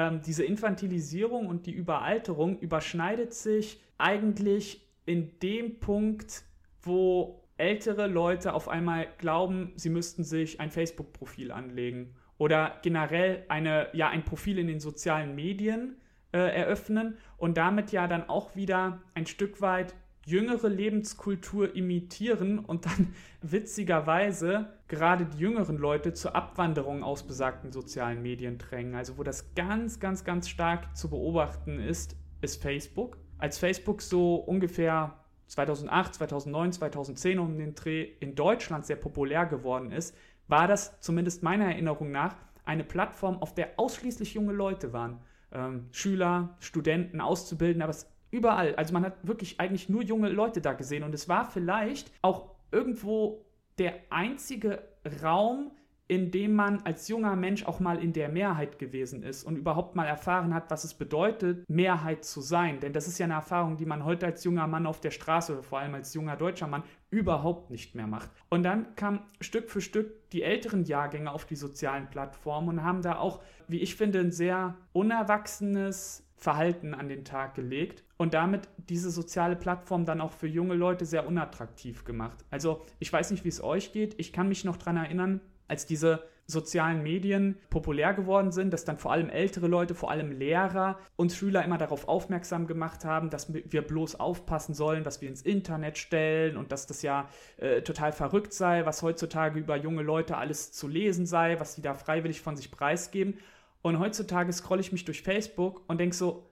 Ähm, 0.00 0.22
diese 0.22 0.44
Infantilisierung 0.44 1.46
und 1.46 1.66
die 1.66 1.72
Überalterung 1.72 2.58
überschneidet 2.58 3.34
sich 3.34 3.82
eigentlich 3.98 4.88
in 5.04 5.38
dem 5.40 5.78
Punkt, 5.78 6.44
wo 6.80 7.42
ältere 7.58 8.06
Leute 8.06 8.54
auf 8.54 8.68
einmal 8.68 9.08
glauben, 9.18 9.72
sie 9.76 9.90
müssten 9.90 10.24
sich 10.24 10.58
ein 10.58 10.70
Facebook-Profil 10.70 11.52
anlegen 11.52 12.14
oder 12.38 12.78
generell 12.82 13.44
eine, 13.48 13.88
ja, 13.92 14.08
ein 14.08 14.24
Profil 14.24 14.58
in 14.58 14.68
den 14.68 14.80
sozialen 14.80 15.34
Medien 15.34 15.96
äh, 16.32 16.38
eröffnen 16.38 17.18
und 17.36 17.58
damit 17.58 17.92
ja 17.92 18.06
dann 18.06 18.26
auch 18.30 18.56
wieder 18.56 19.02
ein 19.12 19.26
Stück 19.26 19.60
weit 19.60 19.94
jüngere 20.24 20.68
Lebenskultur 20.68 21.74
imitieren 21.74 22.58
und 22.58 22.86
dann 22.86 23.14
witzigerweise 23.42 24.68
gerade 24.88 25.26
die 25.26 25.38
jüngeren 25.38 25.78
Leute 25.78 26.12
zur 26.12 26.34
Abwanderung 26.34 27.02
aus 27.02 27.26
besagten 27.26 27.72
sozialen 27.72 28.22
Medien 28.22 28.58
drängen. 28.58 28.94
Also 28.94 29.18
wo 29.18 29.22
das 29.22 29.54
ganz, 29.54 30.00
ganz, 30.00 30.24
ganz 30.24 30.48
stark 30.48 30.96
zu 30.96 31.10
beobachten 31.10 31.80
ist, 31.80 32.16
ist 32.40 32.62
Facebook. 32.62 33.18
Als 33.38 33.58
Facebook 33.58 34.02
so 34.02 34.36
ungefähr 34.36 35.16
2008, 35.46 36.14
2009, 36.14 36.72
2010 36.72 37.38
um 37.38 37.58
den 37.58 37.74
Dreh 37.74 38.02
in 38.20 38.34
Deutschland 38.34 38.86
sehr 38.86 38.96
populär 38.96 39.46
geworden 39.46 39.90
ist, 39.90 40.14
war 40.46 40.68
das 40.68 41.00
zumindest 41.00 41.42
meiner 41.42 41.66
Erinnerung 41.66 42.10
nach 42.10 42.36
eine 42.64 42.84
Plattform, 42.84 43.38
auf 43.38 43.54
der 43.54 43.78
ausschließlich 43.78 44.34
junge 44.34 44.52
Leute 44.52 44.92
waren. 44.92 45.20
Ähm, 45.52 45.88
Schüler, 45.90 46.56
Studenten, 46.60 47.20
Auszubildende, 47.20 47.84
aber 47.84 47.90
es 47.90 48.08
überall. 48.30 48.74
Also 48.76 48.92
man 48.92 49.04
hat 49.04 49.26
wirklich 49.26 49.60
eigentlich 49.60 49.88
nur 49.88 50.02
junge 50.02 50.28
Leute 50.28 50.60
da 50.60 50.72
gesehen 50.72 51.02
und 51.02 51.14
es 51.14 51.28
war 51.28 51.44
vielleicht 51.44 52.12
auch 52.22 52.50
irgendwo 52.70 53.44
der 53.78 53.94
einzige 54.10 54.82
Raum, 55.22 55.72
in 56.10 56.32
dem 56.32 56.56
man 56.56 56.82
als 56.82 57.06
junger 57.06 57.36
Mensch 57.36 57.64
auch 57.64 57.78
mal 57.78 58.02
in 58.02 58.12
der 58.12 58.28
Mehrheit 58.28 58.80
gewesen 58.80 59.22
ist 59.22 59.44
und 59.44 59.56
überhaupt 59.56 59.94
mal 59.94 60.06
erfahren 60.06 60.52
hat, 60.52 60.68
was 60.68 60.82
es 60.82 60.92
bedeutet, 60.92 61.70
Mehrheit 61.70 62.24
zu 62.24 62.40
sein. 62.40 62.80
Denn 62.80 62.92
das 62.92 63.06
ist 63.06 63.18
ja 63.20 63.26
eine 63.26 63.34
Erfahrung, 63.34 63.76
die 63.76 63.86
man 63.86 64.04
heute 64.04 64.26
als 64.26 64.42
junger 64.42 64.66
Mann 64.66 64.86
auf 64.86 65.00
der 65.00 65.12
Straße 65.12 65.52
oder 65.52 65.62
vor 65.62 65.78
allem 65.78 65.94
als 65.94 66.12
junger 66.12 66.36
deutscher 66.36 66.66
Mann 66.66 66.82
überhaupt 67.10 67.70
nicht 67.70 67.94
mehr 67.94 68.08
macht. 68.08 68.28
Und 68.48 68.64
dann 68.64 68.96
kamen 68.96 69.20
Stück 69.40 69.70
für 69.70 69.80
Stück 69.80 70.28
die 70.30 70.42
älteren 70.42 70.84
Jahrgänge 70.84 71.30
auf 71.30 71.44
die 71.44 71.54
sozialen 71.54 72.10
Plattformen 72.10 72.68
und 72.70 72.82
haben 72.82 73.02
da 73.02 73.16
auch, 73.16 73.40
wie 73.68 73.78
ich 73.78 73.94
finde, 73.94 74.18
ein 74.18 74.32
sehr 74.32 74.74
unerwachsenes 74.92 76.26
Verhalten 76.40 76.94
an 76.94 77.08
den 77.08 77.24
Tag 77.24 77.54
gelegt 77.54 78.02
und 78.16 78.34
damit 78.34 78.68
diese 78.76 79.10
soziale 79.10 79.56
Plattform 79.56 80.06
dann 80.06 80.20
auch 80.20 80.32
für 80.32 80.46
junge 80.46 80.74
Leute 80.74 81.04
sehr 81.04 81.26
unattraktiv 81.26 82.04
gemacht. 82.04 82.44
Also 82.50 82.82
ich 82.98 83.12
weiß 83.12 83.30
nicht, 83.30 83.44
wie 83.44 83.50
es 83.50 83.62
euch 83.62 83.92
geht. 83.92 84.14
Ich 84.18 84.32
kann 84.32 84.48
mich 84.48 84.64
noch 84.64 84.78
daran 84.78 84.96
erinnern, 84.96 85.40
als 85.68 85.86
diese 85.86 86.24
sozialen 86.46 87.02
Medien 87.02 87.56
populär 87.70 88.12
geworden 88.12 88.52
sind, 88.52 88.72
dass 88.72 88.84
dann 88.84 88.98
vor 88.98 89.12
allem 89.12 89.30
ältere 89.30 89.68
Leute, 89.68 89.94
vor 89.94 90.10
allem 90.10 90.32
Lehrer 90.32 90.98
und 91.16 91.32
Schüler 91.32 91.64
immer 91.64 91.78
darauf 91.78 92.08
aufmerksam 92.08 92.66
gemacht 92.66 93.04
haben, 93.04 93.30
dass 93.30 93.52
wir 93.52 93.82
bloß 93.82 94.18
aufpassen 94.18 94.74
sollen, 94.74 95.04
was 95.04 95.20
wir 95.20 95.28
ins 95.28 95.42
Internet 95.42 95.96
stellen 95.98 96.56
und 96.56 96.72
dass 96.72 96.86
das 96.86 97.02
ja 97.02 97.28
äh, 97.58 97.82
total 97.82 98.12
verrückt 98.12 98.52
sei, 98.52 98.84
was 98.84 99.02
heutzutage 99.02 99.60
über 99.60 99.76
junge 99.76 100.02
Leute 100.02 100.36
alles 100.36 100.72
zu 100.72 100.88
lesen 100.88 101.26
sei, 101.26 101.60
was 101.60 101.74
sie 101.74 101.82
da 101.82 101.94
freiwillig 101.94 102.40
von 102.40 102.56
sich 102.56 102.70
preisgeben. 102.70 103.38
Und 103.82 103.98
heutzutage 103.98 104.52
scrolle 104.52 104.80
ich 104.80 104.92
mich 104.92 105.04
durch 105.04 105.22
Facebook 105.22 105.82
und 105.88 105.98
denke 105.98 106.14
so, 106.14 106.46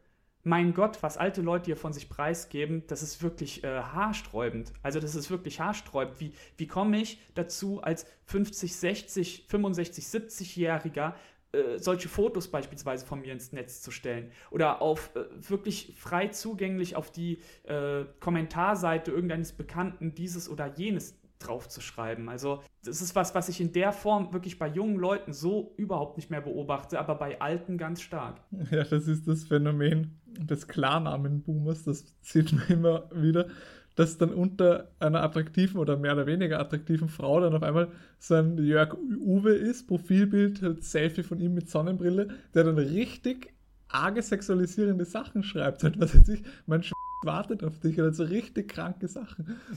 mein 0.45 0.73
Gott, 0.73 1.03
was 1.03 1.19
alte 1.19 1.43
Leute 1.43 1.67
hier 1.67 1.77
von 1.77 1.93
sich 1.93 2.09
preisgeben, 2.09 2.85
das 2.87 3.03
ist 3.03 3.23
wirklich 3.23 3.65
äh, 3.65 3.83
haarsträubend. 3.83 4.73
Also 4.83 5.01
das 5.01 5.15
ist 5.15 5.31
wirklich 5.31 5.61
haarsträubend. 5.61 6.21
Wie, 6.21 6.33
wie 6.57 6.67
komme 6.67 7.01
ich 7.01 7.21
dazu, 7.35 7.83
als 7.83 8.07
50, 8.27 8.75
60, 8.75 9.47
65, 9.49 10.05
70-Jähriger 10.05 11.15
äh, 11.53 11.79
solche 11.79 12.09
Fotos 12.09 12.49
beispielsweise 12.49 13.07
von 13.07 13.21
mir 13.21 13.33
ins 13.33 13.53
Netz 13.53 13.81
zu 13.81 13.91
stellen 13.91 14.31
oder 14.51 14.83
auf 14.83 15.11
äh, 15.17 15.25
wirklich 15.49 15.95
frei 15.97 16.29
zugänglich 16.29 16.95
auf 16.95 17.11
die 17.11 17.39
äh, 17.65 18.05
Kommentarseite 18.21 19.11
irgendeines 19.11 19.53
Bekannten 19.53 20.15
dieses 20.15 20.49
oder 20.49 20.67
jenes 20.77 21.19
draufzuschreiben. 21.39 22.29
Also 22.29 22.63
das 22.89 23.03
ist 23.03 23.15
was, 23.15 23.35
was 23.35 23.49
ich 23.49 23.61
in 23.61 23.73
der 23.73 23.93
Form 23.93 24.33
wirklich 24.33 24.59
bei 24.59 24.69
jungen 24.69 24.97
Leuten 24.97 25.33
so 25.33 25.75
überhaupt 25.77 26.17
nicht 26.17 26.31
mehr 26.31 26.41
beobachte, 26.41 26.99
aber 26.99 27.15
bei 27.15 27.41
Alten 27.41 27.79
ganz 27.79 28.01
stark. 28.01 28.41
Ja, 28.71 28.85
das 28.85 29.09
ist 29.09 29.27
das 29.27 29.45
Phänomen 29.45 30.19
des 30.27 30.69
Klarnamen-Boomers, 30.69 31.85
das 31.85 32.05
sieht 32.21 32.53
man 32.53 32.67
immer 32.69 33.11
wieder, 33.15 33.49
dass 33.95 34.19
dann 34.19 34.31
unter 34.31 34.93
einer 35.01 35.23
attraktiven 35.23 35.81
oder 35.81 35.97
mehr 35.97 36.13
oder 36.13 36.27
weniger 36.27 36.61
attraktiven 36.61 37.09
Frau 37.09 37.41
dann 37.41 37.55
auf 37.55 37.63
einmal 37.63 37.89
so 38.19 38.35
ein 38.35 38.59
Jörg 38.59 38.95
Uwe 38.95 39.53
ist, 39.53 39.89
Profilbild, 39.89 40.63
halt 40.63 40.85
Selfie 40.85 41.23
von 41.23 41.41
ihm 41.41 41.55
mit 41.55 41.69
Sonnenbrille, 41.69 42.29
der 42.55 42.65
dann 42.65 42.79
richtig 42.79 43.53
arge 43.89 44.23
sexualisierende 44.23 45.05
Sachen 45.05 45.43
schreibt. 45.43 45.83
Halt, 45.83 45.99
was 45.99 46.17
weiß 46.17 46.29
ich, 46.29 46.43
mein 46.67 46.83
Sch 46.83 46.93
wartet 47.23 47.65
auf 47.65 47.79
dich 47.81 48.01
oder 48.01 48.13
so 48.13 48.25
richtig 48.25 48.69
kranke 48.69 49.09
Sachen. 49.09 49.57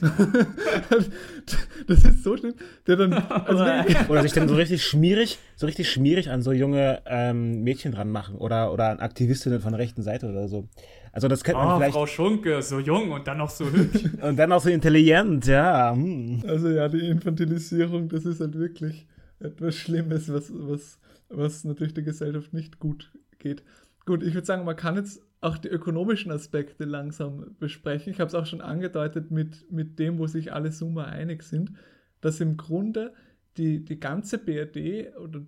das 1.86 2.04
ist 2.04 2.22
so 2.22 2.36
schlimm. 2.36 2.54
Der 2.86 2.96
dann, 2.96 3.12
also 3.12 3.64
oder 4.08 4.22
sich 4.22 4.32
dann 4.32 4.48
so 4.48 4.54
richtig 4.54 4.84
schmierig, 4.84 5.38
so 5.56 5.66
richtig 5.66 5.90
schmierig 5.90 6.30
an 6.30 6.42
so 6.42 6.52
junge 6.52 7.02
ähm, 7.06 7.62
Mädchen 7.62 7.92
dran 7.92 8.10
machen 8.10 8.36
oder, 8.36 8.72
oder 8.72 8.90
an 8.90 9.00
Aktivistinnen 9.00 9.60
von 9.60 9.72
der 9.72 9.80
rechten 9.80 10.02
Seite 10.02 10.28
oder 10.28 10.48
so. 10.48 10.68
Also 11.12 11.28
das 11.28 11.44
könnte 11.44 11.58
man 11.58 11.74
oh, 11.74 11.76
vielleicht. 11.76 11.94
Frau 11.94 12.06
Schunke, 12.06 12.62
so 12.62 12.78
jung 12.78 13.10
und 13.10 13.26
dann 13.26 13.38
noch 13.38 13.50
so 13.50 13.70
hübsch. 13.70 14.04
und 14.22 14.36
dann 14.36 14.50
noch 14.50 14.60
so 14.60 14.70
intelligent, 14.70 15.46
ja. 15.46 15.92
Hm. 15.92 16.42
Also 16.46 16.68
ja, 16.68 16.88
die 16.88 17.06
Infantilisierung, 17.06 18.08
das 18.08 18.24
ist 18.24 18.40
halt 18.40 18.58
wirklich 18.58 19.06
etwas 19.40 19.74
Schlimmes, 19.74 20.32
was, 20.32 20.50
was, 20.54 20.98
was 21.28 21.64
natürlich 21.64 21.94
der 21.94 22.04
Gesellschaft 22.04 22.52
nicht 22.52 22.78
gut 22.78 23.12
geht. 23.38 23.62
Gut, 24.06 24.22
ich 24.22 24.34
würde 24.34 24.46
sagen, 24.46 24.64
man 24.64 24.76
kann 24.76 24.96
jetzt 24.96 25.20
auch 25.42 25.58
die 25.58 25.68
ökonomischen 25.68 26.30
Aspekte 26.30 26.84
langsam 26.84 27.56
besprechen. 27.58 28.12
Ich 28.12 28.20
habe 28.20 28.28
es 28.28 28.34
auch 28.34 28.46
schon 28.46 28.60
angedeutet 28.60 29.30
mit, 29.30 29.70
mit 29.70 29.98
dem, 29.98 30.18
wo 30.18 30.26
sich 30.26 30.52
alle 30.52 30.70
Summa 30.70 31.04
einig 31.04 31.42
sind, 31.42 31.72
dass 32.20 32.40
im 32.40 32.56
Grunde 32.56 33.12
die, 33.56 33.84
die 33.84 33.98
ganze 33.98 34.38
BRD 34.38 35.16
oder 35.18 35.42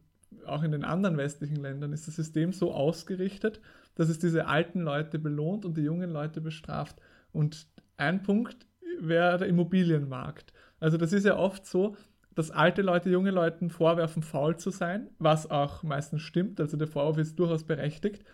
auch 0.46 0.64
in 0.64 0.72
den 0.72 0.85
anderen 0.85 1.16
westlichen 1.16 1.57
Ländern 1.57 1.92
ist 1.92 2.09
das 2.09 2.16
System 2.16 2.52
so 2.52 2.74
ausgerichtet, 2.74 3.61
dass 3.94 4.09
es 4.09 4.18
diese 4.18 4.46
alten 4.46 4.80
Leute 4.80 5.20
belohnt 5.20 5.64
und 5.64 5.76
die 5.76 5.83
jungen 5.83 6.11
Leute 6.11 6.40
bestraft. 6.40 7.00
Und 7.33 7.68
ein 7.96 8.24
Punkt 8.24 8.66
wäre 8.98 9.38
der 9.38 9.48
Immobilienmarkt. 9.48 10.52
Also 10.80 10.96
das 10.96 11.12
ist 11.12 11.24
ja 11.24 11.37
oft 11.37 11.66
so, 11.66 11.96
dass 12.35 12.50
alte 12.50 12.83
Leute 12.83 13.11
junge 13.11 13.30
Leuten 13.30 13.70
vorwerfen, 13.70 14.24
faul 14.24 14.57
zu 14.57 14.70
sein, 14.70 15.09
was 15.18 15.48
auch 15.48 15.85
meistens 15.85 16.22
stimmt. 16.22 16.61
Also 16.61 16.76
der 16.76 16.88
Vorwurf 16.88 17.18
ist 17.18 17.38
durchaus 17.38 17.62
berechtigt. 17.62 18.24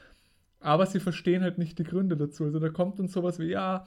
Aber 0.61 0.87
sie 0.87 1.01
verstehen 1.01 1.42
halt 1.42 1.59
nicht 1.59 1.79
die 1.79 1.85
Gründe 1.85 2.16
dazu. 2.16 2.44
Also 2.44 2.59
da 2.59 2.68
kommt 2.68 2.99
dann 2.99 3.09
sowas 3.09 3.38
wie, 3.38 3.49
ja, 3.49 3.87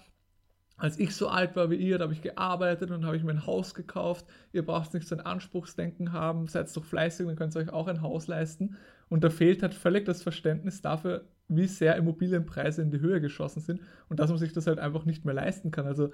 als 0.76 1.00
ich 1.00 1.16
so 1.16 1.28
alt 1.28 1.56
war 1.56 1.70
wie 1.70 1.76
ihr, 1.76 1.98
da 1.98 2.06
habe 2.06 2.14
ich 2.14 2.22
gearbeitet 2.22 2.90
und 2.90 3.06
habe 3.06 3.16
ich 3.16 3.24
mir 3.24 3.32
ein 3.32 3.46
Haus 3.46 3.76
gekauft. 3.76 4.26
Ihr 4.52 4.66
braucht 4.66 4.94
nicht 4.94 5.08
so 5.08 5.16
ein 5.16 5.22
Anspruchsdenken 5.22 6.12
haben, 6.12 6.48
seid 6.48 6.76
doch 6.76 6.84
fleißig, 6.84 7.28
dann 7.28 7.36
könnt 7.36 7.56
ihr 7.56 7.62
euch 7.62 7.70
auch 7.70 7.88
ein 7.88 8.02
Haus 8.02 8.28
leisten. 8.28 8.76
Und 9.08 9.24
da 9.24 9.30
fehlt 9.30 9.62
halt 9.62 9.76
völlig 9.76 10.06
das 10.06 10.24
Verständnis 10.24 10.82
dafür, 10.82 11.26
wie 11.48 11.68
sehr 11.68 11.96
Immobilienpreise 11.96 12.82
in 12.82 12.90
die 12.90 13.00
Höhe 13.00 13.22
geschossen 13.22 13.62
sind 13.62 13.82
und 14.10 14.20
dass 14.20 14.30
man 14.30 14.40
sich 14.40 14.54
das 14.54 14.66
halt 14.66 14.80
einfach 14.80 15.06
nicht 15.06 15.26
mehr 15.26 15.36
leisten 15.36 15.70
kann. 15.70 15.86
Also 15.86 16.10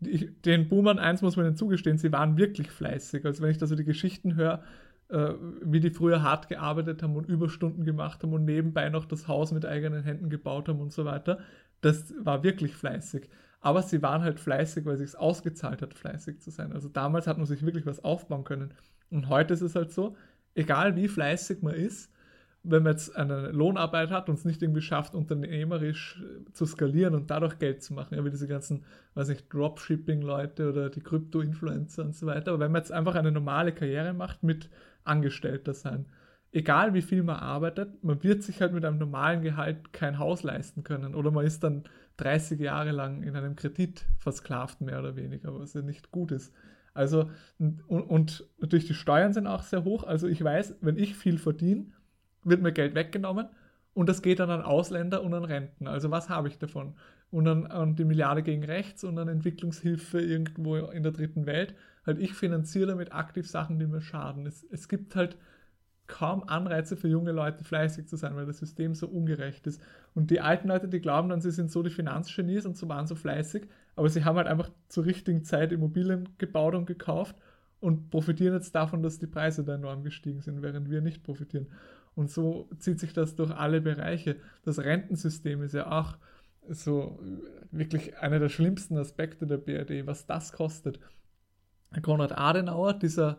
den 0.00 0.68
Boomern 0.68 0.98
eins 0.98 1.22
muss 1.22 1.36
man 1.36 1.46
ihnen 1.46 1.56
zugestehen, 1.56 1.98
sie 1.98 2.12
waren 2.12 2.36
wirklich 2.36 2.70
fleißig. 2.70 3.24
Also 3.24 3.42
wenn 3.42 3.50
ich 3.50 3.58
da 3.58 3.66
so 3.66 3.74
die 3.74 3.84
Geschichten 3.84 4.36
höre, 4.36 4.62
äh, 5.12 5.34
wie 5.62 5.80
die 5.80 5.90
früher 5.90 6.22
hart 6.22 6.48
gearbeitet 6.48 7.02
haben 7.02 7.16
und 7.16 7.28
Überstunden 7.28 7.84
gemacht 7.84 8.22
haben 8.22 8.32
und 8.32 8.46
nebenbei 8.46 8.88
noch 8.88 9.04
das 9.04 9.28
Haus 9.28 9.52
mit 9.52 9.66
eigenen 9.66 10.02
Händen 10.02 10.30
gebaut 10.30 10.68
haben 10.68 10.80
und 10.80 10.92
so 10.92 11.04
weiter. 11.04 11.38
Das 11.82 12.14
war 12.18 12.42
wirklich 12.42 12.74
fleißig. 12.74 13.28
Aber 13.60 13.82
sie 13.82 14.02
waren 14.02 14.22
halt 14.22 14.40
fleißig, 14.40 14.86
weil 14.86 14.96
sich 14.96 15.16
ausgezahlt 15.16 15.82
hat, 15.82 15.94
fleißig 15.94 16.40
zu 16.40 16.50
sein. 16.50 16.72
Also 16.72 16.88
damals 16.88 17.26
hat 17.26 17.36
man 17.36 17.46
sich 17.46 17.64
wirklich 17.64 17.84
was 17.84 18.02
aufbauen 18.02 18.44
können. 18.44 18.72
Und 19.10 19.28
heute 19.28 19.52
ist 19.54 19.60
es 19.60 19.76
halt 19.76 19.92
so, 19.92 20.16
egal 20.54 20.96
wie 20.96 21.08
fleißig 21.08 21.60
man 21.60 21.74
ist, 21.74 22.10
wenn 22.64 22.84
man 22.84 22.92
jetzt 22.92 23.14
eine 23.16 23.50
Lohnarbeit 23.50 24.10
hat 24.10 24.28
und 24.28 24.38
es 24.38 24.44
nicht 24.44 24.62
irgendwie 24.62 24.82
schafft, 24.82 25.14
unternehmerisch 25.14 26.22
zu 26.52 26.64
skalieren 26.64 27.14
und 27.14 27.30
dadurch 27.30 27.58
Geld 27.58 27.82
zu 27.82 27.92
machen, 27.92 28.16
ja, 28.16 28.24
wie 28.24 28.30
diese 28.30 28.46
ganzen, 28.46 28.84
weiß 29.14 29.30
ich, 29.30 29.48
Dropshipping-Leute 29.48 30.70
oder 30.70 30.88
die 30.88 31.00
Krypto-Influencer 31.00 32.04
und 32.04 32.14
so 32.14 32.26
weiter. 32.26 32.52
Aber 32.52 32.60
wenn 32.60 32.72
man 32.72 32.80
jetzt 32.80 32.92
einfach 32.92 33.16
eine 33.16 33.32
normale 33.32 33.72
Karriere 33.72 34.14
macht 34.14 34.42
mit 34.42 34.70
Angestellter 35.04 35.74
sein, 35.74 36.06
egal 36.52 36.94
wie 36.94 37.02
viel 37.02 37.22
man 37.22 37.36
arbeitet, 37.36 38.02
man 38.04 38.22
wird 38.22 38.42
sich 38.42 38.60
halt 38.60 38.72
mit 38.72 38.84
einem 38.84 38.98
normalen 38.98 39.42
Gehalt 39.42 39.92
kein 39.92 40.18
Haus 40.18 40.42
leisten 40.42 40.84
können. 40.84 41.14
Oder 41.14 41.30
man 41.30 41.46
ist 41.46 41.64
dann 41.64 41.84
30 42.18 42.60
Jahre 42.60 42.92
lang 42.92 43.22
in 43.22 43.36
einem 43.36 43.56
Kredit 43.56 44.04
versklavt, 44.18 44.80
mehr 44.80 44.98
oder 44.98 45.16
weniger, 45.16 45.58
was 45.58 45.74
ja 45.74 45.82
nicht 45.82 46.10
gut 46.10 46.30
ist. 46.30 46.52
Also, 46.94 47.30
und, 47.58 47.80
und 47.88 48.46
natürlich 48.58 48.86
die 48.86 48.94
Steuern 48.94 49.32
sind 49.32 49.46
auch 49.46 49.62
sehr 49.62 49.84
hoch. 49.84 50.04
Also 50.04 50.28
ich 50.28 50.42
weiß, 50.42 50.76
wenn 50.82 50.98
ich 50.98 51.16
viel 51.16 51.38
verdiene, 51.38 51.86
wird 52.44 52.60
mir 52.60 52.72
Geld 52.72 52.94
weggenommen 52.94 53.48
und 53.94 54.08
das 54.08 54.22
geht 54.22 54.40
dann 54.40 54.50
an 54.50 54.62
Ausländer 54.62 55.22
und 55.22 55.32
an 55.32 55.44
Renten. 55.44 55.86
Also 55.86 56.10
was 56.10 56.28
habe 56.28 56.48
ich 56.48 56.58
davon? 56.58 56.94
Und 57.30 57.46
dann 57.46 57.66
an 57.66 57.96
die 57.96 58.04
Milliarde 58.04 58.42
gegen 58.42 58.64
rechts 58.64 59.04
und 59.04 59.18
an 59.18 59.28
Entwicklungshilfe 59.28 60.20
irgendwo 60.20 60.76
in 60.76 61.02
der 61.02 61.12
dritten 61.12 61.46
Welt. 61.46 61.74
Halt 62.06 62.18
ich 62.18 62.34
finanziere 62.34 62.86
damit 62.86 63.12
aktiv 63.12 63.48
Sachen, 63.48 63.78
die 63.78 63.86
mir 63.86 64.00
schaden. 64.00 64.46
Es, 64.46 64.66
es 64.70 64.88
gibt 64.88 65.14
halt 65.14 65.36
kaum 66.06 66.42
Anreize 66.48 66.96
für 66.96 67.08
junge 67.08 67.32
Leute, 67.32 67.64
fleißig 67.64 68.06
zu 68.08 68.16
sein, 68.16 68.36
weil 68.36 68.46
das 68.46 68.58
System 68.58 68.94
so 68.94 69.08
ungerecht 69.08 69.66
ist. 69.66 69.80
Und 70.14 70.30
die 70.30 70.40
alten 70.40 70.68
Leute, 70.68 70.88
die 70.88 71.00
glauben 71.00 71.28
dann, 71.28 71.40
sie 71.40 71.50
sind 71.50 71.70
so 71.70 71.82
die 71.82 71.90
Finanzgenies 71.90 72.66
und 72.66 72.76
so 72.76 72.88
waren 72.88 73.06
so 73.06 73.14
fleißig, 73.14 73.66
aber 73.96 74.08
sie 74.08 74.24
haben 74.24 74.36
halt 74.36 74.46
einfach 74.48 74.70
zur 74.88 75.06
richtigen 75.06 75.44
Zeit 75.44 75.72
Immobilien 75.72 76.28
gebaut 76.38 76.74
und 76.74 76.86
gekauft 76.86 77.36
und 77.80 78.10
profitieren 78.10 78.54
jetzt 78.54 78.74
davon, 78.74 79.02
dass 79.02 79.18
die 79.18 79.26
Preise 79.26 79.64
da 79.64 79.74
enorm 79.74 80.04
gestiegen 80.04 80.40
sind, 80.40 80.62
während 80.62 80.90
wir 80.90 81.00
nicht 81.00 81.22
profitieren. 81.22 81.68
Und 82.14 82.30
so 82.30 82.68
zieht 82.78 83.00
sich 83.00 83.12
das 83.12 83.34
durch 83.36 83.50
alle 83.50 83.80
Bereiche. 83.80 84.36
Das 84.64 84.78
Rentensystem 84.78 85.62
ist 85.62 85.72
ja 85.74 85.90
auch 85.90 86.16
so 86.68 87.18
wirklich 87.70 88.18
einer 88.18 88.38
der 88.38 88.50
schlimmsten 88.50 88.96
Aspekte 88.98 89.46
der 89.46 89.56
BRD, 89.56 90.06
was 90.06 90.26
das 90.26 90.52
kostet. 90.52 91.00
Konrad 92.00 92.36
Adenauer, 92.36 92.94
dieser 92.94 93.38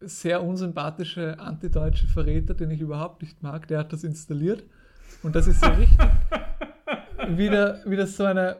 sehr 0.00 0.42
unsympathische 0.42 1.38
antideutsche 1.38 2.06
Verräter, 2.06 2.54
den 2.54 2.70
ich 2.70 2.80
überhaupt 2.80 3.22
nicht 3.22 3.42
mag, 3.42 3.66
der 3.68 3.78
hat 3.78 3.92
das 3.92 4.04
installiert. 4.04 4.64
Und 5.22 5.34
das 5.34 5.46
ist 5.46 5.60
so 5.60 5.70
richtig 5.70 5.98
wieder, 7.28 7.82
wieder 7.86 8.06
so 8.06 8.24
eine 8.24 8.58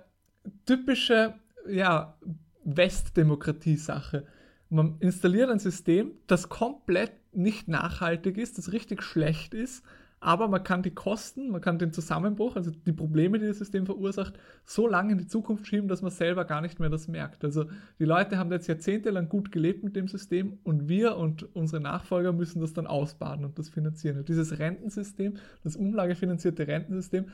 typische 0.65 1.35
ja, 1.69 2.17
Westdemokratie-Sache. 2.65 4.27
Man 4.71 4.97
installiert 5.01 5.51
ein 5.51 5.59
System, 5.59 6.13
das 6.27 6.49
komplett 6.49 7.13
nicht 7.33 7.69
nachhaltig 7.69 8.39
ist, 8.39 8.57
das 8.59 8.73
richtig 8.73 9.03
schlecht 9.03 9.53
ist 9.53 9.85
aber 10.27 10.49
man 10.49 10.65
kann 10.65 10.83
die 10.83 10.91
Kosten, 10.91 11.51
man 11.51 11.61
kann 11.61 11.79
den 11.79 11.93
Zusammenbruch, 11.93 12.57
also 12.57 12.73
die 12.73 12.93
Probleme, 12.93 13.39
die 13.39 13.47
das 13.47 13.59
System 13.59 13.87
verursacht, 13.87 14.35
so 14.65 14.89
lange 14.89 15.13
in 15.13 15.19
die 15.19 15.29
Zukunft 15.29 15.69
schieben, 15.69 15.87
dass 15.87 16.03
man 16.03 16.11
selber 16.11 16.45
gar 16.45 16.61
nicht 16.61 16.81
mehr 16.81 16.91
das 16.91 17.07
merkt. 17.07 17.45
Also 17.45 17.67
die 18.01 18.07
Leute 18.07 18.37
haben 18.37 18.51
jetzt 18.51 18.67
jahrzehntelang 18.67 19.29
gut 19.29 19.53
gelebt 19.53 19.85
mit 19.85 19.95
dem 19.95 20.09
System 20.09 20.59
und 20.65 20.89
wir 20.89 21.17
und 21.17 21.55
unsere 21.55 21.81
Nachfolger 21.81 22.33
müssen 22.33 22.61
das 22.61 22.73
dann 22.73 22.89
ausbaden 22.89 23.45
und 23.45 23.57
das 23.57 23.69
finanzieren. 23.69 24.19
Und 24.19 24.29
dieses 24.29 24.59
Rentensystem, 24.59 25.35
das 25.63 25.77
umlagefinanzierte 25.77 26.67
Rentensystem, 26.67 27.27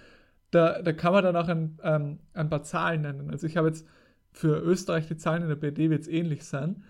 da, 0.50 0.82
da 0.82 0.92
kann 0.92 1.14
man 1.14 1.24
dann 1.24 1.36
auch 1.36 1.48
ein, 1.48 1.78
ähm, 1.82 2.18
ein 2.34 2.50
paar 2.50 2.62
Zahlen 2.62 3.00
nennen. 3.00 3.30
Also 3.30 3.46
ich 3.46 3.56
habe 3.56 3.68
jetzt 3.68 3.86
für 4.32 4.58
Österreich 4.58 5.08
die 5.08 5.16
Zahlen 5.16 5.40
in 5.40 5.48
der 5.48 5.56
BD 5.56 5.88
wird 5.88 6.02
es 6.02 6.08
ähnlich 6.08 6.44
sein. 6.44 6.84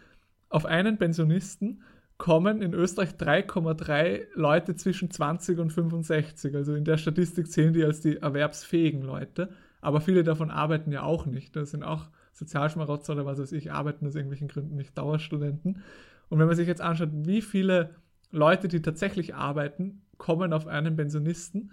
Auf 0.48 0.66
einen 0.66 0.98
Pensionisten 0.98 1.80
kommen 2.22 2.62
in 2.62 2.72
Österreich 2.72 3.14
3,3 3.18 4.28
Leute 4.34 4.76
zwischen 4.76 5.10
20 5.10 5.58
und 5.58 5.72
65. 5.72 6.54
Also 6.54 6.72
in 6.76 6.84
der 6.84 6.96
Statistik 6.96 7.50
zählen 7.50 7.72
die 7.72 7.82
als 7.82 8.00
die 8.00 8.18
erwerbsfähigen 8.18 9.02
Leute. 9.02 9.48
Aber 9.80 10.00
viele 10.00 10.22
davon 10.22 10.48
arbeiten 10.48 10.92
ja 10.92 11.02
auch 11.02 11.26
nicht. 11.26 11.56
Das 11.56 11.72
sind 11.72 11.82
auch 11.82 12.10
Sozialschmarotzer 12.32 13.14
oder 13.14 13.26
was 13.26 13.40
weiß 13.40 13.50
ich, 13.50 13.72
arbeiten 13.72 14.06
aus 14.06 14.14
irgendwelchen 14.14 14.46
Gründen 14.46 14.76
nicht 14.76 14.96
Dauerstudenten. 14.96 15.82
Und 16.28 16.38
wenn 16.38 16.46
man 16.46 16.54
sich 16.54 16.68
jetzt 16.68 16.80
anschaut, 16.80 17.08
wie 17.12 17.42
viele 17.42 17.96
Leute, 18.30 18.68
die 18.68 18.82
tatsächlich 18.82 19.34
arbeiten, 19.34 20.02
kommen 20.16 20.52
auf 20.52 20.68
einen 20.68 20.94
Pensionisten, 20.94 21.72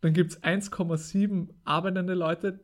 dann 0.00 0.14
gibt 0.14 0.30
es 0.30 0.42
1,7 0.42 1.48
arbeitende 1.64 2.14
Leute 2.14 2.60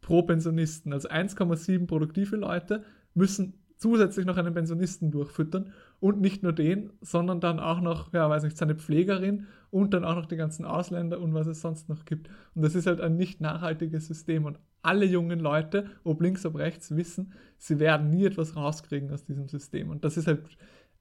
pro 0.00 0.22
Pensionisten. 0.22 0.92
Also 0.92 1.08
1,7 1.08 1.86
produktive 1.86 2.34
Leute 2.34 2.82
müssen 3.14 3.54
zusätzlich 3.76 4.26
noch 4.26 4.36
einen 4.36 4.52
Pensionisten 4.52 5.12
durchfüttern 5.12 5.72
und 6.02 6.20
nicht 6.20 6.42
nur 6.42 6.52
den, 6.52 6.90
sondern 7.00 7.38
dann 7.38 7.60
auch 7.60 7.80
noch, 7.80 8.12
ja, 8.12 8.28
weiß 8.28 8.42
nicht, 8.42 8.56
seine 8.56 8.74
Pflegerin 8.74 9.46
und 9.70 9.94
dann 9.94 10.04
auch 10.04 10.16
noch 10.16 10.26
die 10.26 10.34
ganzen 10.34 10.64
Ausländer 10.64 11.20
und 11.20 11.32
was 11.32 11.46
es 11.46 11.60
sonst 11.60 11.88
noch 11.88 12.04
gibt. 12.04 12.28
Und 12.56 12.62
das 12.62 12.74
ist 12.74 12.88
halt 12.88 13.00
ein 13.00 13.16
nicht 13.16 13.40
nachhaltiges 13.40 14.08
System 14.08 14.44
und 14.44 14.58
alle 14.82 15.04
jungen 15.04 15.38
Leute, 15.38 15.86
ob 16.02 16.20
links, 16.20 16.44
ob 16.44 16.56
rechts, 16.56 16.96
wissen, 16.96 17.34
sie 17.56 17.78
werden 17.78 18.10
nie 18.10 18.26
etwas 18.26 18.56
rauskriegen 18.56 19.12
aus 19.12 19.24
diesem 19.24 19.46
System. 19.46 19.90
Und 19.90 20.04
das 20.04 20.16
ist 20.16 20.26
halt 20.26 20.42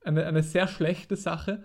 eine, 0.04 0.24
eine 0.28 0.44
sehr 0.44 0.68
schlechte 0.68 1.16
Sache, 1.16 1.64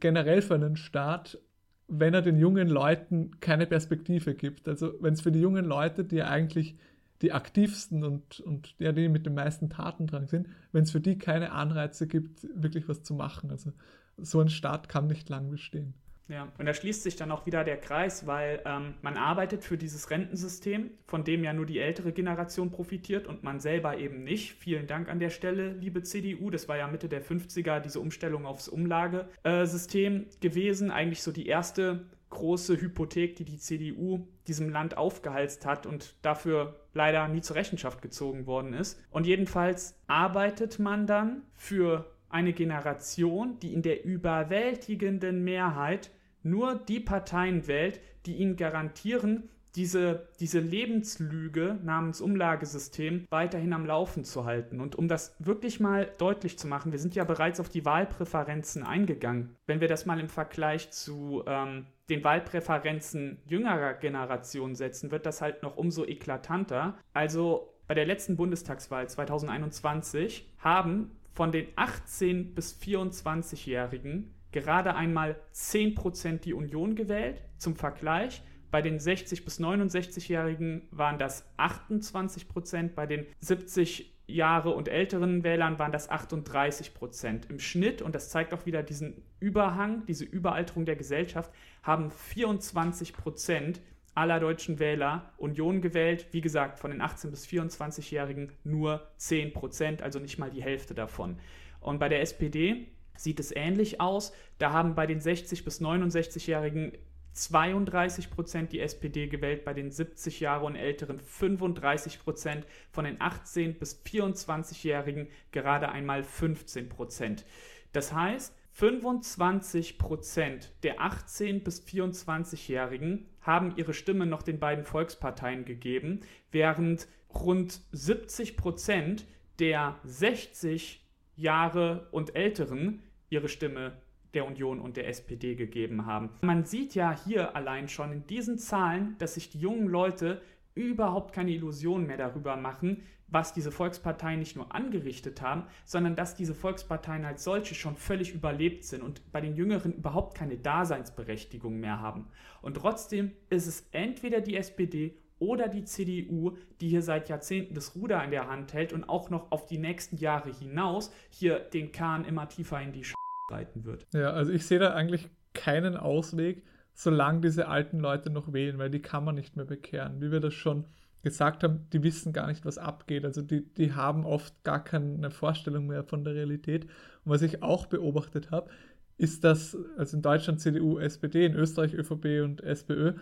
generell 0.00 0.42
für 0.42 0.56
einen 0.56 0.74
Staat, 0.74 1.38
wenn 1.86 2.12
er 2.12 2.22
den 2.22 2.40
jungen 2.40 2.68
Leuten 2.68 3.38
keine 3.38 3.68
Perspektive 3.68 4.34
gibt. 4.34 4.66
Also 4.66 4.94
wenn 4.98 5.14
es 5.14 5.20
für 5.20 5.30
die 5.30 5.40
jungen 5.40 5.64
Leute, 5.64 6.04
die 6.04 6.16
ja 6.16 6.26
eigentlich 6.26 6.76
die 7.24 7.32
aktivsten 7.32 8.04
und, 8.04 8.40
und 8.40 8.74
ja, 8.78 8.92
die 8.92 9.08
mit 9.08 9.24
den 9.24 9.34
meisten 9.34 9.70
Tatendrang 9.70 10.26
sind, 10.26 10.46
wenn 10.72 10.82
es 10.82 10.90
für 10.90 11.00
die 11.00 11.16
keine 11.16 11.52
Anreize 11.52 12.06
gibt, 12.06 12.46
wirklich 12.54 12.86
was 12.86 13.02
zu 13.02 13.14
machen. 13.14 13.50
Also 13.50 13.72
so 14.18 14.40
ein 14.40 14.50
Staat 14.50 14.90
kann 14.90 15.06
nicht 15.06 15.30
lang 15.30 15.50
bestehen. 15.50 15.94
Ja, 16.28 16.48
und 16.58 16.66
da 16.66 16.72
schließt 16.72 17.02
sich 17.02 17.16
dann 17.16 17.30
auch 17.30 17.44
wieder 17.46 17.64
der 17.64 17.78
Kreis, 17.78 18.26
weil 18.26 18.62
ähm, 18.64 18.94
man 19.02 19.16
arbeitet 19.16 19.62
für 19.62 19.76
dieses 19.76 20.10
Rentensystem, 20.10 20.90
von 21.06 21.24
dem 21.24 21.44
ja 21.44 21.52
nur 21.52 21.66
die 21.66 21.78
ältere 21.78 22.12
Generation 22.12 22.70
profitiert 22.70 23.26
und 23.26 23.42
man 23.42 23.60
selber 23.60 23.98
eben 23.98 24.24
nicht. 24.24 24.52
Vielen 24.52 24.86
Dank 24.86 25.08
an 25.08 25.18
der 25.18 25.30
Stelle, 25.30 25.72
liebe 25.72 26.02
CDU. 26.02 26.50
Das 26.50 26.68
war 26.68 26.78
ja 26.78 26.88
Mitte 26.88 27.08
der 27.08 27.22
50er 27.22 27.80
diese 27.80 28.00
Umstellung 28.00 28.46
aufs 28.46 28.68
Umlagesystem 28.68 30.26
gewesen. 30.40 30.90
Eigentlich 30.90 31.22
so 31.22 31.30
die 31.30 31.46
erste 31.46 32.06
große 32.34 32.80
Hypothek, 32.80 33.36
die 33.36 33.44
die 33.44 33.58
CDU 33.58 34.26
diesem 34.46 34.68
Land 34.68 34.98
aufgehalst 34.98 35.64
hat 35.64 35.86
und 35.86 36.16
dafür 36.22 36.78
leider 36.92 37.26
nie 37.28 37.40
zur 37.40 37.56
Rechenschaft 37.56 38.02
gezogen 38.02 38.46
worden 38.46 38.74
ist. 38.74 39.00
Und 39.10 39.26
jedenfalls 39.26 39.98
arbeitet 40.06 40.78
man 40.78 41.06
dann 41.06 41.42
für 41.54 42.12
eine 42.28 42.52
Generation, 42.52 43.58
die 43.60 43.72
in 43.72 43.82
der 43.82 44.04
überwältigenden 44.04 45.44
Mehrheit 45.44 46.10
nur 46.42 46.74
die 46.74 47.00
Parteien 47.00 47.66
wählt, 47.66 48.00
die 48.26 48.36
ihnen 48.36 48.56
garantieren, 48.56 49.48
diese, 49.76 50.28
diese 50.38 50.60
Lebenslüge 50.60 51.78
namens 51.82 52.20
Umlagesystem 52.20 53.26
weiterhin 53.30 53.72
am 53.72 53.86
Laufen 53.86 54.24
zu 54.24 54.44
halten. 54.44 54.80
Und 54.80 54.96
um 54.96 55.08
das 55.08 55.34
wirklich 55.38 55.80
mal 55.80 56.10
deutlich 56.18 56.58
zu 56.58 56.68
machen, 56.68 56.92
wir 56.92 56.98
sind 56.98 57.14
ja 57.14 57.24
bereits 57.24 57.60
auf 57.60 57.68
die 57.68 57.84
Wahlpräferenzen 57.84 58.84
eingegangen. 58.84 59.56
Wenn 59.66 59.80
wir 59.80 59.88
das 59.88 60.06
mal 60.06 60.20
im 60.20 60.28
Vergleich 60.28 60.90
zu 60.90 61.42
ähm, 61.46 61.86
den 62.08 62.22
Wahlpräferenzen 62.22 63.38
jüngerer 63.46 63.94
Generation 63.94 64.74
setzen, 64.74 65.10
wird 65.10 65.26
das 65.26 65.40
halt 65.40 65.62
noch 65.62 65.76
umso 65.76 66.04
eklatanter. 66.04 66.98
Also 67.12 67.74
bei 67.88 67.94
der 67.94 68.06
letzten 68.06 68.36
Bundestagswahl 68.36 69.08
2021 69.08 70.48
haben 70.58 71.10
von 71.32 71.50
den 71.50 71.66
18 71.76 72.54
bis 72.54 72.78
24-Jährigen 72.80 74.32
gerade 74.52 74.94
einmal 74.94 75.36
10% 75.52 76.38
die 76.38 76.54
Union 76.54 76.94
gewählt. 76.94 77.42
Zum 77.58 77.74
Vergleich, 77.74 78.42
bei 78.74 78.82
den 78.82 78.98
60 78.98 79.44
bis 79.44 79.60
69-Jährigen 79.60 80.88
waren 80.90 81.16
das 81.16 81.44
28% 81.58 82.88
bei 82.96 83.06
den 83.06 83.24
70 83.38 84.12
Jahre 84.26 84.70
und 84.70 84.88
älteren 84.88 85.44
Wählern 85.44 85.78
waren 85.78 85.92
das 85.92 86.10
38 86.10 86.92
Prozent. 86.92 87.48
Im 87.48 87.60
Schnitt, 87.60 88.02
und 88.02 88.16
das 88.16 88.30
zeigt 88.30 88.52
auch 88.52 88.66
wieder 88.66 88.82
diesen 88.82 89.22
Überhang, 89.38 90.04
diese 90.06 90.24
Überalterung 90.24 90.86
der 90.86 90.96
Gesellschaft, 90.96 91.52
haben 91.84 92.10
24 92.10 93.12
Prozent 93.12 93.80
aller 94.16 94.40
deutschen 94.40 94.80
Wähler 94.80 95.30
Union 95.36 95.80
gewählt. 95.80 96.26
Wie 96.32 96.40
gesagt, 96.40 96.80
von 96.80 96.90
den 96.90 97.00
18- 97.00 97.30
bis 97.30 97.46
24-Jährigen 97.46 98.50
nur 98.64 99.06
10 99.18 99.52
Prozent, 99.52 100.02
also 100.02 100.18
nicht 100.18 100.40
mal 100.40 100.50
die 100.50 100.64
Hälfte 100.64 100.96
davon. 100.96 101.38
Und 101.78 102.00
bei 102.00 102.08
der 102.08 102.22
SPD 102.22 102.88
sieht 103.16 103.38
es 103.38 103.54
ähnlich 103.54 104.00
aus. 104.00 104.32
Da 104.58 104.72
haben 104.72 104.96
bei 104.96 105.06
den 105.06 105.20
60- 105.20 105.62
bis 105.62 105.80
69-Jährigen 105.80 106.90
32 107.34 108.30
Prozent 108.30 108.72
die 108.72 108.80
SPD 108.80 109.26
gewählt, 109.26 109.64
bei 109.64 109.74
den 109.74 109.90
70 109.90 110.40
Jahre 110.40 110.64
und 110.64 110.76
älteren 110.76 111.20
35 111.20 112.20
Prozent, 112.20 112.66
von 112.90 113.04
den 113.04 113.20
18 113.20 113.78
bis 113.78 114.02
24-Jährigen 114.04 115.28
gerade 115.52 115.90
einmal 115.90 116.22
15 116.22 116.88
Prozent. 116.88 117.44
Das 117.92 118.12
heißt, 118.12 118.54
25 118.72 119.98
Prozent 119.98 120.72
der 120.82 121.00
18 121.00 121.62
bis 121.62 121.82
24-Jährigen 121.82 123.28
haben 123.40 123.76
ihre 123.76 123.94
Stimme 123.94 124.26
noch 124.26 124.42
den 124.42 124.58
beiden 124.58 124.84
Volksparteien 124.84 125.64
gegeben, 125.64 126.20
während 126.50 127.06
rund 127.32 127.80
70 127.92 128.56
Prozent 128.56 129.26
der 129.60 129.98
60 130.04 131.04
Jahre 131.36 132.08
und 132.10 132.34
älteren 132.34 133.02
ihre 133.28 133.48
Stimme 133.48 133.92
der 134.34 134.46
Union 134.46 134.80
und 134.80 134.96
der 134.96 135.08
SPD 135.08 135.54
gegeben 135.54 136.06
haben. 136.06 136.30
Man 136.42 136.64
sieht 136.64 136.94
ja 136.94 137.16
hier 137.24 137.56
allein 137.56 137.88
schon 137.88 138.12
in 138.12 138.26
diesen 138.26 138.58
Zahlen, 138.58 139.16
dass 139.18 139.34
sich 139.34 139.50
die 139.50 139.60
jungen 139.60 139.88
Leute 139.88 140.42
überhaupt 140.74 141.32
keine 141.32 141.52
Illusionen 141.52 142.06
mehr 142.06 142.16
darüber 142.16 142.56
machen, 142.56 143.02
was 143.28 143.52
diese 143.52 143.72
Volksparteien 143.72 144.38
nicht 144.38 144.56
nur 144.56 144.74
angerichtet 144.74 145.40
haben, 145.42 145.64
sondern 145.84 146.14
dass 146.14 146.34
diese 146.34 146.54
Volksparteien 146.54 147.24
als 147.24 147.44
solche 147.44 147.74
schon 147.74 147.96
völlig 147.96 148.32
überlebt 148.32 148.84
sind 148.84 149.02
und 149.02 149.32
bei 149.32 149.40
den 149.40 149.56
Jüngeren 149.56 149.92
überhaupt 149.92 150.36
keine 150.36 150.56
Daseinsberechtigung 150.56 151.78
mehr 151.78 152.00
haben. 152.00 152.28
Und 152.62 152.76
trotzdem 152.76 153.32
ist 153.50 153.66
es 153.66 153.88
entweder 153.92 154.40
die 154.40 154.56
SPD 154.56 155.16
oder 155.38 155.68
die 155.68 155.84
CDU, 155.84 156.56
die 156.80 156.88
hier 156.88 157.02
seit 157.02 157.28
Jahrzehnten 157.28 157.74
das 157.74 157.96
Ruder 157.96 158.22
in 158.24 158.30
der 158.30 158.48
Hand 158.48 158.72
hält 158.72 158.92
und 158.92 159.04
auch 159.04 159.30
noch 159.30 159.50
auf 159.50 159.66
die 159.66 159.78
nächsten 159.78 160.16
Jahre 160.16 160.52
hinaus 160.52 161.12
hier 161.30 161.58
den 161.58 161.92
Kahn 161.92 162.24
immer 162.24 162.48
tiefer 162.48 162.80
in 162.80 162.92
die 162.92 163.04
Sch 163.04 163.14
reiten 163.50 163.84
wird. 163.84 164.06
Ja, 164.12 164.30
also 164.30 164.52
ich 164.52 164.66
sehe 164.66 164.78
da 164.78 164.94
eigentlich 164.94 165.28
keinen 165.52 165.96
Ausweg, 165.96 166.64
solange 166.94 167.40
diese 167.40 167.68
alten 167.68 167.98
Leute 167.98 168.30
noch 168.30 168.52
wählen, 168.52 168.78
weil 168.78 168.90
die 168.90 169.02
kann 169.02 169.24
man 169.24 169.34
nicht 169.34 169.56
mehr 169.56 169.64
bekehren. 169.64 170.20
Wie 170.20 170.30
wir 170.30 170.40
das 170.40 170.54
schon 170.54 170.86
gesagt 171.22 171.64
haben, 171.64 171.88
die 171.92 172.02
wissen 172.02 172.32
gar 172.32 172.46
nicht, 172.46 172.64
was 172.64 172.78
abgeht. 172.78 173.24
Also 173.24 173.42
die, 173.42 173.64
die 173.74 173.94
haben 173.94 174.24
oft 174.24 174.62
gar 174.62 174.82
keine 174.82 175.30
Vorstellung 175.30 175.86
mehr 175.86 176.04
von 176.04 176.22
der 176.22 176.34
Realität. 176.34 176.84
Und 177.24 177.32
was 177.32 177.42
ich 177.42 177.62
auch 177.62 177.86
beobachtet 177.86 178.50
habe, 178.50 178.70
ist, 179.16 179.44
dass, 179.44 179.76
also 179.96 180.16
in 180.16 180.22
Deutschland 180.22 180.60
CDU, 180.60 180.98
SPD, 180.98 181.46
in 181.46 181.54
Österreich 181.54 181.94
ÖVP 181.94 182.42
und 182.42 182.62
SPÖ, 182.62 183.14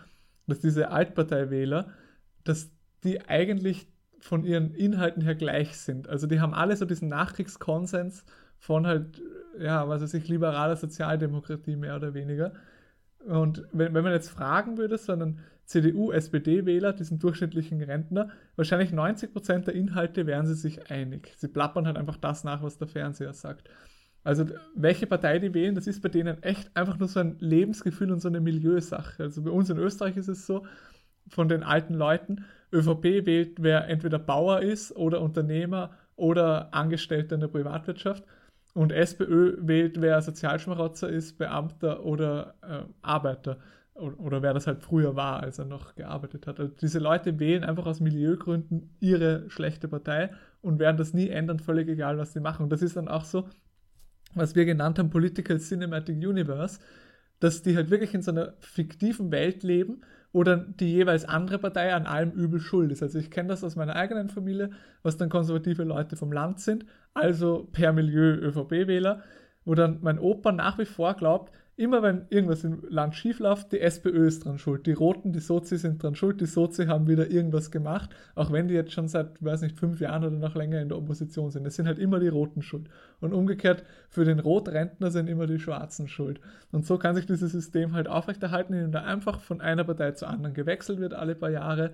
dass 0.47 0.61
diese 0.61 0.91
Altparteiwähler, 0.91 1.91
dass 2.45 2.71
die 3.05 3.23
eigentlich 3.29 3.87
von 4.19 4.45
ihren 4.45 4.75
Inhalten 4.75 5.23
her 5.23 5.35
gleich 5.35 5.77
sind. 5.77 6.09
Also 6.09 6.27
die 6.27 6.41
haben 6.41 6.55
alle 6.55 6.77
so 6.77 6.85
diesen 6.85 7.09
Nachkriegskonsens 7.09 8.25
von 8.63 8.87
halt, 8.87 9.21
ja, 9.59 9.89
was 9.89 10.03
weiß 10.03 10.15
ich, 10.15 10.29
liberaler 10.29 10.77
Sozialdemokratie 10.77 11.75
mehr 11.75 11.97
oder 11.97 12.15
weniger. 12.15 12.53
Und 13.27 13.65
wenn, 13.73 13.93
wenn 13.93 14.05
man 14.05 14.13
jetzt 14.13 14.31
fragen 14.31 14.79
würde, 14.79 14.99
sondern 14.99 15.41
CDU, 15.65 16.13
SPD-Wähler, 16.13 16.93
diesen 16.93 17.19
durchschnittlichen 17.19 17.83
Rentner, 17.83 18.31
wahrscheinlich 18.55 18.93
90% 18.93 19.65
der 19.65 19.75
Inhalte 19.75 20.27
wären 20.29 20.47
sie 20.47 20.55
sich 20.55 20.93
einig. 20.93 21.35
Sie 21.39 21.49
plappern 21.49 21.89
halt 21.89 21.97
einfach 21.97 22.17
das 22.17 22.45
nach, 22.45 22.63
was 22.63 22.79
der 22.79 22.87
Fernseher 22.87 23.33
sagt. 23.33 23.69
Also 24.23 24.47
welche 24.77 25.09
Partei 25.09 25.41
die 25.41 25.55
wählen, 25.55 25.75
das 25.75 25.89
ist 25.89 26.01
bei 26.01 26.09
denen 26.09 26.41
echt 26.45 26.71
einfach 26.77 27.01
nur 27.01 27.09
so 27.09 27.19
ein 27.19 27.39
Lebensgefühl 27.41 28.13
und 28.13 28.21
so 28.21 28.29
eine 28.29 28.41
Milieusache. 28.41 29.25
Also 29.25 29.43
bei 29.43 29.51
uns 29.51 29.71
in 29.71 29.79
Österreich 29.79 30.17
ist 30.17 30.29
es 30.29 30.47
so, 30.47 30.65
von 31.27 31.49
den 31.49 31.65
alten 31.65 31.95
Leuten, 31.95 32.45
ÖVP 32.73 33.27
wählt, 33.27 33.61
wer 33.61 33.89
entweder 33.89 34.21
Bauer 34.21 34.61
ist 34.61 34.95
oder 34.95 35.21
Unternehmer 35.21 35.91
oder 36.15 36.73
Angestellter 36.73 37.35
in 37.35 37.41
der 37.41 37.49
Privatwirtschaft. 37.49 38.23
Und 38.75 38.93
SPÖ 38.93 39.57
wählt, 39.61 40.01
wer 40.01 40.23
Sozialschmarotzer 40.23 41.09
ist, 41.09 41.37
Beamter 41.39 42.05
oder 42.05 42.55
äh, 42.63 42.85
Arbeiter 43.03 43.59
oder 43.95 44.43
wer 44.43 44.55
das 44.55 44.67
halt 44.67 44.83
früher 44.83 45.17
war, 45.17 45.43
als 45.43 45.59
er 45.59 45.67
noch 45.67 45.95
gearbeitet 45.95 46.47
hat. 46.47 46.59
Also 46.59 46.73
diese 46.81 46.99
Leute 46.99 47.39
wählen 47.39 47.63
einfach 47.63 47.85
aus 47.85 48.01
Milieugründen 48.01 48.97
ihre 49.01 49.49
schlechte 49.51 49.87
Partei 49.87 50.31
und 50.63 50.79
werden 50.79 50.97
das 50.97 51.13
nie 51.13 51.29
ändern, 51.29 51.59
völlig 51.59 51.89
egal, 51.89 52.17
was 52.17 52.33
sie 52.33 52.41
machen. 52.41 52.63
Und 52.65 52.71
das 52.71 52.81
ist 52.81 52.97
dann 52.97 53.09
auch 53.09 53.25
so, 53.25 53.49
was 54.35 54.55
wir 54.55 54.65
genannt 54.65 54.99
haben, 54.99 55.11
Political 55.11 55.59
Cinematic 55.59 56.17
Universe, 56.17 56.81
dass 57.39 57.63
die 57.63 57.77
halt 57.77 57.91
wirklich 57.91 58.15
in 58.15 58.23
so 58.23 58.31
einer 58.31 58.55
fiktiven 58.61 59.31
Welt 59.31 59.63
leben, 59.63 60.01
dann 60.33 60.75
die 60.79 60.93
jeweils 60.93 61.27
andere 61.27 61.59
Partei 61.59 61.95
an 61.95 62.07
allem 62.07 62.31
übel 62.31 62.59
schuld 62.59 62.91
ist. 62.91 63.03
Also 63.03 63.19
ich 63.19 63.31
kenne 63.31 63.51
das 63.51 63.63
aus 63.63 63.77
meiner 63.77 63.97
eigenen 63.97 64.31
Familie, 64.31 64.71
was 65.03 65.19
dann 65.19 65.29
konservative 65.29 65.85
Leute 65.85 66.17
vom 66.17 66.33
Land 66.33 66.61
sind, 66.61 66.87
also 67.13 67.69
per 67.73 67.93
Milieu 67.93 68.33
ÖVP-Wähler, 68.37 69.23
wo 69.65 69.75
dann 69.75 69.99
mein 70.01 70.19
Opa 70.19 70.53
nach 70.53 70.79
wie 70.79 70.87
vor 70.87 71.15
glaubt, 71.15 71.53
immer 71.77 72.03
wenn 72.03 72.27
irgendwas 72.29 72.65
im 72.65 72.83
Land 72.89 73.15
schief 73.15 73.39
läuft, 73.39 73.73
die 73.73 73.81
SPÖ 73.81 74.27
ist 74.27 74.45
dran 74.45 74.59
schuld. 74.59 74.87
Die 74.87 74.93
Roten, 74.93 75.33
die 75.33 75.41
Sozi 75.41 75.79
sind 75.79 76.03
dran 76.03 76.15
schuld. 76.15 76.41
Die 76.41 76.47
Sozi 76.47 76.87
haben 76.87 77.09
wieder 77.09 77.31
irgendwas 77.31 77.71
gemacht, 77.71 78.11
auch 78.35 78.53
wenn 78.53 78.69
die 78.69 78.75
jetzt 78.75 78.93
schon 78.93 79.09
seit, 79.09 79.43
weiß 79.43 79.63
nicht, 79.63 79.79
fünf 79.79 80.01
Jahren 80.01 80.25
oder 80.25 80.37
noch 80.37 80.55
länger 80.55 80.81
in 80.81 80.89
der 80.89 80.99
Opposition 80.99 81.51
sind. 81.51 81.67
Es 81.67 81.77
sind 81.77 81.87
halt 81.87 81.99
immer 81.99 82.21
die 82.21 82.29
Roten 82.29 82.63
schuld. 82.63 82.89
Und 83.21 83.33
umgekehrt, 83.33 83.85
für 84.11 84.25
den 84.25 84.39
Rotrentner 84.39 85.11
sind 85.11 85.29
immer 85.29 85.47
die 85.47 85.59
Schwarzen 85.59 86.09
schuld. 86.09 86.41
Und 86.73 86.85
so 86.85 86.99
kann 86.99 87.15
sich 87.15 87.27
dieses 87.27 87.53
System 87.53 87.95
halt 87.95 88.07
aufrechterhalten, 88.07 88.75
indem 88.75 88.93
da 88.93 89.03
einfach 89.03 89.41
von 89.41 89.61
einer 89.61 89.85
Partei 89.85 90.13
zur 90.13 90.29
anderen 90.29 90.55
gewechselt 90.55 91.01
wird 91.01 91.15
alle 91.15 91.35
paar 91.35 91.51
Jahre 91.51 91.93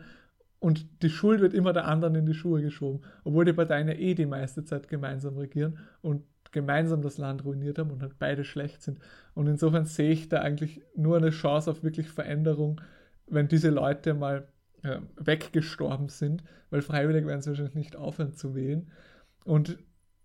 und 0.60 1.02
die 1.02 1.10
Schuld 1.10 1.40
wird 1.40 1.54
immer 1.54 1.72
der 1.72 1.86
anderen 1.86 2.16
in 2.16 2.26
die 2.26 2.34
Schuhe 2.34 2.60
geschoben, 2.60 3.02
obwohl 3.24 3.44
die 3.44 3.52
Parteien 3.52 3.88
ja 3.88 3.94
eh 3.94 4.14
die 4.14 4.26
meiste 4.26 4.64
Zeit 4.64 4.88
gemeinsam 4.88 5.36
regieren 5.36 5.78
und 6.02 6.24
gemeinsam 6.52 7.02
das 7.02 7.18
Land 7.18 7.44
ruiniert 7.44 7.78
haben 7.78 7.90
und 7.90 8.02
halt 8.02 8.18
beide 8.18 8.44
schlecht 8.44 8.82
sind. 8.82 8.98
Und 9.34 9.46
insofern 9.46 9.84
sehe 9.84 10.10
ich 10.10 10.28
da 10.28 10.40
eigentlich 10.40 10.82
nur 10.96 11.16
eine 11.16 11.30
Chance 11.30 11.70
auf 11.70 11.82
wirklich 11.82 12.08
Veränderung, 12.08 12.80
wenn 13.26 13.48
diese 13.48 13.70
Leute 13.70 14.14
mal 14.14 14.48
äh, 14.82 15.00
weggestorben 15.16 16.08
sind, 16.08 16.42
weil 16.70 16.82
freiwillig 16.82 17.26
werden 17.26 17.42
sie 17.42 17.50
wahrscheinlich 17.50 17.74
nicht 17.74 17.96
aufhören 17.96 18.34
zu 18.34 18.54
wählen. 18.54 18.90
Und 19.44 19.78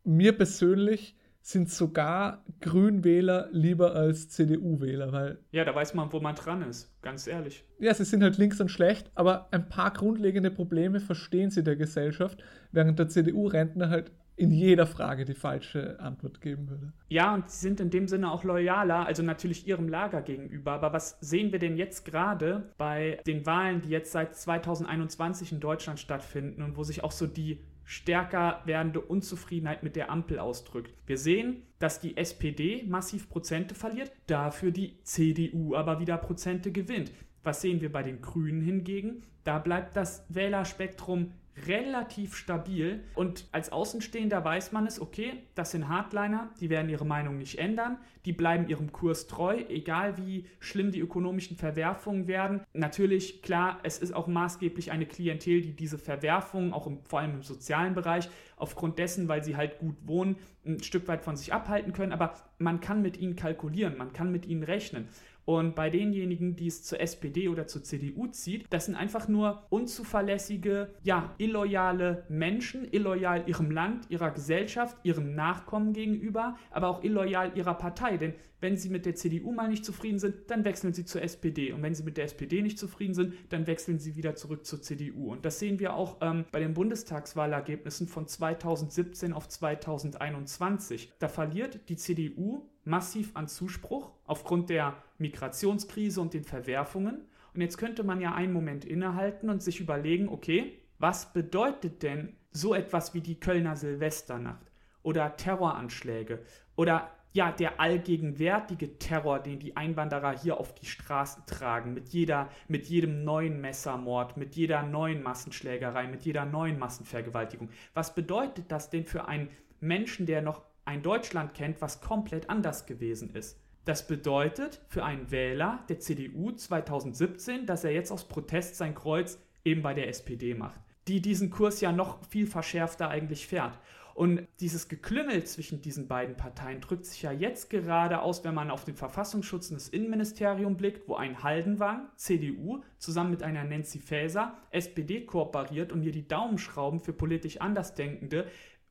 mir 0.03 0.37
persönlich 0.37 1.17
sind 1.41 1.69
sogar 1.69 2.45
Grünwähler 2.61 3.49
lieber 3.51 3.95
als 3.95 4.29
CDU-Wähler, 4.29 5.11
weil. 5.11 5.39
Ja, 5.51 5.65
da 5.65 5.75
weiß 5.75 5.93
man, 5.93 6.11
wo 6.13 6.21
man 6.21 6.35
dran 6.35 6.61
ist, 6.61 6.89
ganz 7.01 7.27
ehrlich. 7.27 7.65
Ja, 7.79 7.93
sie 7.93 8.05
sind 8.05 8.23
halt 8.23 8.37
links 8.37 8.61
und 8.61 8.69
schlecht, 8.69 9.11
aber 9.13 9.49
ein 9.51 9.67
paar 9.67 9.91
grundlegende 9.91 10.51
Probleme 10.51 11.01
verstehen 11.01 11.51
sie 11.51 11.63
der 11.63 11.75
Gesellschaft, 11.75 12.41
während 12.71 12.97
der 12.97 13.09
CDU-Rentner 13.09 13.89
halt 13.89 14.11
in 14.35 14.51
jeder 14.51 14.87
Frage 14.87 15.25
die 15.25 15.33
falsche 15.33 15.99
Antwort 15.99 16.41
geben 16.41 16.69
würde. 16.69 16.93
Ja, 17.07 17.33
und 17.33 17.49
sie 17.49 17.59
sind 17.59 17.79
in 17.79 17.89
dem 17.89 18.07
Sinne 18.07 18.31
auch 18.31 18.43
loyaler, 18.43 19.05
also 19.05 19.21
natürlich 19.21 19.67
ihrem 19.67 19.87
Lager 19.87 20.21
gegenüber. 20.21 20.71
Aber 20.71 20.93
was 20.93 21.17
sehen 21.21 21.51
wir 21.51 21.59
denn 21.59 21.77
jetzt 21.77 22.05
gerade 22.05 22.71
bei 22.77 23.19
den 23.27 23.45
Wahlen, 23.45 23.81
die 23.81 23.89
jetzt 23.89 24.11
seit 24.11 24.35
2021 24.35 25.51
in 25.51 25.59
Deutschland 25.59 25.99
stattfinden 25.99 26.63
und 26.63 26.77
wo 26.77 26.83
sich 26.83 27.03
auch 27.03 27.11
so 27.11 27.27
die 27.27 27.59
stärker 27.85 28.61
werdende 28.65 29.01
Unzufriedenheit 29.01 29.83
mit 29.83 29.95
der 29.95 30.09
Ampel 30.09 30.39
ausdrückt. 30.39 30.93
Wir 31.05 31.17
sehen, 31.17 31.63
dass 31.79 31.99
die 31.99 32.15
SPD 32.17 32.83
massiv 32.87 33.29
Prozente 33.29 33.75
verliert, 33.75 34.11
dafür 34.27 34.71
die 34.71 35.03
CDU 35.03 35.75
aber 35.75 35.99
wieder 35.99 36.17
Prozente 36.17 36.71
gewinnt. 36.71 37.11
Was 37.43 37.61
sehen 37.61 37.81
wir 37.81 37.91
bei 37.91 38.03
den 38.03 38.21
Grünen 38.21 38.61
hingegen? 38.61 39.23
Da 39.43 39.59
bleibt 39.59 39.97
das 39.97 40.25
Wählerspektrum 40.29 41.33
relativ 41.67 42.35
stabil 42.35 43.03
und 43.15 43.47
als 43.51 43.71
Außenstehender 43.71 44.43
weiß 44.43 44.71
man 44.71 44.87
es, 44.87 44.99
okay, 44.99 45.43
das 45.55 45.71
sind 45.71 45.87
Hardliner, 45.87 46.49
die 46.59 46.69
werden 46.69 46.89
ihre 46.89 47.05
Meinung 47.05 47.37
nicht 47.37 47.59
ändern, 47.59 47.97
die 48.25 48.33
bleiben 48.33 48.67
ihrem 48.67 48.91
Kurs 48.91 49.27
treu, 49.27 49.63
egal 49.69 50.17
wie 50.17 50.45
schlimm 50.59 50.91
die 50.91 50.99
ökonomischen 50.99 51.57
Verwerfungen 51.57 52.27
werden. 52.27 52.61
Natürlich, 52.73 53.41
klar, 53.41 53.79
es 53.83 53.99
ist 53.99 54.13
auch 54.13 54.27
maßgeblich 54.27 54.91
eine 54.91 55.05
Klientel, 55.05 55.61
die 55.61 55.75
diese 55.75 55.97
Verwerfungen, 55.97 56.73
auch 56.73 56.87
im, 56.87 57.03
vor 57.03 57.19
allem 57.19 57.35
im 57.35 57.43
sozialen 57.43 57.93
Bereich, 57.93 58.29
aufgrund 58.57 58.97
dessen, 58.97 59.27
weil 59.27 59.43
sie 59.43 59.55
halt 59.55 59.79
gut 59.79 59.95
wohnen, 60.05 60.37
ein 60.65 60.81
Stück 60.81 61.07
weit 61.07 61.21
von 61.21 61.35
sich 61.35 61.53
abhalten 61.53 61.93
können, 61.93 62.13
aber 62.13 62.33
man 62.57 62.79
kann 62.79 63.01
mit 63.01 63.17
ihnen 63.17 63.35
kalkulieren, 63.35 63.97
man 63.97 64.13
kann 64.13 64.31
mit 64.31 64.45
ihnen 64.45 64.63
rechnen. 64.63 65.09
Und 65.45 65.75
bei 65.75 65.89
denjenigen, 65.89 66.55
die 66.55 66.67
es 66.67 66.83
zur 66.83 66.99
SPD 67.01 67.49
oder 67.49 67.67
zur 67.67 67.83
CDU 67.83 68.27
zieht, 68.27 68.65
das 68.69 68.85
sind 68.85 68.95
einfach 68.95 69.27
nur 69.27 69.63
unzuverlässige, 69.69 70.93
ja, 71.03 71.33
illoyale 71.37 72.25
Menschen, 72.29 72.87
illoyal 72.91 73.43
ihrem 73.47 73.71
Land, 73.71 74.09
ihrer 74.09 74.31
Gesellschaft, 74.31 74.97
ihrem 75.03 75.35
Nachkommen 75.35 75.93
gegenüber, 75.93 76.57
aber 76.71 76.87
auch 76.87 77.03
illoyal 77.03 77.51
ihrer 77.55 77.73
Partei. 77.73 78.17
Denn 78.17 78.33
wenn 78.63 78.77
sie 78.77 78.89
mit 78.89 79.05
der 79.05 79.15
CDU 79.15 79.51
mal 79.51 79.67
nicht 79.67 79.83
zufrieden 79.83 80.19
sind, 80.19 80.49
dann 80.49 80.63
wechseln 80.63 80.93
sie 80.93 81.03
zur 81.03 81.21
SPD. 81.21 81.73
Und 81.73 81.83
wenn 81.83 81.93
sie 81.93 82.03
mit 82.03 82.15
der 82.15 82.23
SPD 82.23 82.61
nicht 82.61 82.79
zufrieden 82.79 83.13
sind, 83.13 83.33
dann 83.49 83.67
wechseln 83.67 83.99
sie 83.99 84.15
wieder 84.15 84.35
zurück 84.35 84.65
zur 84.65 84.81
CDU. 84.81 85.33
Und 85.33 85.43
das 85.43 85.59
sehen 85.59 85.79
wir 85.79 85.93
auch 85.93 86.19
ähm, 86.21 86.45
bei 86.49 86.61
den 86.61 86.73
Bundestagswahlergebnissen 86.73 88.07
von 88.07 88.25
2017 88.25 89.33
auf 89.33 89.49
2021. 89.49 91.11
Da 91.19 91.27
verliert 91.27 91.89
die 91.89 91.97
CDU 91.97 92.69
massiv 92.85 93.31
an 93.35 93.47
Zuspruch 93.47 94.11
aufgrund 94.25 94.69
der 94.69 94.95
Migrationskrise 95.17 96.21
und 96.21 96.33
den 96.33 96.43
Verwerfungen. 96.43 97.25
Und 97.53 97.61
jetzt 97.61 97.77
könnte 97.77 98.03
man 98.03 98.19
ja 98.21 98.33
einen 98.33 98.53
Moment 98.53 98.85
innehalten 98.85 99.49
und 99.49 99.61
sich 99.61 99.79
überlegen, 99.79 100.27
okay, 100.29 100.79
was 100.99 101.33
bedeutet 101.33 102.03
denn 102.03 102.35
so 102.51 102.73
etwas 102.73 103.13
wie 103.13 103.21
die 103.21 103.39
Kölner 103.39 103.75
Silvesternacht 103.75 104.71
oder 105.01 105.35
Terroranschläge 105.35 106.39
oder 106.75 107.11
ja, 107.33 107.51
der 107.51 107.79
allgegenwärtige 107.79 108.99
Terror, 108.99 109.39
den 109.39 109.59
die 109.59 109.75
Einwanderer 109.75 110.37
hier 110.37 110.59
auf 110.59 110.75
die 110.75 110.85
Straßen 110.85 111.43
tragen, 111.47 111.93
mit 111.95 112.09
jeder, 112.09 112.47
mit 112.67 112.85
jedem 112.85 113.23
neuen 113.23 113.59
Messermord, 113.59 114.37
mit 114.37 114.55
jeder 114.55 114.83
neuen 114.83 115.23
Massenschlägerei, 115.23 116.07
mit 116.07 116.23
jeder 116.23 116.45
neuen 116.45 116.77
Massenvergewaltigung. 116.77 117.69
Was 117.95 118.13
bedeutet 118.13 118.71
das 118.71 118.91
denn 118.91 119.05
für 119.05 119.27
einen 119.27 119.49
Menschen, 119.79 120.27
der 120.27 120.43
noch 120.43 120.61
ein 120.85 121.01
Deutschland 121.01 121.53
kennt, 121.53 121.81
was 121.81 122.01
komplett 122.01 122.49
anders 122.49 122.85
gewesen 122.85 123.33
ist. 123.35 123.59
Das 123.85 124.07
bedeutet 124.07 124.81
für 124.87 125.03
einen 125.03 125.29
Wähler 125.31 125.83
der 125.89 125.99
CDU 125.99 126.51
2017, 126.51 127.65
dass 127.65 127.83
er 127.83 127.91
jetzt 127.91 128.11
aus 128.11 128.27
Protest 128.27 128.75
sein 128.75 128.95
Kreuz 128.95 129.39
eben 129.65 129.81
bei 129.81 129.93
der 129.93 130.07
SPD 130.07 130.53
macht. 130.53 130.79
die 131.07 131.21
diesen 131.21 131.49
Kurs 131.49 131.81
ja 131.81 131.91
noch 131.91 132.23
viel 132.25 132.47
verschärfter 132.47 133.09
eigentlich 133.09 133.47
fährt. 133.47 133.77
Und 134.15 134.47
dieses 134.59 134.89
Geklüngel 134.89 135.43
zwischen 135.43 135.81
diesen 135.81 136.07
beiden 136.07 136.37
Parteien 136.37 136.81
drückt 136.81 137.05
sich 137.05 137.23
ja 137.23 137.31
jetzt 137.31 137.71
gerade 137.71 138.21
aus, 138.21 138.43
wenn 138.43 138.53
man 138.53 138.69
auf 138.69 138.85
den 138.85 138.95
Verfassungsschutz 138.95 139.71
und 139.71 139.75
das 139.75 139.89
Innenministerium 139.89 140.77
blickt, 140.77 141.09
wo 141.09 141.15
ein 141.15 141.41
Haldenwang, 141.41 142.09
CDU, 142.15 142.83
zusammen 142.99 143.31
mit 143.31 143.41
einer 143.41 143.63
Nancy 143.63 143.99
Faeser, 143.99 144.55
SPD, 144.69 145.25
kooperiert 145.25 145.91
und 145.91 146.03
hier 146.03 146.11
die 146.11 146.27
Daumenschrauben 146.27 146.99
für 146.99 147.11
politisch 147.11 147.59
Andersdenkende 147.59 148.45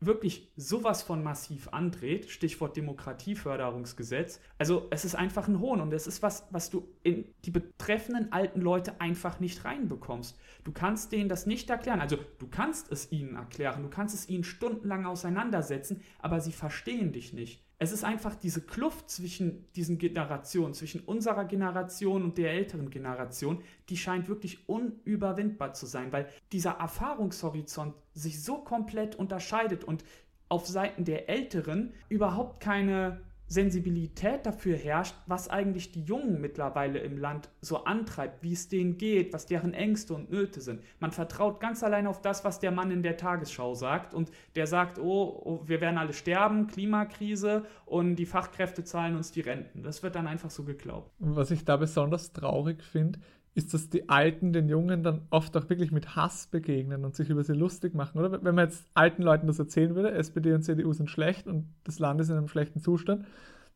wirklich 0.06 0.50
sowas 0.56 1.02
von 1.02 1.22
massiv 1.22 1.68
andreht, 1.68 2.30
Stichwort 2.30 2.76
Demokratieförderungsgesetz. 2.76 4.40
Also 4.58 4.88
es 4.90 5.04
ist 5.04 5.14
einfach 5.14 5.48
ein 5.48 5.60
Hohn 5.60 5.80
und 5.80 5.92
es 5.92 6.06
ist 6.06 6.22
was, 6.22 6.46
was 6.50 6.70
du 6.70 6.88
in 7.02 7.24
die 7.44 7.50
betreffenden 7.50 8.32
alten 8.32 8.60
Leute 8.60 9.00
einfach 9.00 9.40
nicht 9.40 9.64
reinbekommst. 9.64 10.38
Du 10.64 10.72
kannst 10.72 11.12
denen 11.12 11.28
das 11.28 11.46
nicht 11.46 11.70
erklären. 11.70 12.00
Also 12.00 12.18
du 12.38 12.46
kannst 12.48 12.90
es 12.90 13.10
ihnen 13.12 13.36
erklären, 13.36 13.82
du 13.82 13.90
kannst 13.90 14.14
es 14.14 14.28
ihnen 14.28 14.44
stundenlang 14.44 15.06
auseinandersetzen, 15.06 16.02
aber 16.18 16.40
sie 16.40 16.52
verstehen 16.52 17.12
dich 17.12 17.32
nicht 17.32 17.62
es 17.82 17.90
ist 17.90 18.04
einfach 18.04 18.36
diese 18.36 18.60
Kluft 18.60 19.10
zwischen 19.10 19.66
diesen 19.72 19.98
Generationen, 19.98 20.72
zwischen 20.72 21.00
unserer 21.00 21.44
Generation 21.44 22.22
und 22.22 22.38
der 22.38 22.52
älteren 22.52 22.90
Generation, 22.90 23.60
die 23.88 23.96
scheint 23.96 24.28
wirklich 24.28 24.68
unüberwindbar 24.68 25.74
zu 25.74 25.86
sein, 25.86 26.12
weil 26.12 26.28
dieser 26.52 26.72
Erfahrungshorizont 26.72 27.96
sich 28.14 28.44
so 28.44 28.58
komplett 28.58 29.16
unterscheidet 29.16 29.82
und 29.82 30.04
auf 30.48 30.68
Seiten 30.68 31.04
der 31.04 31.28
Älteren 31.28 31.92
überhaupt 32.08 32.60
keine 32.60 33.20
Sensibilität 33.52 34.46
dafür 34.46 34.76
herrscht, 34.76 35.14
was 35.26 35.48
eigentlich 35.48 35.92
die 35.92 36.02
Jungen 36.02 36.40
mittlerweile 36.40 36.98
im 37.00 37.18
Land 37.18 37.50
so 37.60 37.84
antreibt, 37.84 38.42
wie 38.42 38.52
es 38.52 38.68
denen 38.68 38.96
geht, 38.96 39.32
was 39.32 39.46
deren 39.46 39.74
Ängste 39.74 40.14
und 40.14 40.30
Nöte 40.30 40.60
sind. 40.60 40.80
Man 41.00 41.12
vertraut 41.12 41.60
ganz 41.60 41.82
allein 41.82 42.06
auf 42.06 42.22
das, 42.22 42.44
was 42.44 42.60
der 42.60 42.70
Mann 42.70 42.90
in 42.90 43.02
der 43.02 43.16
Tagesschau 43.16 43.74
sagt 43.74 44.14
und 44.14 44.30
der 44.56 44.66
sagt, 44.66 44.98
oh, 44.98 45.42
oh 45.44 45.62
wir 45.66 45.80
werden 45.80 45.98
alle 45.98 46.14
sterben, 46.14 46.66
Klimakrise 46.66 47.64
und 47.84 48.16
die 48.16 48.26
Fachkräfte 48.26 48.84
zahlen 48.84 49.16
uns 49.16 49.32
die 49.32 49.42
Renten. 49.42 49.82
Das 49.82 50.02
wird 50.02 50.14
dann 50.14 50.26
einfach 50.26 50.50
so 50.50 50.64
geglaubt. 50.64 51.10
Was 51.18 51.50
ich 51.50 51.64
da 51.64 51.76
besonders 51.76 52.32
traurig 52.32 52.82
finde, 52.82 53.20
ist, 53.54 53.74
dass 53.74 53.90
die 53.90 54.08
Alten 54.08 54.52
den 54.52 54.68
Jungen 54.68 55.02
dann 55.02 55.22
oft 55.30 55.56
auch 55.56 55.68
wirklich 55.68 55.92
mit 55.92 56.16
Hass 56.16 56.46
begegnen 56.46 57.04
und 57.04 57.14
sich 57.14 57.28
über 57.28 57.44
sie 57.44 57.52
lustig 57.52 57.94
machen, 57.94 58.18
oder? 58.18 58.42
Wenn 58.42 58.54
man 58.54 58.68
jetzt 58.68 58.86
alten 58.94 59.22
Leuten 59.22 59.46
das 59.46 59.58
erzählen 59.58 59.94
würde, 59.94 60.12
SPD 60.12 60.54
und 60.54 60.62
CDU 60.62 60.92
sind 60.92 61.10
schlecht 61.10 61.46
und 61.46 61.66
das 61.84 61.98
Land 61.98 62.20
ist 62.20 62.30
in 62.30 62.36
einem 62.36 62.48
schlechten 62.48 62.80
Zustand, 62.80 63.26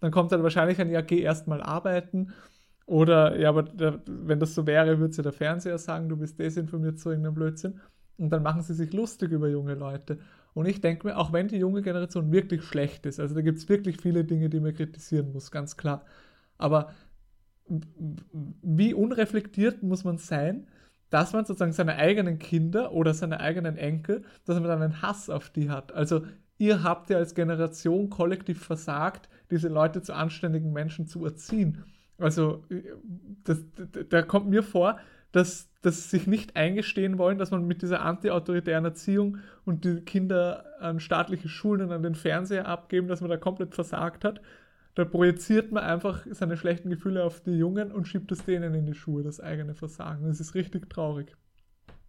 dann 0.00 0.10
kommt 0.10 0.32
dann 0.32 0.42
wahrscheinlich 0.42 0.80
ein, 0.80 0.90
ja, 0.90 1.02
geh 1.02 1.20
erstmal 1.20 1.62
arbeiten. 1.62 2.32
Oder, 2.86 3.38
ja, 3.38 3.48
aber 3.48 3.64
der, 3.64 4.00
wenn 4.06 4.38
das 4.40 4.54
so 4.54 4.66
wäre, 4.66 4.98
würde 4.98 5.14
ja 5.14 5.22
der 5.22 5.32
Fernseher 5.32 5.78
sagen, 5.78 6.08
du 6.08 6.16
bist 6.16 6.38
desinformiert 6.38 6.98
zu 6.98 7.10
irgendeinem 7.10 7.34
Blödsinn. 7.34 7.80
Und 8.18 8.30
dann 8.30 8.42
machen 8.42 8.62
sie 8.62 8.74
sich 8.74 8.92
lustig 8.92 9.32
über 9.32 9.48
junge 9.48 9.74
Leute. 9.74 10.18
Und 10.54 10.66
ich 10.66 10.80
denke 10.80 11.06
mir, 11.06 11.18
auch 11.18 11.32
wenn 11.32 11.48
die 11.48 11.58
junge 11.58 11.82
Generation 11.82 12.32
wirklich 12.32 12.62
schlecht 12.62 13.04
ist, 13.04 13.20
also 13.20 13.34
da 13.34 13.42
gibt 13.42 13.58
es 13.58 13.68
wirklich 13.68 14.00
viele 14.00 14.24
Dinge, 14.24 14.48
die 14.48 14.60
man 14.60 14.74
kritisieren 14.74 15.32
muss, 15.32 15.50
ganz 15.50 15.76
klar. 15.76 16.04
Aber 16.56 16.92
wie 17.68 18.94
unreflektiert 18.94 19.82
muss 19.82 20.04
man 20.04 20.18
sein, 20.18 20.66
dass 21.10 21.32
man 21.32 21.44
sozusagen 21.44 21.72
seine 21.72 21.96
eigenen 21.96 22.38
Kinder 22.38 22.92
oder 22.92 23.14
seine 23.14 23.40
eigenen 23.40 23.76
Enkel, 23.76 24.24
dass 24.44 24.58
man 24.58 24.68
dann 24.68 24.82
einen 24.82 25.02
Hass 25.02 25.30
auf 25.30 25.50
die 25.50 25.70
hat. 25.70 25.92
Also 25.92 26.22
ihr 26.58 26.82
habt 26.82 27.10
ja 27.10 27.18
als 27.18 27.34
Generation 27.34 28.10
kollektiv 28.10 28.64
versagt, 28.64 29.28
diese 29.50 29.68
Leute 29.68 30.02
zu 30.02 30.14
anständigen 30.14 30.72
Menschen 30.72 31.06
zu 31.06 31.24
erziehen. 31.24 31.84
Also 32.18 32.64
das, 33.44 33.62
da 34.08 34.22
kommt 34.22 34.48
mir 34.48 34.62
vor, 34.62 34.98
dass, 35.32 35.68
dass 35.82 36.10
sich 36.10 36.26
nicht 36.26 36.56
eingestehen 36.56 37.18
wollen, 37.18 37.38
dass 37.38 37.50
man 37.50 37.66
mit 37.66 37.82
dieser 37.82 38.00
anti-autoritären 38.02 38.84
Erziehung 38.84 39.38
und 39.64 39.84
die 39.84 40.00
Kinder 40.00 40.64
an 40.80 40.98
staatliche 40.98 41.48
Schulen 41.48 41.82
und 41.82 41.92
an 41.92 42.02
den 42.02 42.14
Fernseher 42.14 42.66
abgeben, 42.66 43.06
dass 43.06 43.20
man 43.20 43.30
da 43.30 43.36
komplett 43.36 43.74
versagt 43.74 44.24
hat 44.24 44.40
da 44.96 45.04
projiziert 45.04 45.72
man 45.72 45.84
einfach 45.84 46.26
seine 46.30 46.56
schlechten 46.56 46.88
Gefühle 46.88 47.22
auf 47.22 47.40
die 47.40 47.52
Jungen 47.52 47.92
und 47.92 48.08
schiebt 48.08 48.32
es 48.32 48.44
denen 48.46 48.74
in 48.74 48.86
die 48.86 48.94
Schuhe, 48.94 49.22
das 49.22 49.40
eigene 49.40 49.74
Versagen. 49.74 50.26
Das 50.26 50.40
ist 50.40 50.54
richtig 50.54 50.88
traurig. 50.88 51.36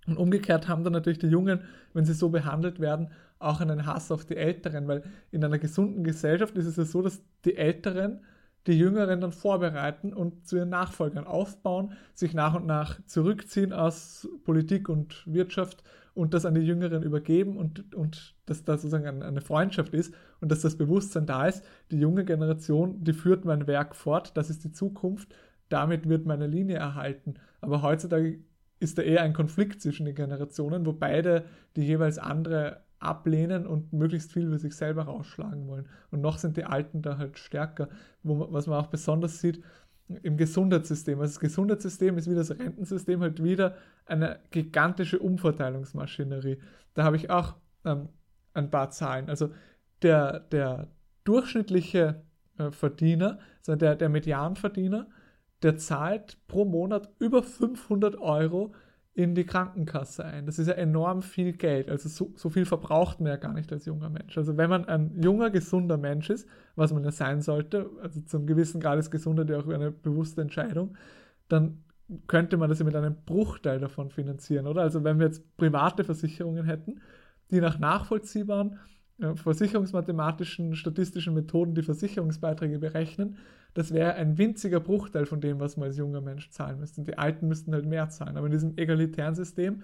Und 0.08 0.18
umgekehrt 0.18 0.70
haben 0.70 0.86
dann 0.86 0.94
natürlich 0.94 1.20
die 1.20 1.28
Jungen, 1.28 1.60
wenn 1.94 2.06
sie 2.06 2.14
so 2.14 2.30
behandelt 2.30 2.80
werden, 2.80 3.12
auch 3.40 3.60
einen 3.60 3.86
Hass 3.86 4.10
auf 4.10 4.24
die 4.24 4.38
Älteren, 4.38 4.88
weil 4.88 5.04
in 5.32 5.44
einer 5.44 5.60
gesunden 5.60 6.06
Gesellschaft 6.06 6.56
ist 6.56 6.66
es 6.66 6.78
ja 6.78 6.86
so, 6.86 7.02
dass 7.02 7.22
die 7.44 7.58
Älteren 7.58 8.22
die 8.68 8.80
Jüngeren 8.80 9.20
dann 9.20 9.34
vorbereiten 9.34 10.14
und 10.14 10.48
zu 10.48 10.56
ihren 10.56 10.70
Nachfolgern 10.70 11.28
aufbauen, 11.28 11.92
sich 12.14 12.34
nach 12.34 12.56
und 12.56 12.66
nach 12.66 13.00
zurückziehen 13.06 13.74
aus 13.74 14.30
Politik 14.46 14.88
und 14.88 15.24
Wirtschaft 15.26 15.84
und 16.18 16.34
das 16.34 16.45
an 16.45 16.55
die 16.55 16.61
Jüngeren 16.61 17.03
übergeben 17.03 17.57
und, 17.57 17.93
und 17.93 18.36
dass 18.45 18.63
da 18.63 18.78
sozusagen 18.78 19.22
eine 19.22 19.41
Freundschaft 19.41 19.93
ist 19.93 20.13
und 20.41 20.51
dass 20.51 20.61
das 20.61 20.78
Bewusstsein 20.78 21.26
da 21.26 21.47
ist, 21.47 21.63
die 21.91 21.99
junge 21.99 22.26
Generation, 22.26 23.03
die 23.03 23.13
führt 23.13 23.45
mein 23.45 23.68
Werk 23.68 23.95
fort, 23.95 24.36
das 24.36 24.49
ist 24.49 24.63
die 24.63 24.72
Zukunft, 24.72 25.34
damit 25.70 26.09
wird 26.09 26.26
meine 26.26 26.47
Linie 26.47 26.78
erhalten. 26.78 27.36
Aber 27.61 27.82
heutzutage 27.82 28.39
ist 28.80 28.97
da 28.97 29.03
eher 29.03 29.22
ein 29.22 29.34
Konflikt 29.34 29.82
zwischen 29.82 30.05
den 30.05 30.15
Generationen, 30.15 30.86
wo 30.86 30.93
beide 30.93 31.45
die 31.76 31.84
jeweils 31.84 32.18
andere 32.18 32.82
ablehnen 32.99 33.68
und 33.68 33.93
möglichst 33.93 34.32
viel 34.32 34.49
für 34.49 34.57
sich 34.57 34.76
selber 34.76 35.03
rausschlagen 35.03 35.68
wollen. 35.68 35.86
Und 36.09 36.22
noch 36.22 36.39
sind 36.39 36.57
die 36.57 36.65
Alten 36.65 37.01
da 37.01 37.18
halt 37.18 37.38
stärker, 37.38 37.89
wo, 38.24 38.51
was 38.51 38.65
man 38.65 38.80
auch 38.80 38.88
besonders 38.88 39.39
sieht, 39.39 39.63
im 40.08 40.38
Gesundheitssystem. 40.38 41.20
Also 41.20 41.34
das 41.34 41.39
Gesundheitssystem 41.39 42.18
ist 42.18 42.30
wie 42.30 42.36
das 42.36 42.51
Rentensystem 42.51 43.22
halt 43.22 43.43
wieder 43.43 43.76
eine 44.05 44.39
gigantische 44.51 45.20
Umverteilungsmaschinerie. 45.20 46.60
Da 46.93 47.03
habe 47.03 47.18
ich 47.18 47.30
auch 47.30 47.55
ähm, 47.86 48.10
ein 48.53 48.72
paar 48.72 48.89
Zahlen. 48.89 49.30
Also 49.30 49.51
der, 50.01 50.39
der 50.39 50.88
durchschnittliche 51.24 52.24
äh, 52.58 52.72
Verdiener, 52.72 53.39
also 53.60 53.76
der, 53.76 53.95
der 53.95 54.10
Medianverdiener, 54.10 55.08
der 55.62 55.78
zahlt 55.78 56.38
pro 56.47 56.66
Monat 56.66 57.10
über 57.20 57.43
500 57.43 58.16
Euro 58.18 58.74
in 59.18 59.34
die 59.34 59.45
Krankenkasse 59.45 60.24
ein. 60.24 60.45
Das 60.45 60.59
ist 60.59 60.68
ja 60.68 60.76
enorm 60.76 61.24
viel 61.24 61.53
Geld. 61.53 61.89
Also 61.89 62.07
so, 62.07 62.34
so, 62.36 62.51
viel 62.51 62.65
verbraucht 62.65 63.20
man 63.20 63.32
ja 63.32 63.38
gar 63.38 63.51
nicht 63.51 63.74
als 63.74 63.86
junger 63.86 64.11
Mensch. 64.11 64.38
Also 64.38 64.57
wenn 64.57 64.70
man 64.70 64.86
ein 64.86 65.20
junger, 65.20 65.49
gesunder 65.49 65.97
Mensch 65.97 66.30
ist, 66.30 66.47
was 66.76 66.93
man 66.93 67.03
ja 67.03 67.09
sein 67.09 67.41
sollte, 67.41 67.89
also 68.03 68.22
zum 68.22 68.45
gewissen 68.45 68.80
Grad 68.80 68.99
ist 68.99 69.09
Gesundheit 69.09 69.49
ja 69.49 69.57
auch 69.57 69.68
eine 69.68 69.89
bewusste 69.89 70.41
Entscheidung, 70.41 70.95
dann 71.47 71.84
könnte 72.28 72.57
man 72.57 72.70
das 72.70 72.78
ja 72.78 72.86
mit 72.86 72.95
einem 72.95 73.15
Bruchteil 73.26 73.80
davon 73.80 74.11
finanzieren, 74.11 74.68
oder? 74.68 74.84
Also 74.84 75.03
wenn 75.03 75.18
wir 75.18 75.26
jetzt 75.26 75.57
private 75.57 76.03
Versicherungen 76.03 76.65
hätten, 76.65 77.01
die 77.49 77.59
nach 77.59 77.80
nachvollziehbaren 77.80 78.78
versicherungsmathematischen, 79.20 80.76
statistischen 80.76 81.34
Methoden 81.34 81.74
die 81.74 81.82
Versicherungsbeiträge 81.82 82.80
berechnen, 82.80 83.38
das 83.74 83.93
wäre 83.93 84.13
ein 84.13 84.38
winziger 84.38 84.80
Bruchteil 84.80 85.26
von 85.26 85.41
dem, 85.41 85.59
was 85.59 85.78
man 85.78 85.88
als 85.88 85.97
junger 85.97 86.22
Mensch 86.22 86.49
zahlen 86.49 86.80
müsste. 86.80 87.03
Die 87.03 87.18
Alten 87.18 87.47
müssten 87.47 87.74
halt 87.74 87.86
mehr 87.86 88.09
zahlen. 88.09 88.38
Aber 88.38 88.47
in 88.47 88.51
diesem 88.51 88.78
egalitären 88.78 89.36
System 89.36 89.84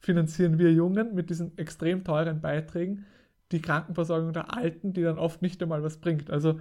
finanzieren 0.00 0.58
wir 0.58 0.72
Jungen 0.72 1.14
mit 1.14 1.30
diesen 1.30 1.56
extrem 1.58 2.04
teuren 2.04 2.40
Beiträgen 2.40 3.04
die 3.52 3.60
Krankenversorgung 3.60 4.32
der 4.32 4.54
Alten, 4.56 4.92
die 4.92 5.02
dann 5.02 5.18
oft 5.18 5.42
nicht 5.42 5.62
einmal 5.62 5.82
was 5.82 5.98
bringt. 5.98 6.30
Also 6.30 6.58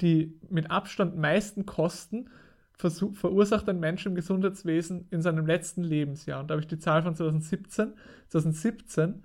die 0.00 0.38
mit 0.48 0.70
Abstand 0.70 1.16
meisten 1.16 1.66
Kosten 1.66 2.28
verursacht 2.76 3.68
ein 3.68 3.80
Mensch 3.80 4.06
im 4.06 4.14
Gesundheitswesen 4.14 5.06
in 5.10 5.20
seinem 5.20 5.46
letzten 5.46 5.82
Lebensjahr. 5.82 6.40
Und 6.40 6.48
da 6.48 6.54
habe 6.54 6.62
ich 6.62 6.68
die 6.68 6.78
Zahl 6.78 7.02
von 7.02 7.14
2017. 7.14 7.92
2017 8.28 9.22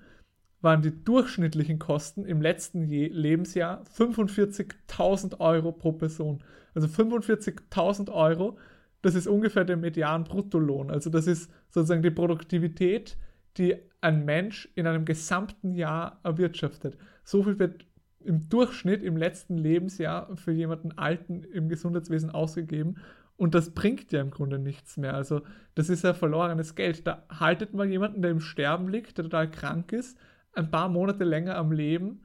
waren 0.61 0.81
die 0.81 1.03
durchschnittlichen 1.03 1.79
Kosten 1.79 2.25
im 2.25 2.41
letzten 2.41 2.83
Je 2.85 3.07
Lebensjahr 3.07 3.83
45.000 3.97 5.39
Euro 5.39 5.71
pro 5.71 5.91
Person. 5.91 6.43
Also 6.73 6.87
45.000 6.87 8.11
Euro, 8.11 8.57
das 9.01 9.15
ist 9.15 9.27
ungefähr 9.27 9.63
der 9.63 9.77
Median-Bruttolohn. 9.77 10.89
Also 10.89 11.09
das 11.09 11.27
ist 11.27 11.51
sozusagen 11.69 12.01
die 12.01 12.11
Produktivität, 12.11 13.17
die 13.57 13.75
ein 14.01 14.25
Mensch 14.25 14.69
in 14.75 14.87
einem 14.87 15.05
gesamten 15.05 15.73
Jahr 15.73 16.19
erwirtschaftet. 16.23 16.97
So 17.23 17.43
viel 17.43 17.59
wird 17.59 17.85
im 18.23 18.49
Durchschnitt 18.49 19.03
im 19.03 19.17
letzten 19.17 19.57
Lebensjahr 19.57 20.35
für 20.35 20.51
jemanden 20.51 20.97
Alten 20.97 21.43
im 21.43 21.69
Gesundheitswesen 21.69 22.31
ausgegeben. 22.31 22.95
Und 23.37 23.53
das 23.53 23.71
bringt 23.71 24.11
ja 24.11 24.21
im 24.21 24.31
Grunde 24.31 24.59
nichts 24.59 24.97
mehr. 24.97 25.13
Also 25.13 25.41
das 25.75 25.89
ist 25.89 26.03
ja 26.03 26.13
verlorenes 26.13 26.75
Geld. 26.75 27.05
Da 27.05 27.23
haltet 27.29 27.73
man 27.73 27.91
jemanden, 27.91 28.21
der 28.21 28.31
im 28.31 28.39
Sterben 28.39 28.89
liegt, 28.89 29.17
der 29.17 29.25
total 29.25 29.51
krank 29.51 29.91
ist, 29.91 30.17
ein 30.55 30.71
paar 30.71 30.89
Monate 30.89 31.23
länger 31.23 31.55
am 31.55 31.71
Leben, 31.71 32.23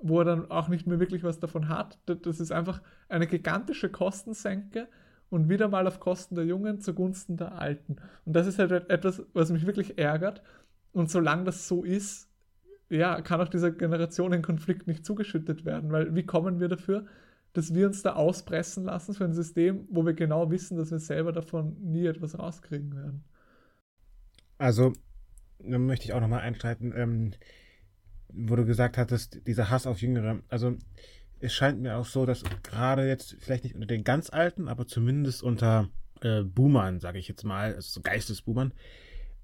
wo 0.00 0.20
er 0.20 0.24
dann 0.24 0.50
auch 0.50 0.68
nicht 0.68 0.86
mehr 0.86 1.00
wirklich 1.00 1.24
was 1.24 1.40
davon 1.40 1.68
hat. 1.68 1.98
Das 2.06 2.40
ist 2.40 2.52
einfach 2.52 2.82
eine 3.08 3.26
gigantische 3.26 3.90
Kostensenke 3.90 4.88
und 5.30 5.48
wieder 5.48 5.68
mal 5.68 5.86
auf 5.86 6.00
Kosten 6.00 6.34
der 6.34 6.44
Jungen 6.44 6.80
zugunsten 6.80 7.36
der 7.36 7.52
Alten. 7.52 7.96
Und 8.24 8.34
das 8.34 8.46
ist 8.46 8.58
halt 8.58 8.72
etwas, 8.90 9.22
was 9.32 9.50
mich 9.50 9.66
wirklich 9.66 9.98
ärgert. 9.98 10.42
Und 10.92 11.10
solange 11.10 11.44
das 11.44 11.68
so 11.68 11.84
ist, 11.84 12.28
ja, 12.90 13.20
kann 13.20 13.40
auch 13.40 13.48
dieser 13.48 13.70
Generationenkonflikt 13.70 14.86
nicht 14.86 15.04
zugeschüttet 15.04 15.64
werden, 15.64 15.92
weil 15.92 16.14
wie 16.14 16.24
kommen 16.24 16.58
wir 16.58 16.68
dafür, 16.68 17.06
dass 17.52 17.74
wir 17.74 17.86
uns 17.86 18.02
da 18.02 18.14
auspressen 18.14 18.84
lassen 18.84 19.14
für 19.14 19.24
ein 19.24 19.34
System, 19.34 19.86
wo 19.90 20.06
wir 20.06 20.14
genau 20.14 20.50
wissen, 20.50 20.78
dass 20.78 20.90
wir 20.90 20.98
selber 20.98 21.32
davon 21.32 21.76
nie 21.80 22.06
etwas 22.06 22.38
rauskriegen 22.38 22.94
werden? 22.94 23.24
Also 24.56 24.92
da 25.58 25.78
möchte 25.78 26.06
ich 26.06 26.12
auch 26.12 26.20
nochmal 26.20 26.40
einstreiten, 26.40 26.92
ähm, 26.96 27.32
wo 28.28 28.56
du 28.56 28.64
gesagt 28.64 28.98
hattest, 28.98 29.46
dieser 29.46 29.70
Hass 29.70 29.86
auf 29.86 30.00
Jüngere. 30.00 30.40
Also 30.48 30.76
es 31.40 31.54
scheint 31.54 31.80
mir 31.80 31.96
auch 31.96 32.04
so, 32.04 32.26
dass 32.26 32.42
gerade 32.62 33.06
jetzt, 33.06 33.36
vielleicht 33.40 33.64
nicht 33.64 33.74
unter 33.74 33.86
den 33.86 34.04
ganz 34.04 34.30
Alten, 34.30 34.68
aber 34.68 34.86
zumindest 34.86 35.42
unter 35.42 35.88
äh, 36.22 36.42
Boomern, 36.42 37.00
sage 37.00 37.18
ich 37.18 37.28
jetzt 37.28 37.44
mal, 37.44 37.74
also 37.74 37.88
so 37.88 38.00
Geistesboomern, 38.00 38.72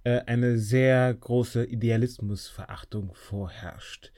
äh, 0.04 0.20
eine 0.26 0.58
sehr 0.58 1.14
große 1.14 1.64
Idealismusverachtung 1.64 3.14
vorherrscht. 3.14 4.12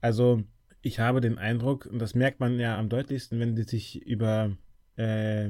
Also 0.00 0.42
ich 0.82 0.98
habe 0.98 1.20
den 1.20 1.38
Eindruck, 1.38 1.86
und 1.86 1.98
das 1.98 2.14
merkt 2.14 2.40
man 2.40 2.58
ja 2.58 2.78
am 2.78 2.88
deutlichsten, 2.88 3.38
wenn 3.38 3.56
die 3.56 3.62
sich 3.62 4.02
über 4.02 4.56
äh, 4.96 5.48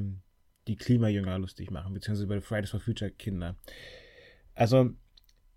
die 0.69 0.77
Klimajünger 0.77 1.39
lustig 1.39 1.71
machen, 1.71 1.95
beziehungsweise 1.95 2.25
über 2.25 2.37
die 2.37 2.43
Fridays 2.43 2.71
for 2.71 2.81
Future 2.81 3.11
Kinder. 3.11 3.57
Also 4.55 4.91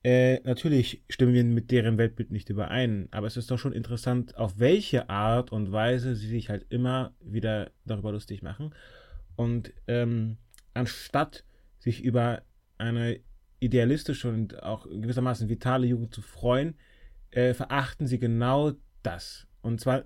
äh, 0.06 0.40
natürlich 0.44 1.02
stimmen 1.10 1.34
wir 1.34 1.44
mit 1.44 1.72
deren 1.72 1.98
Weltbild 1.98 2.30
nicht 2.30 2.52
überein, 2.52 3.08
aber 3.10 3.26
es 3.26 3.38
ist 3.38 3.50
doch 3.50 3.58
schon 3.58 3.74
interessant, 3.74 4.38
auf 4.38 4.60
welche 4.60 5.10
Art 5.10 5.52
und 5.52 5.72
Weise 5.72 6.16
sie 6.16 6.28
sich 6.28 6.52
halt 6.52 6.68
immer 6.70 7.16
wieder 7.22 7.72
darüber 7.86 8.12
lustig 8.12 8.44
machen. 8.44 8.76
Und 9.36 9.74
ähm, 9.88 10.38
anstatt 10.76 11.44
sich 11.80 12.04
über 12.04 12.44
eine 12.78 13.20
idealistische 13.60 14.30
und 14.30 14.62
auch 14.62 14.88
gewissermaßen 14.88 15.50
vitale 15.50 15.88
Jugend 15.88 16.14
zu 16.14 16.22
freuen, 16.22 16.76
äh, 17.32 17.56
verachten 17.56 18.06
sie 18.06 18.20
genau 18.20 18.74
das. 19.02 19.48
Und 19.64 19.82
zwar, 19.82 20.06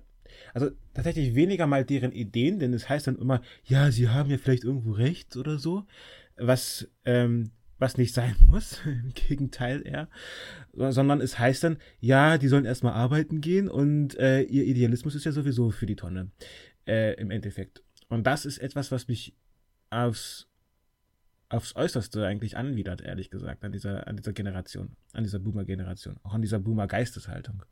also 0.54 0.70
tatsächlich 0.94 1.34
weniger 1.34 1.66
mal 1.66 1.84
deren 1.84 2.12
Ideen, 2.12 2.58
denn 2.58 2.72
es 2.72 2.88
heißt 2.88 3.06
dann 3.06 3.18
immer, 3.18 3.42
ja, 3.64 3.90
sie 3.90 4.08
haben 4.08 4.30
ja 4.30 4.38
vielleicht 4.38 4.64
irgendwo 4.64 4.92
recht 4.92 5.36
oder 5.36 5.58
so, 5.58 5.84
was, 6.38 6.88
ähm, 7.04 7.50
was 7.80 7.96
nicht 7.96 8.14
sein 8.14 8.36
muss, 8.46 8.80
im 8.84 9.12
Gegenteil 9.14 9.86
eher, 9.86 10.08
sondern 10.72 11.20
es 11.20 11.38
heißt 11.38 11.64
dann, 11.64 11.78
ja, 11.98 12.38
die 12.38 12.48
sollen 12.48 12.64
erstmal 12.64 12.92
arbeiten 12.92 13.40
gehen 13.40 13.68
und 13.68 14.16
äh, 14.18 14.42
ihr 14.42 14.64
Idealismus 14.64 15.14
ist 15.14 15.24
ja 15.24 15.32
sowieso 15.32 15.70
für 15.70 15.86
die 15.86 15.96
Tonne, 15.96 16.30
äh, 16.86 17.14
im 17.14 17.30
Endeffekt. 17.30 17.82
Und 18.08 18.26
das 18.26 18.44
ist 18.44 18.58
etwas, 18.58 18.92
was 18.92 19.08
mich 19.08 19.34
aufs 19.90 20.46
aufs 21.50 21.74
Äußerste 21.74 22.24
eigentlich 22.24 22.56
anwidert, 22.56 23.02
ehrlich 23.02 23.28
gesagt, 23.28 23.64
an 23.64 23.72
dieser, 23.72 24.06
an 24.06 24.16
dieser 24.16 24.32
Generation, 24.32 24.96
an 25.12 25.24
dieser 25.24 25.40
Boomer-Generation, 25.40 26.16
auch 26.22 26.32
an 26.32 26.42
dieser 26.42 26.60
Boomer-Geisteshaltung. 26.60 27.64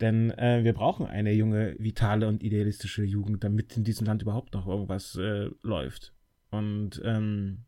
Denn 0.00 0.30
äh, 0.32 0.64
wir 0.64 0.72
brauchen 0.72 1.06
eine 1.06 1.32
junge, 1.32 1.76
vitale 1.78 2.28
und 2.28 2.42
idealistische 2.42 3.04
Jugend, 3.04 3.42
damit 3.42 3.76
in 3.76 3.84
diesem 3.84 4.06
Land 4.06 4.22
überhaupt 4.22 4.52
noch 4.54 4.66
irgendwas 4.66 5.16
äh, 5.16 5.48
läuft. 5.62 6.12
Und 6.50 7.00
ähm, 7.04 7.64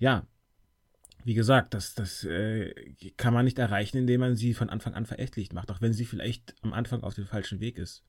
ja, 0.00 0.26
wie 1.24 1.34
gesagt, 1.34 1.74
das, 1.74 1.94
das 1.94 2.24
äh, 2.24 2.72
kann 3.16 3.34
man 3.34 3.44
nicht 3.44 3.58
erreichen, 3.58 3.98
indem 3.98 4.20
man 4.20 4.34
sie 4.34 4.54
von 4.54 4.70
Anfang 4.70 4.94
an 4.94 5.06
verächtlich 5.06 5.52
macht, 5.52 5.70
auch 5.70 5.80
wenn 5.80 5.92
sie 5.92 6.06
vielleicht 6.06 6.54
am 6.62 6.72
Anfang 6.72 7.02
auf 7.02 7.14
dem 7.14 7.26
falschen 7.26 7.60
Weg 7.60 7.78
ist. 7.78 8.02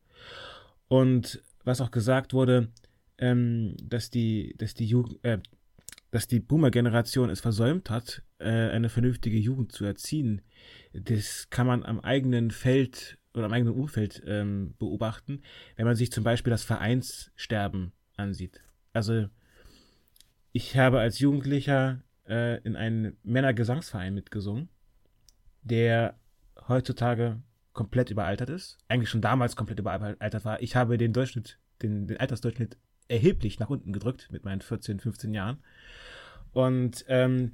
Und 0.88 1.44
was 1.64 1.82
auch 1.82 1.92
gesagt 1.92 2.34
wurde, 2.34 2.70
ähm, 3.18 3.76
dass 3.84 4.10
die, 4.10 4.56
dass 4.58 4.74
die 4.74 4.86
Jugend, 4.86 5.24
äh, 5.24 5.40
dass 6.10 6.28
die 6.28 6.40
Boomer-Generation 6.40 7.30
es 7.30 7.42
versäumt 7.42 7.90
hat, 7.90 8.24
äh, 8.40 8.50
eine 8.50 8.90
vernünftige 8.90 9.38
Jugend 9.38 9.74
zu 9.74 9.86
erziehen, 9.86 10.42
das 10.94 11.50
kann 11.50 11.68
man 11.68 11.84
am 11.84 12.00
eigenen 12.00 12.50
Feld 12.52 13.18
oder 13.34 13.46
am 13.46 13.54
eigenen 13.54 13.74
Umfeld 13.74 14.24
ähm, 14.26 14.74
beobachten, 14.78 15.42
wenn 15.76 15.86
man 15.86 15.96
sich 15.96 16.12
zum 16.12 16.24
Beispiel 16.24 16.52
das 16.52 16.64
Vereinssterben 16.64 17.92
ansieht. 18.16 18.62
Also 18.94 19.28
ich 20.52 20.78
habe 20.78 21.00
als 21.00 21.20
Jugendlicher 21.20 22.02
äh, 22.28 22.62
in 22.62 22.76
einem 22.76 23.18
Männergesangsverein 23.24 24.14
mitgesungen, 24.14 24.70
der 25.62 26.20
heutzutage 26.68 27.42
komplett 27.74 28.10
überaltert 28.10 28.50
ist, 28.50 28.78
eigentlich 28.88 29.10
schon 29.10 29.22
damals 29.22 29.56
komplett 29.56 29.80
überaltert 29.80 30.46
war. 30.46 30.62
Ich 30.62 30.76
habe 30.76 30.98
den 30.98 31.14
Durchschnitt, 31.14 31.60
den, 31.82 32.08
den 32.08 32.18
Altersdurchschnitt 32.18 32.78
erheblich 33.08 33.60
nach 33.60 33.70
unten 33.70 33.94
gedrückt 33.94 34.30
mit 34.32 34.44
meinen 34.44 34.62
14, 34.62 35.00
15 35.00 35.34
Jahren. 35.34 35.60
Und 36.52 37.06
ähm, 37.08 37.54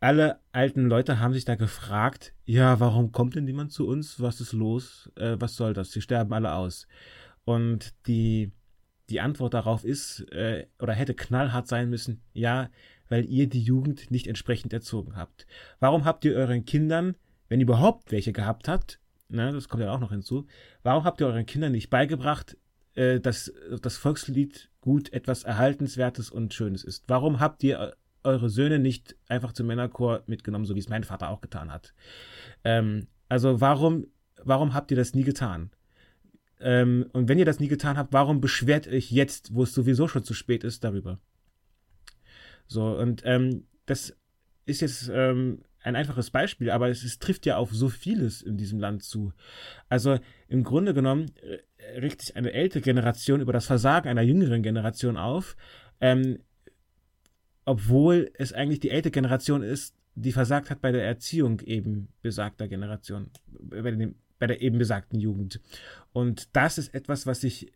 alle 0.00 0.40
alten 0.52 0.86
Leute 0.86 1.18
haben 1.18 1.32
sich 1.32 1.44
da 1.44 1.54
gefragt, 1.54 2.34
ja, 2.44 2.78
warum 2.80 3.12
kommt 3.12 3.34
denn 3.34 3.44
niemand 3.44 3.72
zu 3.72 3.86
uns? 3.88 4.20
Was 4.20 4.40
ist 4.40 4.52
los? 4.52 5.10
Äh, 5.16 5.36
was 5.38 5.56
soll 5.56 5.74
das? 5.74 5.90
Sie 5.90 6.02
sterben 6.02 6.32
alle 6.32 6.54
aus. 6.54 6.86
Und 7.44 7.94
die, 8.06 8.52
die 9.10 9.20
Antwort 9.20 9.54
darauf 9.54 9.84
ist, 9.84 10.20
äh, 10.32 10.66
oder 10.80 10.92
hätte 10.92 11.14
knallhart 11.14 11.68
sein 11.68 11.88
müssen, 11.88 12.22
ja, 12.32 12.70
weil 13.08 13.24
ihr 13.26 13.48
die 13.48 13.62
Jugend 13.62 14.10
nicht 14.10 14.26
entsprechend 14.26 14.72
erzogen 14.72 15.16
habt. 15.16 15.46
Warum 15.78 16.04
habt 16.04 16.24
ihr 16.24 16.34
euren 16.34 16.64
Kindern, 16.64 17.14
wenn 17.48 17.60
ihr 17.60 17.66
überhaupt 17.66 18.10
welche 18.10 18.32
gehabt 18.32 18.68
habt, 18.68 19.00
ne, 19.28 19.52
das 19.52 19.68
kommt 19.68 19.82
ja 19.82 19.92
auch 19.92 20.00
noch 20.00 20.10
hinzu, 20.10 20.46
warum 20.82 21.04
habt 21.04 21.20
ihr 21.20 21.26
euren 21.26 21.46
Kindern 21.46 21.72
nicht 21.72 21.90
beigebracht, 21.90 22.56
äh, 22.94 23.20
dass 23.20 23.52
das 23.80 23.96
Volkslied 23.96 24.70
gut 24.80 25.12
etwas 25.12 25.44
Erhaltenswertes 25.44 26.30
und 26.30 26.52
Schönes 26.54 26.82
ist? 26.82 27.04
Warum 27.06 27.38
habt 27.40 27.62
ihr 27.62 27.96
eure 28.24 28.50
Söhne 28.50 28.80
nicht 28.80 29.16
einfach 29.28 29.52
zum 29.52 29.68
Männerchor 29.68 30.22
mitgenommen, 30.26 30.64
so 30.64 30.74
wie 30.74 30.80
es 30.80 30.88
mein 30.88 31.04
Vater 31.04 31.30
auch 31.30 31.40
getan 31.40 31.72
hat? 31.72 31.94
Ähm, 32.64 33.06
also 33.28 33.60
warum, 33.60 34.06
warum 34.42 34.74
habt 34.74 34.90
ihr 34.90 34.96
das 34.96 35.14
nie 35.14 35.24
getan? 35.24 35.70
Ähm, 36.60 37.06
und 37.12 37.28
wenn 37.28 37.38
ihr 37.38 37.44
das 37.44 37.60
nie 37.60 37.68
getan 37.68 37.96
habt, 37.96 38.12
warum 38.12 38.40
beschwert 38.40 38.88
euch 38.88 39.10
jetzt, 39.10 39.54
wo 39.54 39.62
es 39.62 39.74
sowieso 39.74 40.08
schon 40.08 40.24
zu 40.24 40.34
spät 40.34 40.64
ist, 40.64 40.84
darüber? 40.84 41.18
So, 42.66 42.96
und 42.96 43.22
ähm, 43.24 43.64
das 43.84 44.16
ist 44.64 44.80
jetzt 44.80 45.10
ähm, 45.12 45.62
ein 45.80 45.94
einfaches 45.94 46.30
Beispiel, 46.30 46.70
aber 46.70 46.88
es, 46.88 47.04
es, 47.04 47.18
trifft 47.18 47.46
ja 47.46 47.56
auf 47.56 47.72
so 47.72 47.88
vieles 47.88 48.42
in 48.42 48.56
diesem 48.56 48.80
Land 48.80 49.04
zu. 49.04 49.32
Also 49.88 50.18
im 50.48 50.64
Grunde 50.64 50.94
genommen 50.94 51.30
äh, 51.42 52.00
richtet 52.00 52.22
sich 52.22 52.36
eine 52.36 52.52
ältere 52.52 52.82
Generation 52.82 53.40
über 53.40 53.52
das 53.52 53.66
Versagen 53.66 54.08
einer 54.08 54.22
jüngeren 54.22 54.62
Generation 54.62 55.16
auf, 55.16 55.56
ähm, 56.00 56.40
obwohl 57.64 58.30
es 58.34 58.52
eigentlich 58.52 58.80
die 58.80 58.90
ältere 58.90 59.12
Generation 59.12 59.62
ist, 59.62 59.94
die 60.16 60.32
versagt 60.32 60.70
hat 60.70 60.80
bei 60.80 60.92
der 60.92 61.04
Erziehung 61.04 61.60
eben 61.60 62.08
besagter 62.22 62.68
Generation, 62.68 63.30
bei, 63.46 63.90
dem, 63.90 64.16
bei 64.38 64.46
der 64.46 64.60
eben 64.62 64.78
besagten 64.78 65.18
Jugend. 65.18 65.60
Und 66.12 66.48
das 66.54 66.78
ist 66.78 66.94
etwas, 66.94 67.26
was 67.26 67.40
sich 67.40 67.72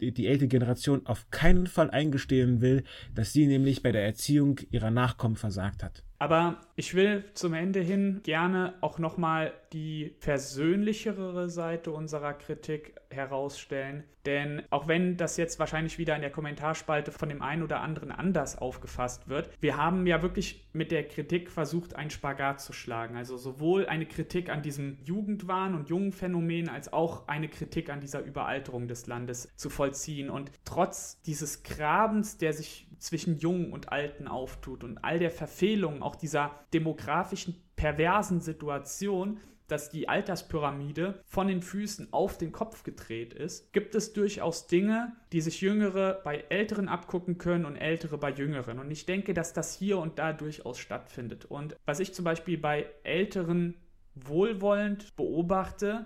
die, 0.00 0.12
die 0.12 0.26
ältere 0.26 0.48
Generation 0.48 1.06
auf 1.06 1.30
keinen 1.30 1.66
Fall 1.66 1.90
eingestehen 1.90 2.60
will, 2.60 2.84
dass 3.14 3.32
sie 3.32 3.46
nämlich 3.46 3.82
bei 3.82 3.92
der 3.92 4.04
Erziehung 4.04 4.58
ihrer 4.70 4.90
Nachkommen 4.90 5.36
versagt 5.36 5.82
hat. 5.82 6.02
Aber 6.22 6.58
ich 6.76 6.94
will 6.94 7.24
zum 7.34 7.52
Ende 7.52 7.80
hin 7.80 8.20
gerne 8.22 8.74
auch 8.80 9.00
nochmal 9.00 9.52
die 9.72 10.14
versöhnlichere 10.20 11.50
Seite 11.50 11.90
unserer 11.90 12.32
Kritik 12.34 12.94
herausstellen. 13.10 14.04
Denn 14.24 14.62
auch 14.70 14.86
wenn 14.86 15.16
das 15.16 15.36
jetzt 15.36 15.58
wahrscheinlich 15.58 15.98
wieder 15.98 16.14
in 16.14 16.20
der 16.20 16.30
Kommentarspalte 16.30 17.10
von 17.10 17.28
dem 17.28 17.42
einen 17.42 17.64
oder 17.64 17.80
anderen 17.80 18.12
anders 18.12 18.56
aufgefasst 18.56 19.28
wird, 19.28 19.50
wir 19.60 19.76
haben 19.76 20.06
ja 20.06 20.22
wirklich 20.22 20.68
mit 20.72 20.92
der 20.92 21.08
Kritik 21.08 21.50
versucht, 21.50 21.96
einen 21.96 22.10
Spagat 22.10 22.60
zu 22.60 22.72
schlagen. 22.72 23.16
Also 23.16 23.36
sowohl 23.36 23.86
eine 23.86 24.06
Kritik 24.06 24.48
an 24.48 24.62
diesem 24.62 24.98
Jugendwahn 25.02 25.74
und 25.74 25.88
jungen 25.88 26.12
Phänomen 26.12 26.68
als 26.68 26.92
auch 26.92 27.26
eine 27.26 27.48
Kritik 27.48 27.90
an 27.90 28.00
dieser 28.00 28.22
Überalterung 28.22 28.86
des 28.86 29.08
Landes 29.08 29.48
zu 29.56 29.70
vollziehen. 29.70 30.30
Und 30.30 30.52
trotz 30.64 31.20
dieses 31.22 31.64
Grabens, 31.64 32.38
der 32.38 32.52
sich 32.52 32.86
zwischen 33.02 33.36
Jungen 33.38 33.72
und 33.72 33.90
Alten 33.90 34.28
auftut 34.28 34.84
und 34.84 34.98
all 34.98 35.18
der 35.18 35.32
Verfehlungen, 35.32 36.02
auch 36.02 36.11
dieser 36.16 36.52
demografischen 36.72 37.62
perversen 37.76 38.40
Situation, 38.40 39.38
dass 39.68 39.88
die 39.88 40.08
Alterspyramide 40.08 41.20
von 41.24 41.48
den 41.48 41.62
Füßen 41.62 42.12
auf 42.12 42.36
den 42.36 42.52
Kopf 42.52 42.82
gedreht 42.82 43.32
ist, 43.32 43.72
gibt 43.72 43.94
es 43.94 44.12
durchaus 44.12 44.66
Dinge, 44.66 45.12
die 45.32 45.40
sich 45.40 45.62
Jüngere 45.62 46.20
bei 46.24 46.44
Älteren 46.50 46.88
abgucken 46.88 47.38
können 47.38 47.64
und 47.64 47.76
Ältere 47.76 48.18
bei 48.18 48.30
Jüngeren. 48.30 48.78
Und 48.78 48.90
ich 48.90 49.06
denke, 49.06 49.32
dass 49.32 49.54
das 49.54 49.74
hier 49.74 49.98
und 49.98 50.18
da 50.18 50.34
durchaus 50.34 50.78
stattfindet. 50.78 51.46
Und 51.46 51.74
was 51.86 52.00
ich 52.00 52.12
zum 52.12 52.24
Beispiel 52.24 52.58
bei 52.58 52.86
Älteren 53.02 53.74
wohlwollend 54.14 55.16
beobachte, 55.16 56.04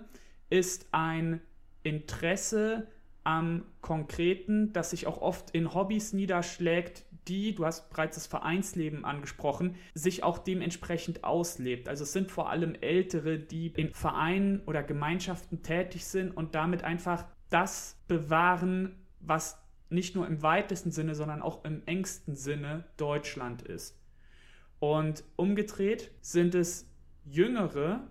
ist 0.49 0.87
ein 0.93 1.41
Interesse 1.83 2.87
am 3.25 3.65
Konkreten, 3.81 4.71
das 4.71 4.91
sich 4.91 5.07
auch 5.07 5.21
oft 5.21 5.51
in 5.51 5.73
Hobbys 5.73 6.13
niederschlägt, 6.13 7.03
die, 7.27 7.55
du 7.55 7.65
hast 7.65 7.89
bereits 7.89 8.15
das 8.15 8.27
Vereinsleben 8.27 9.05
angesprochen, 9.05 9.75
sich 9.93 10.23
auch 10.23 10.37
dementsprechend 10.37 11.23
auslebt. 11.23 11.89
Also 11.89 12.03
es 12.03 12.13
sind 12.13 12.31
vor 12.31 12.49
allem 12.49 12.75
Ältere, 12.75 13.39
die 13.39 13.67
in 13.67 13.93
Vereinen 13.93 14.61
oder 14.65 14.83
Gemeinschaften 14.83 15.63
tätig 15.63 16.05
sind 16.05 16.31
und 16.31 16.55
damit 16.55 16.83
einfach 16.83 17.25
das 17.49 17.97
bewahren, 18.07 18.95
was 19.19 19.61
nicht 19.89 20.15
nur 20.15 20.27
im 20.27 20.41
weitesten 20.41 20.91
Sinne, 20.91 21.15
sondern 21.15 21.41
auch 21.41 21.63
im 21.63 21.81
engsten 21.85 22.35
Sinne 22.35 22.85
Deutschland 22.97 23.61
ist. 23.61 23.97
Und 24.79 25.23
umgedreht 25.35 26.11
sind 26.21 26.55
es 26.55 26.89
Jüngere, 27.25 28.07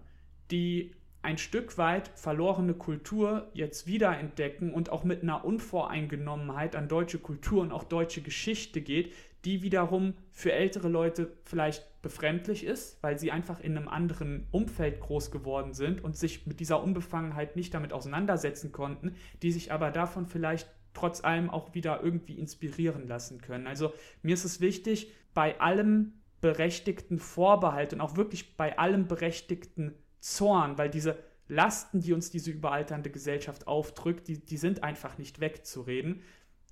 die 0.51 0.95
ein 1.27 1.39
Stück 1.39 1.77
weit 1.77 2.13
verlorene 2.15 2.75
Kultur 2.75 3.51
jetzt 3.53 3.89
wiederentdecken 3.89 4.73
und 4.73 4.91
auch 4.91 5.03
mit 5.03 5.25
einer 5.25 5.45
Unvoreingenommenheit 5.45 6.77
an 6.77 6.87
deutsche 6.87 7.19
Kultur 7.19 7.63
und 7.63 7.73
auch 7.73 7.83
deutsche 7.83 8.23
Geschichte 8.23 8.81
geht, 8.81 9.13
die 9.45 9.61
wiederum 9.61 10.15
für 10.31 10.53
ältere 10.53 10.89
Leute 10.89 11.33
vielleicht 11.43 11.85
befremdlich 12.01 12.65
ist, 12.65 13.03
weil 13.03 13.19
sie 13.19 13.33
einfach 13.33 13.59
in 13.59 13.77
einem 13.77 13.89
anderen 13.89 14.47
Umfeld 14.53 15.01
groß 15.01 15.33
geworden 15.33 15.75
sind 15.75 16.03
und 16.05 16.17
sich 16.17 16.47
mit 16.47 16.61
dieser 16.61 16.81
Unbefangenheit 16.81 17.57
nicht 17.57 17.75
damit 17.75 17.93
auseinandersetzen 17.93 18.71
konnten, 18.71 19.17
die 19.43 19.51
sich 19.51 19.73
aber 19.73 19.91
davon 19.91 20.27
vielleicht 20.27 20.69
trotz 20.95 21.25
allem 21.25 21.51
auch 21.51 21.75
wieder 21.75 22.05
irgendwie 22.05 22.39
inspirieren 22.39 23.09
lassen 23.09 23.41
können. 23.41 23.67
Also 23.67 23.93
mir 24.23 24.35
ist 24.35 24.45
es 24.45 24.61
wichtig, 24.61 25.13
bei 25.35 25.59
allem 25.59 26.13
berechtigten 26.41 27.19
Vorbehalt 27.19 27.93
und 27.93 28.01
auch 28.01 28.17
wirklich 28.17 28.57
bei 28.57 28.79
allem 28.79 29.09
berechtigten 29.09 29.93
Zorn, 30.27 30.77
weil 30.77 30.91
diese 30.91 31.17
Lasten, 31.49 32.01
die 32.01 32.13
uns 32.13 32.31
diese 32.31 32.51
überalternde 32.51 33.11
Gesellschaft 33.11 33.69
aufdrückt, 33.69 34.27
die, 34.27 34.45
die 34.45 34.57
sind 34.57 34.83
einfach 34.83 35.19
nicht 35.19 35.41
wegzureden, 35.41 36.23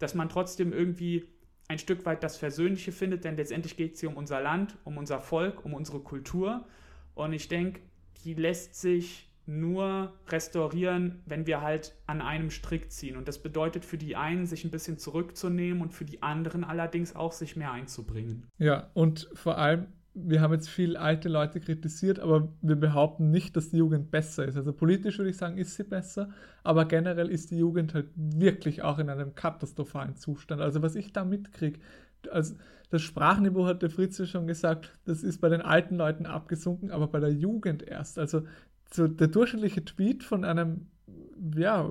dass 0.00 0.14
man 0.14 0.28
trotzdem 0.28 0.72
irgendwie 0.72 1.28
ein 1.68 1.78
Stück 1.78 2.04
weit 2.04 2.24
das 2.24 2.36
Versöhnliche 2.36 2.90
findet, 2.90 3.24
denn 3.24 3.36
letztendlich 3.36 3.76
geht 3.76 3.94
es 3.94 4.00
hier 4.00 4.08
um 4.08 4.16
unser 4.16 4.40
Land, 4.40 4.76
um 4.82 4.98
unser 4.98 5.20
Volk, 5.20 5.64
um 5.64 5.72
unsere 5.72 6.00
Kultur. 6.00 6.66
Und 7.14 7.32
ich 7.32 7.46
denke, 7.46 7.80
die 8.24 8.34
lässt 8.34 8.74
sich 8.74 9.30
nur 9.46 10.12
restaurieren, 10.28 11.22
wenn 11.26 11.46
wir 11.46 11.60
halt 11.60 11.94
an 12.06 12.20
einem 12.20 12.50
Strick 12.50 12.90
ziehen. 12.90 13.16
Und 13.16 13.28
das 13.28 13.38
bedeutet 13.38 13.84
für 13.84 13.98
die 13.98 14.16
einen, 14.16 14.46
sich 14.46 14.64
ein 14.64 14.70
bisschen 14.70 14.98
zurückzunehmen 14.98 15.80
und 15.80 15.92
für 15.92 16.04
die 16.04 16.22
anderen 16.22 16.64
allerdings 16.64 17.14
auch, 17.14 17.32
sich 17.32 17.54
mehr 17.54 17.70
einzubringen. 17.70 18.46
Ja, 18.58 18.90
und 18.94 19.28
vor 19.34 19.58
allem 19.58 19.86
wir 20.14 20.40
haben 20.40 20.52
jetzt 20.52 20.68
viel 20.68 20.96
alte 20.96 21.28
Leute 21.28 21.60
kritisiert, 21.60 22.20
aber 22.20 22.48
wir 22.62 22.76
behaupten 22.76 23.30
nicht, 23.30 23.56
dass 23.56 23.70
die 23.70 23.78
Jugend 23.78 24.12
besser 24.12 24.44
ist. 24.44 24.56
Also 24.56 24.72
politisch 24.72 25.18
würde 25.18 25.30
ich 25.30 25.36
sagen, 25.36 25.58
ist 25.58 25.74
sie 25.74 25.82
besser, 25.82 26.30
aber 26.62 26.84
generell 26.84 27.28
ist 27.28 27.50
die 27.50 27.58
Jugend 27.58 27.94
halt 27.94 28.06
wirklich 28.14 28.82
auch 28.82 28.98
in 28.98 29.10
einem 29.10 29.34
katastrophalen 29.34 30.14
Zustand. 30.14 30.62
Also 30.62 30.82
was 30.82 30.94
ich 30.94 31.12
da 31.12 31.24
mitkriege, 31.24 31.80
also 32.30 32.54
das 32.90 33.02
Sprachniveau 33.02 33.66
hat 33.66 33.82
der 33.82 33.90
Fritz 33.90 34.18
ja 34.18 34.26
schon 34.26 34.46
gesagt, 34.46 34.92
das 35.04 35.24
ist 35.24 35.40
bei 35.40 35.48
den 35.48 35.62
alten 35.62 35.96
Leuten 35.96 36.26
abgesunken, 36.26 36.92
aber 36.92 37.08
bei 37.08 37.18
der 37.18 37.32
Jugend 37.32 37.82
erst. 37.82 38.18
Also 38.18 38.42
so 38.92 39.08
der 39.08 39.26
durchschnittliche 39.26 39.84
Tweet 39.84 40.22
von 40.22 40.44
einem 40.44 40.86
ja, 41.56 41.90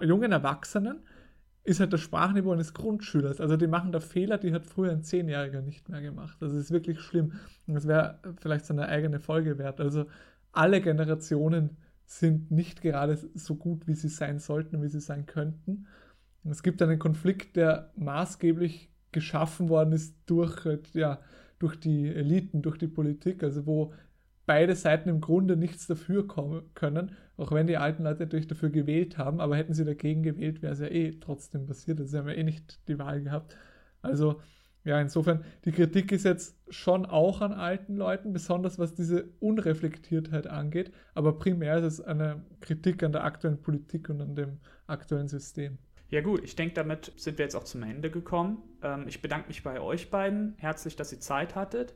jungen 0.00 0.32
Erwachsenen 0.32 1.00
ist 1.64 1.80
halt 1.80 1.92
das 1.92 2.00
Sprachniveau 2.02 2.52
eines 2.52 2.74
Grundschülers. 2.74 3.40
Also 3.40 3.56
die 3.56 3.66
machen 3.66 3.90
da 3.90 4.00
Fehler, 4.00 4.36
die 4.36 4.52
hat 4.52 4.66
früher 4.66 4.92
ein 4.92 5.02
Zehnjähriger 5.02 5.62
nicht 5.62 5.88
mehr 5.88 6.02
gemacht. 6.02 6.36
Das 6.40 6.52
ist 6.52 6.70
wirklich 6.70 7.00
schlimm. 7.00 7.32
Und 7.66 7.74
das 7.74 7.88
wäre 7.88 8.18
vielleicht 8.40 8.66
seine 8.66 8.86
eigene 8.88 9.18
Folge 9.18 9.58
wert. 9.58 9.80
Also 9.80 10.04
alle 10.52 10.82
Generationen 10.82 11.78
sind 12.04 12.50
nicht 12.50 12.82
gerade 12.82 13.16
so 13.34 13.56
gut, 13.56 13.86
wie 13.86 13.94
sie 13.94 14.08
sein 14.08 14.38
sollten, 14.38 14.82
wie 14.82 14.88
sie 14.88 15.00
sein 15.00 15.24
könnten. 15.24 15.86
Es 16.44 16.62
gibt 16.62 16.82
einen 16.82 16.98
Konflikt, 16.98 17.56
der 17.56 17.90
maßgeblich 17.96 18.90
geschaffen 19.10 19.70
worden 19.70 19.92
ist 19.92 20.14
durch, 20.26 20.66
ja, 20.92 21.20
durch 21.58 21.76
die 21.80 22.08
Eliten, 22.08 22.60
durch 22.60 22.76
die 22.76 22.88
Politik, 22.88 23.42
also 23.42 23.64
wo 23.64 23.94
beide 24.44 24.76
Seiten 24.76 25.08
im 25.08 25.22
Grunde 25.22 25.56
nichts 25.56 25.86
dafür 25.86 26.26
können, 26.74 27.12
auch 27.36 27.52
wenn 27.52 27.66
die 27.66 27.76
alten 27.76 28.04
Leute 28.04 28.20
natürlich 28.20 28.46
dafür 28.46 28.70
gewählt 28.70 29.18
haben, 29.18 29.40
aber 29.40 29.56
hätten 29.56 29.74
sie 29.74 29.84
dagegen 29.84 30.22
gewählt, 30.22 30.62
wäre 30.62 30.72
es 30.72 30.80
ja 30.80 30.86
eh 30.86 31.18
trotzdem 31.20 31.66
passiert. 31.66 31.98
Also 32.00 32.12
sie 32.12 32.18
haben 32.18 32.28
ja 32.28 32.34
eh 32.34 32.44
nicht 32.44 32.80
die 32.88 32.98
Wahl 32.98 33.22
gehabt. 33.22 33.56
Also 34.02 34.40
ja, 34.84 35.00
insofern, 35.00 35.44
die 35.64 35.72
Kritik 35.72 36.12
ist 36.12 36.24
jetzt 36.24 36.58
schon 36.68 37.06
auch 37.06 37.40
an 37.40 37.52
alten 37.52 37.96
Leuten, 37.96 38.34
besonders 38.34 38.78
was 38.78 38.94
diese 38.94 39.30
Unreflektiertheit 39.40 40.46
angeht, 40.46 40.92
aber 41.14 41.38
primär 41.38 41.78
ist 41.78 41.84
es 41.84 42.00
eine 42.02 42.44
Kritik 42.60 43.02
an 43.02 43.12
der 43.12 43.24
aktuellen 43.24 43.62
Politik 43.62 44.10
und 44.10 44.20
an 44.20 44.36
dem 44.36 44.60
aktuellen 44.86 45.28
System. 45.28 45.78
Ja 46.10 46.20
gut, 46.20 46.44
ich 46.44 46.54
denke, 46.54 46.74
damit 46.74 47.12
sind 47.16 47.38
wir 47.38 47.46
jetzt 47.46 47.56
auch 47.56 47.64
zum 47.64 47.82
Ende 47.82 48.10
gekommen. 48.10 48.62
Ähm, 48.82 49.06
ich 49.08 49.22
bedanke 49.22 49.48
mich 49.48 49.62
bei 49.62 49.80
euch 49.80 50.10
beiden 50.10 50.54
herzlich, 50.58 50.96
dass 50.96 51.12
ihr 51.12 51.20
Zeit 51.20 51.54
hattet. 51.54 51.94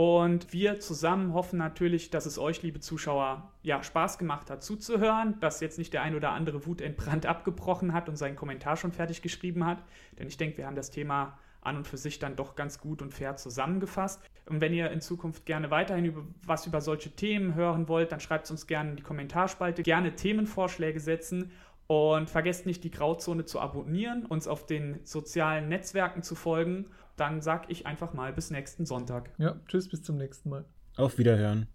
Und 0.00 0.54
wir 0.54 0.80
zusammen 0.80 1.34
hoffen 1.34 1.58
natürlich, 1.58 2.08
dass 2.08 2.24
es 2.24 2.38
euch, 2.38 2.62
liebe 2.62 2.80
Zuschauer, 2.80 3.52
ja, 3.62 3.82
Spaß 3.82 4.16
gemacht 4.16 4.48
hat 4.48 4.62
zuzuhören, 4.62 5.38
dass 5.40 5.60
jetzt 5.60 5.76
nicht 5.76 5.92
der 5.92 6.00
ein 6.00 6.14
oder 6.14 6.30
andere 6.30 6.64
wutentbrannt 6.64 7.26
abgebrochen 7.26 7.92
hat 7.92 8.08
und 8.08 8.16
seinen 8.16 8.34
Kommentar 8.34 8.78
schon 8.78 8.92
fertig 8.92 9.20
geschrieben 9.20 9.66
hat. 9.66 9.82
Denn 10.18 10.26
ich 10.26 10.38
denke, 10.38 10.56
wir 10.56 10.66
haben 10.66 10.74
das 10.74 10.90
Thema 10.90 11.38
an 11.60 11.76
und 11.76 11.86
für 11.86 11.98
sich 11.98 12.18
dann 12.18 12.34
doch 12.34 12.56
ganz 12.56 12.80
gut 12.80 13.02
und 13.02 13.12
fair 13.12 13.36
zusammengefasst. 13.36 14.22
Und 14.46 14.62
wenn 14.62 14.72
ihr 14.72 14.90
in 14.90 15.02
Zukunft 15.02 15.44
gerne 15.44 15.70
weiterhin 15.70 16.06
über, 16.06 16.22
was 16.46 16.66
über 16.66 16.80
solche 16.80 17.10
Themen 17.10 17.54
hören 17.54 17.86
wollt, 17.86 18.10
dann 18.10 18.20
schreibt 18.20 18.46
es 18.46 18.50
uns 18.50 18.66
gerne 18.66 18.92
in 18.92 18.96
die 18.96 19.02
Kommentarspalte. 19.02 19.82
Gerne 19.82 20.16
Themenvorschläge 20.16 20.98
setzen 20.98 21.52
und 21.88 22.30
vergesst 22.30 22.64
nicht, 22.64 22.84
die 22.84 22.90
Grauzone 22.90 23.44
zu 23.44 23.60
abonnieren, 23.60 24.24
uns 24.24 24.48
auf 24.48 24.64
den 24.64 25.00
sozialen 25.04 25.68
Netzwerken 25.68 26.22
zu 26.22 26.36
folgen. 26.36 26.86
Dann 27.20 27.42
sag 27.42 27.70
ich 27.70 27.86
einfach 27.86 28.14
mal 28.14 28.32
bis 28.32 28.50
nächsten 28.50 28.86
Sonntag. 28.86 29.34
Ja, 29.36 29.60
tschüss, 29.66 29.90
bis 29.90 30.02
zum 30.02 30.16
nächsten 30.16 30.48
Mal. 30.48 30.64
Auf 30.96 31.18
Wiederhören. 31.18 31.66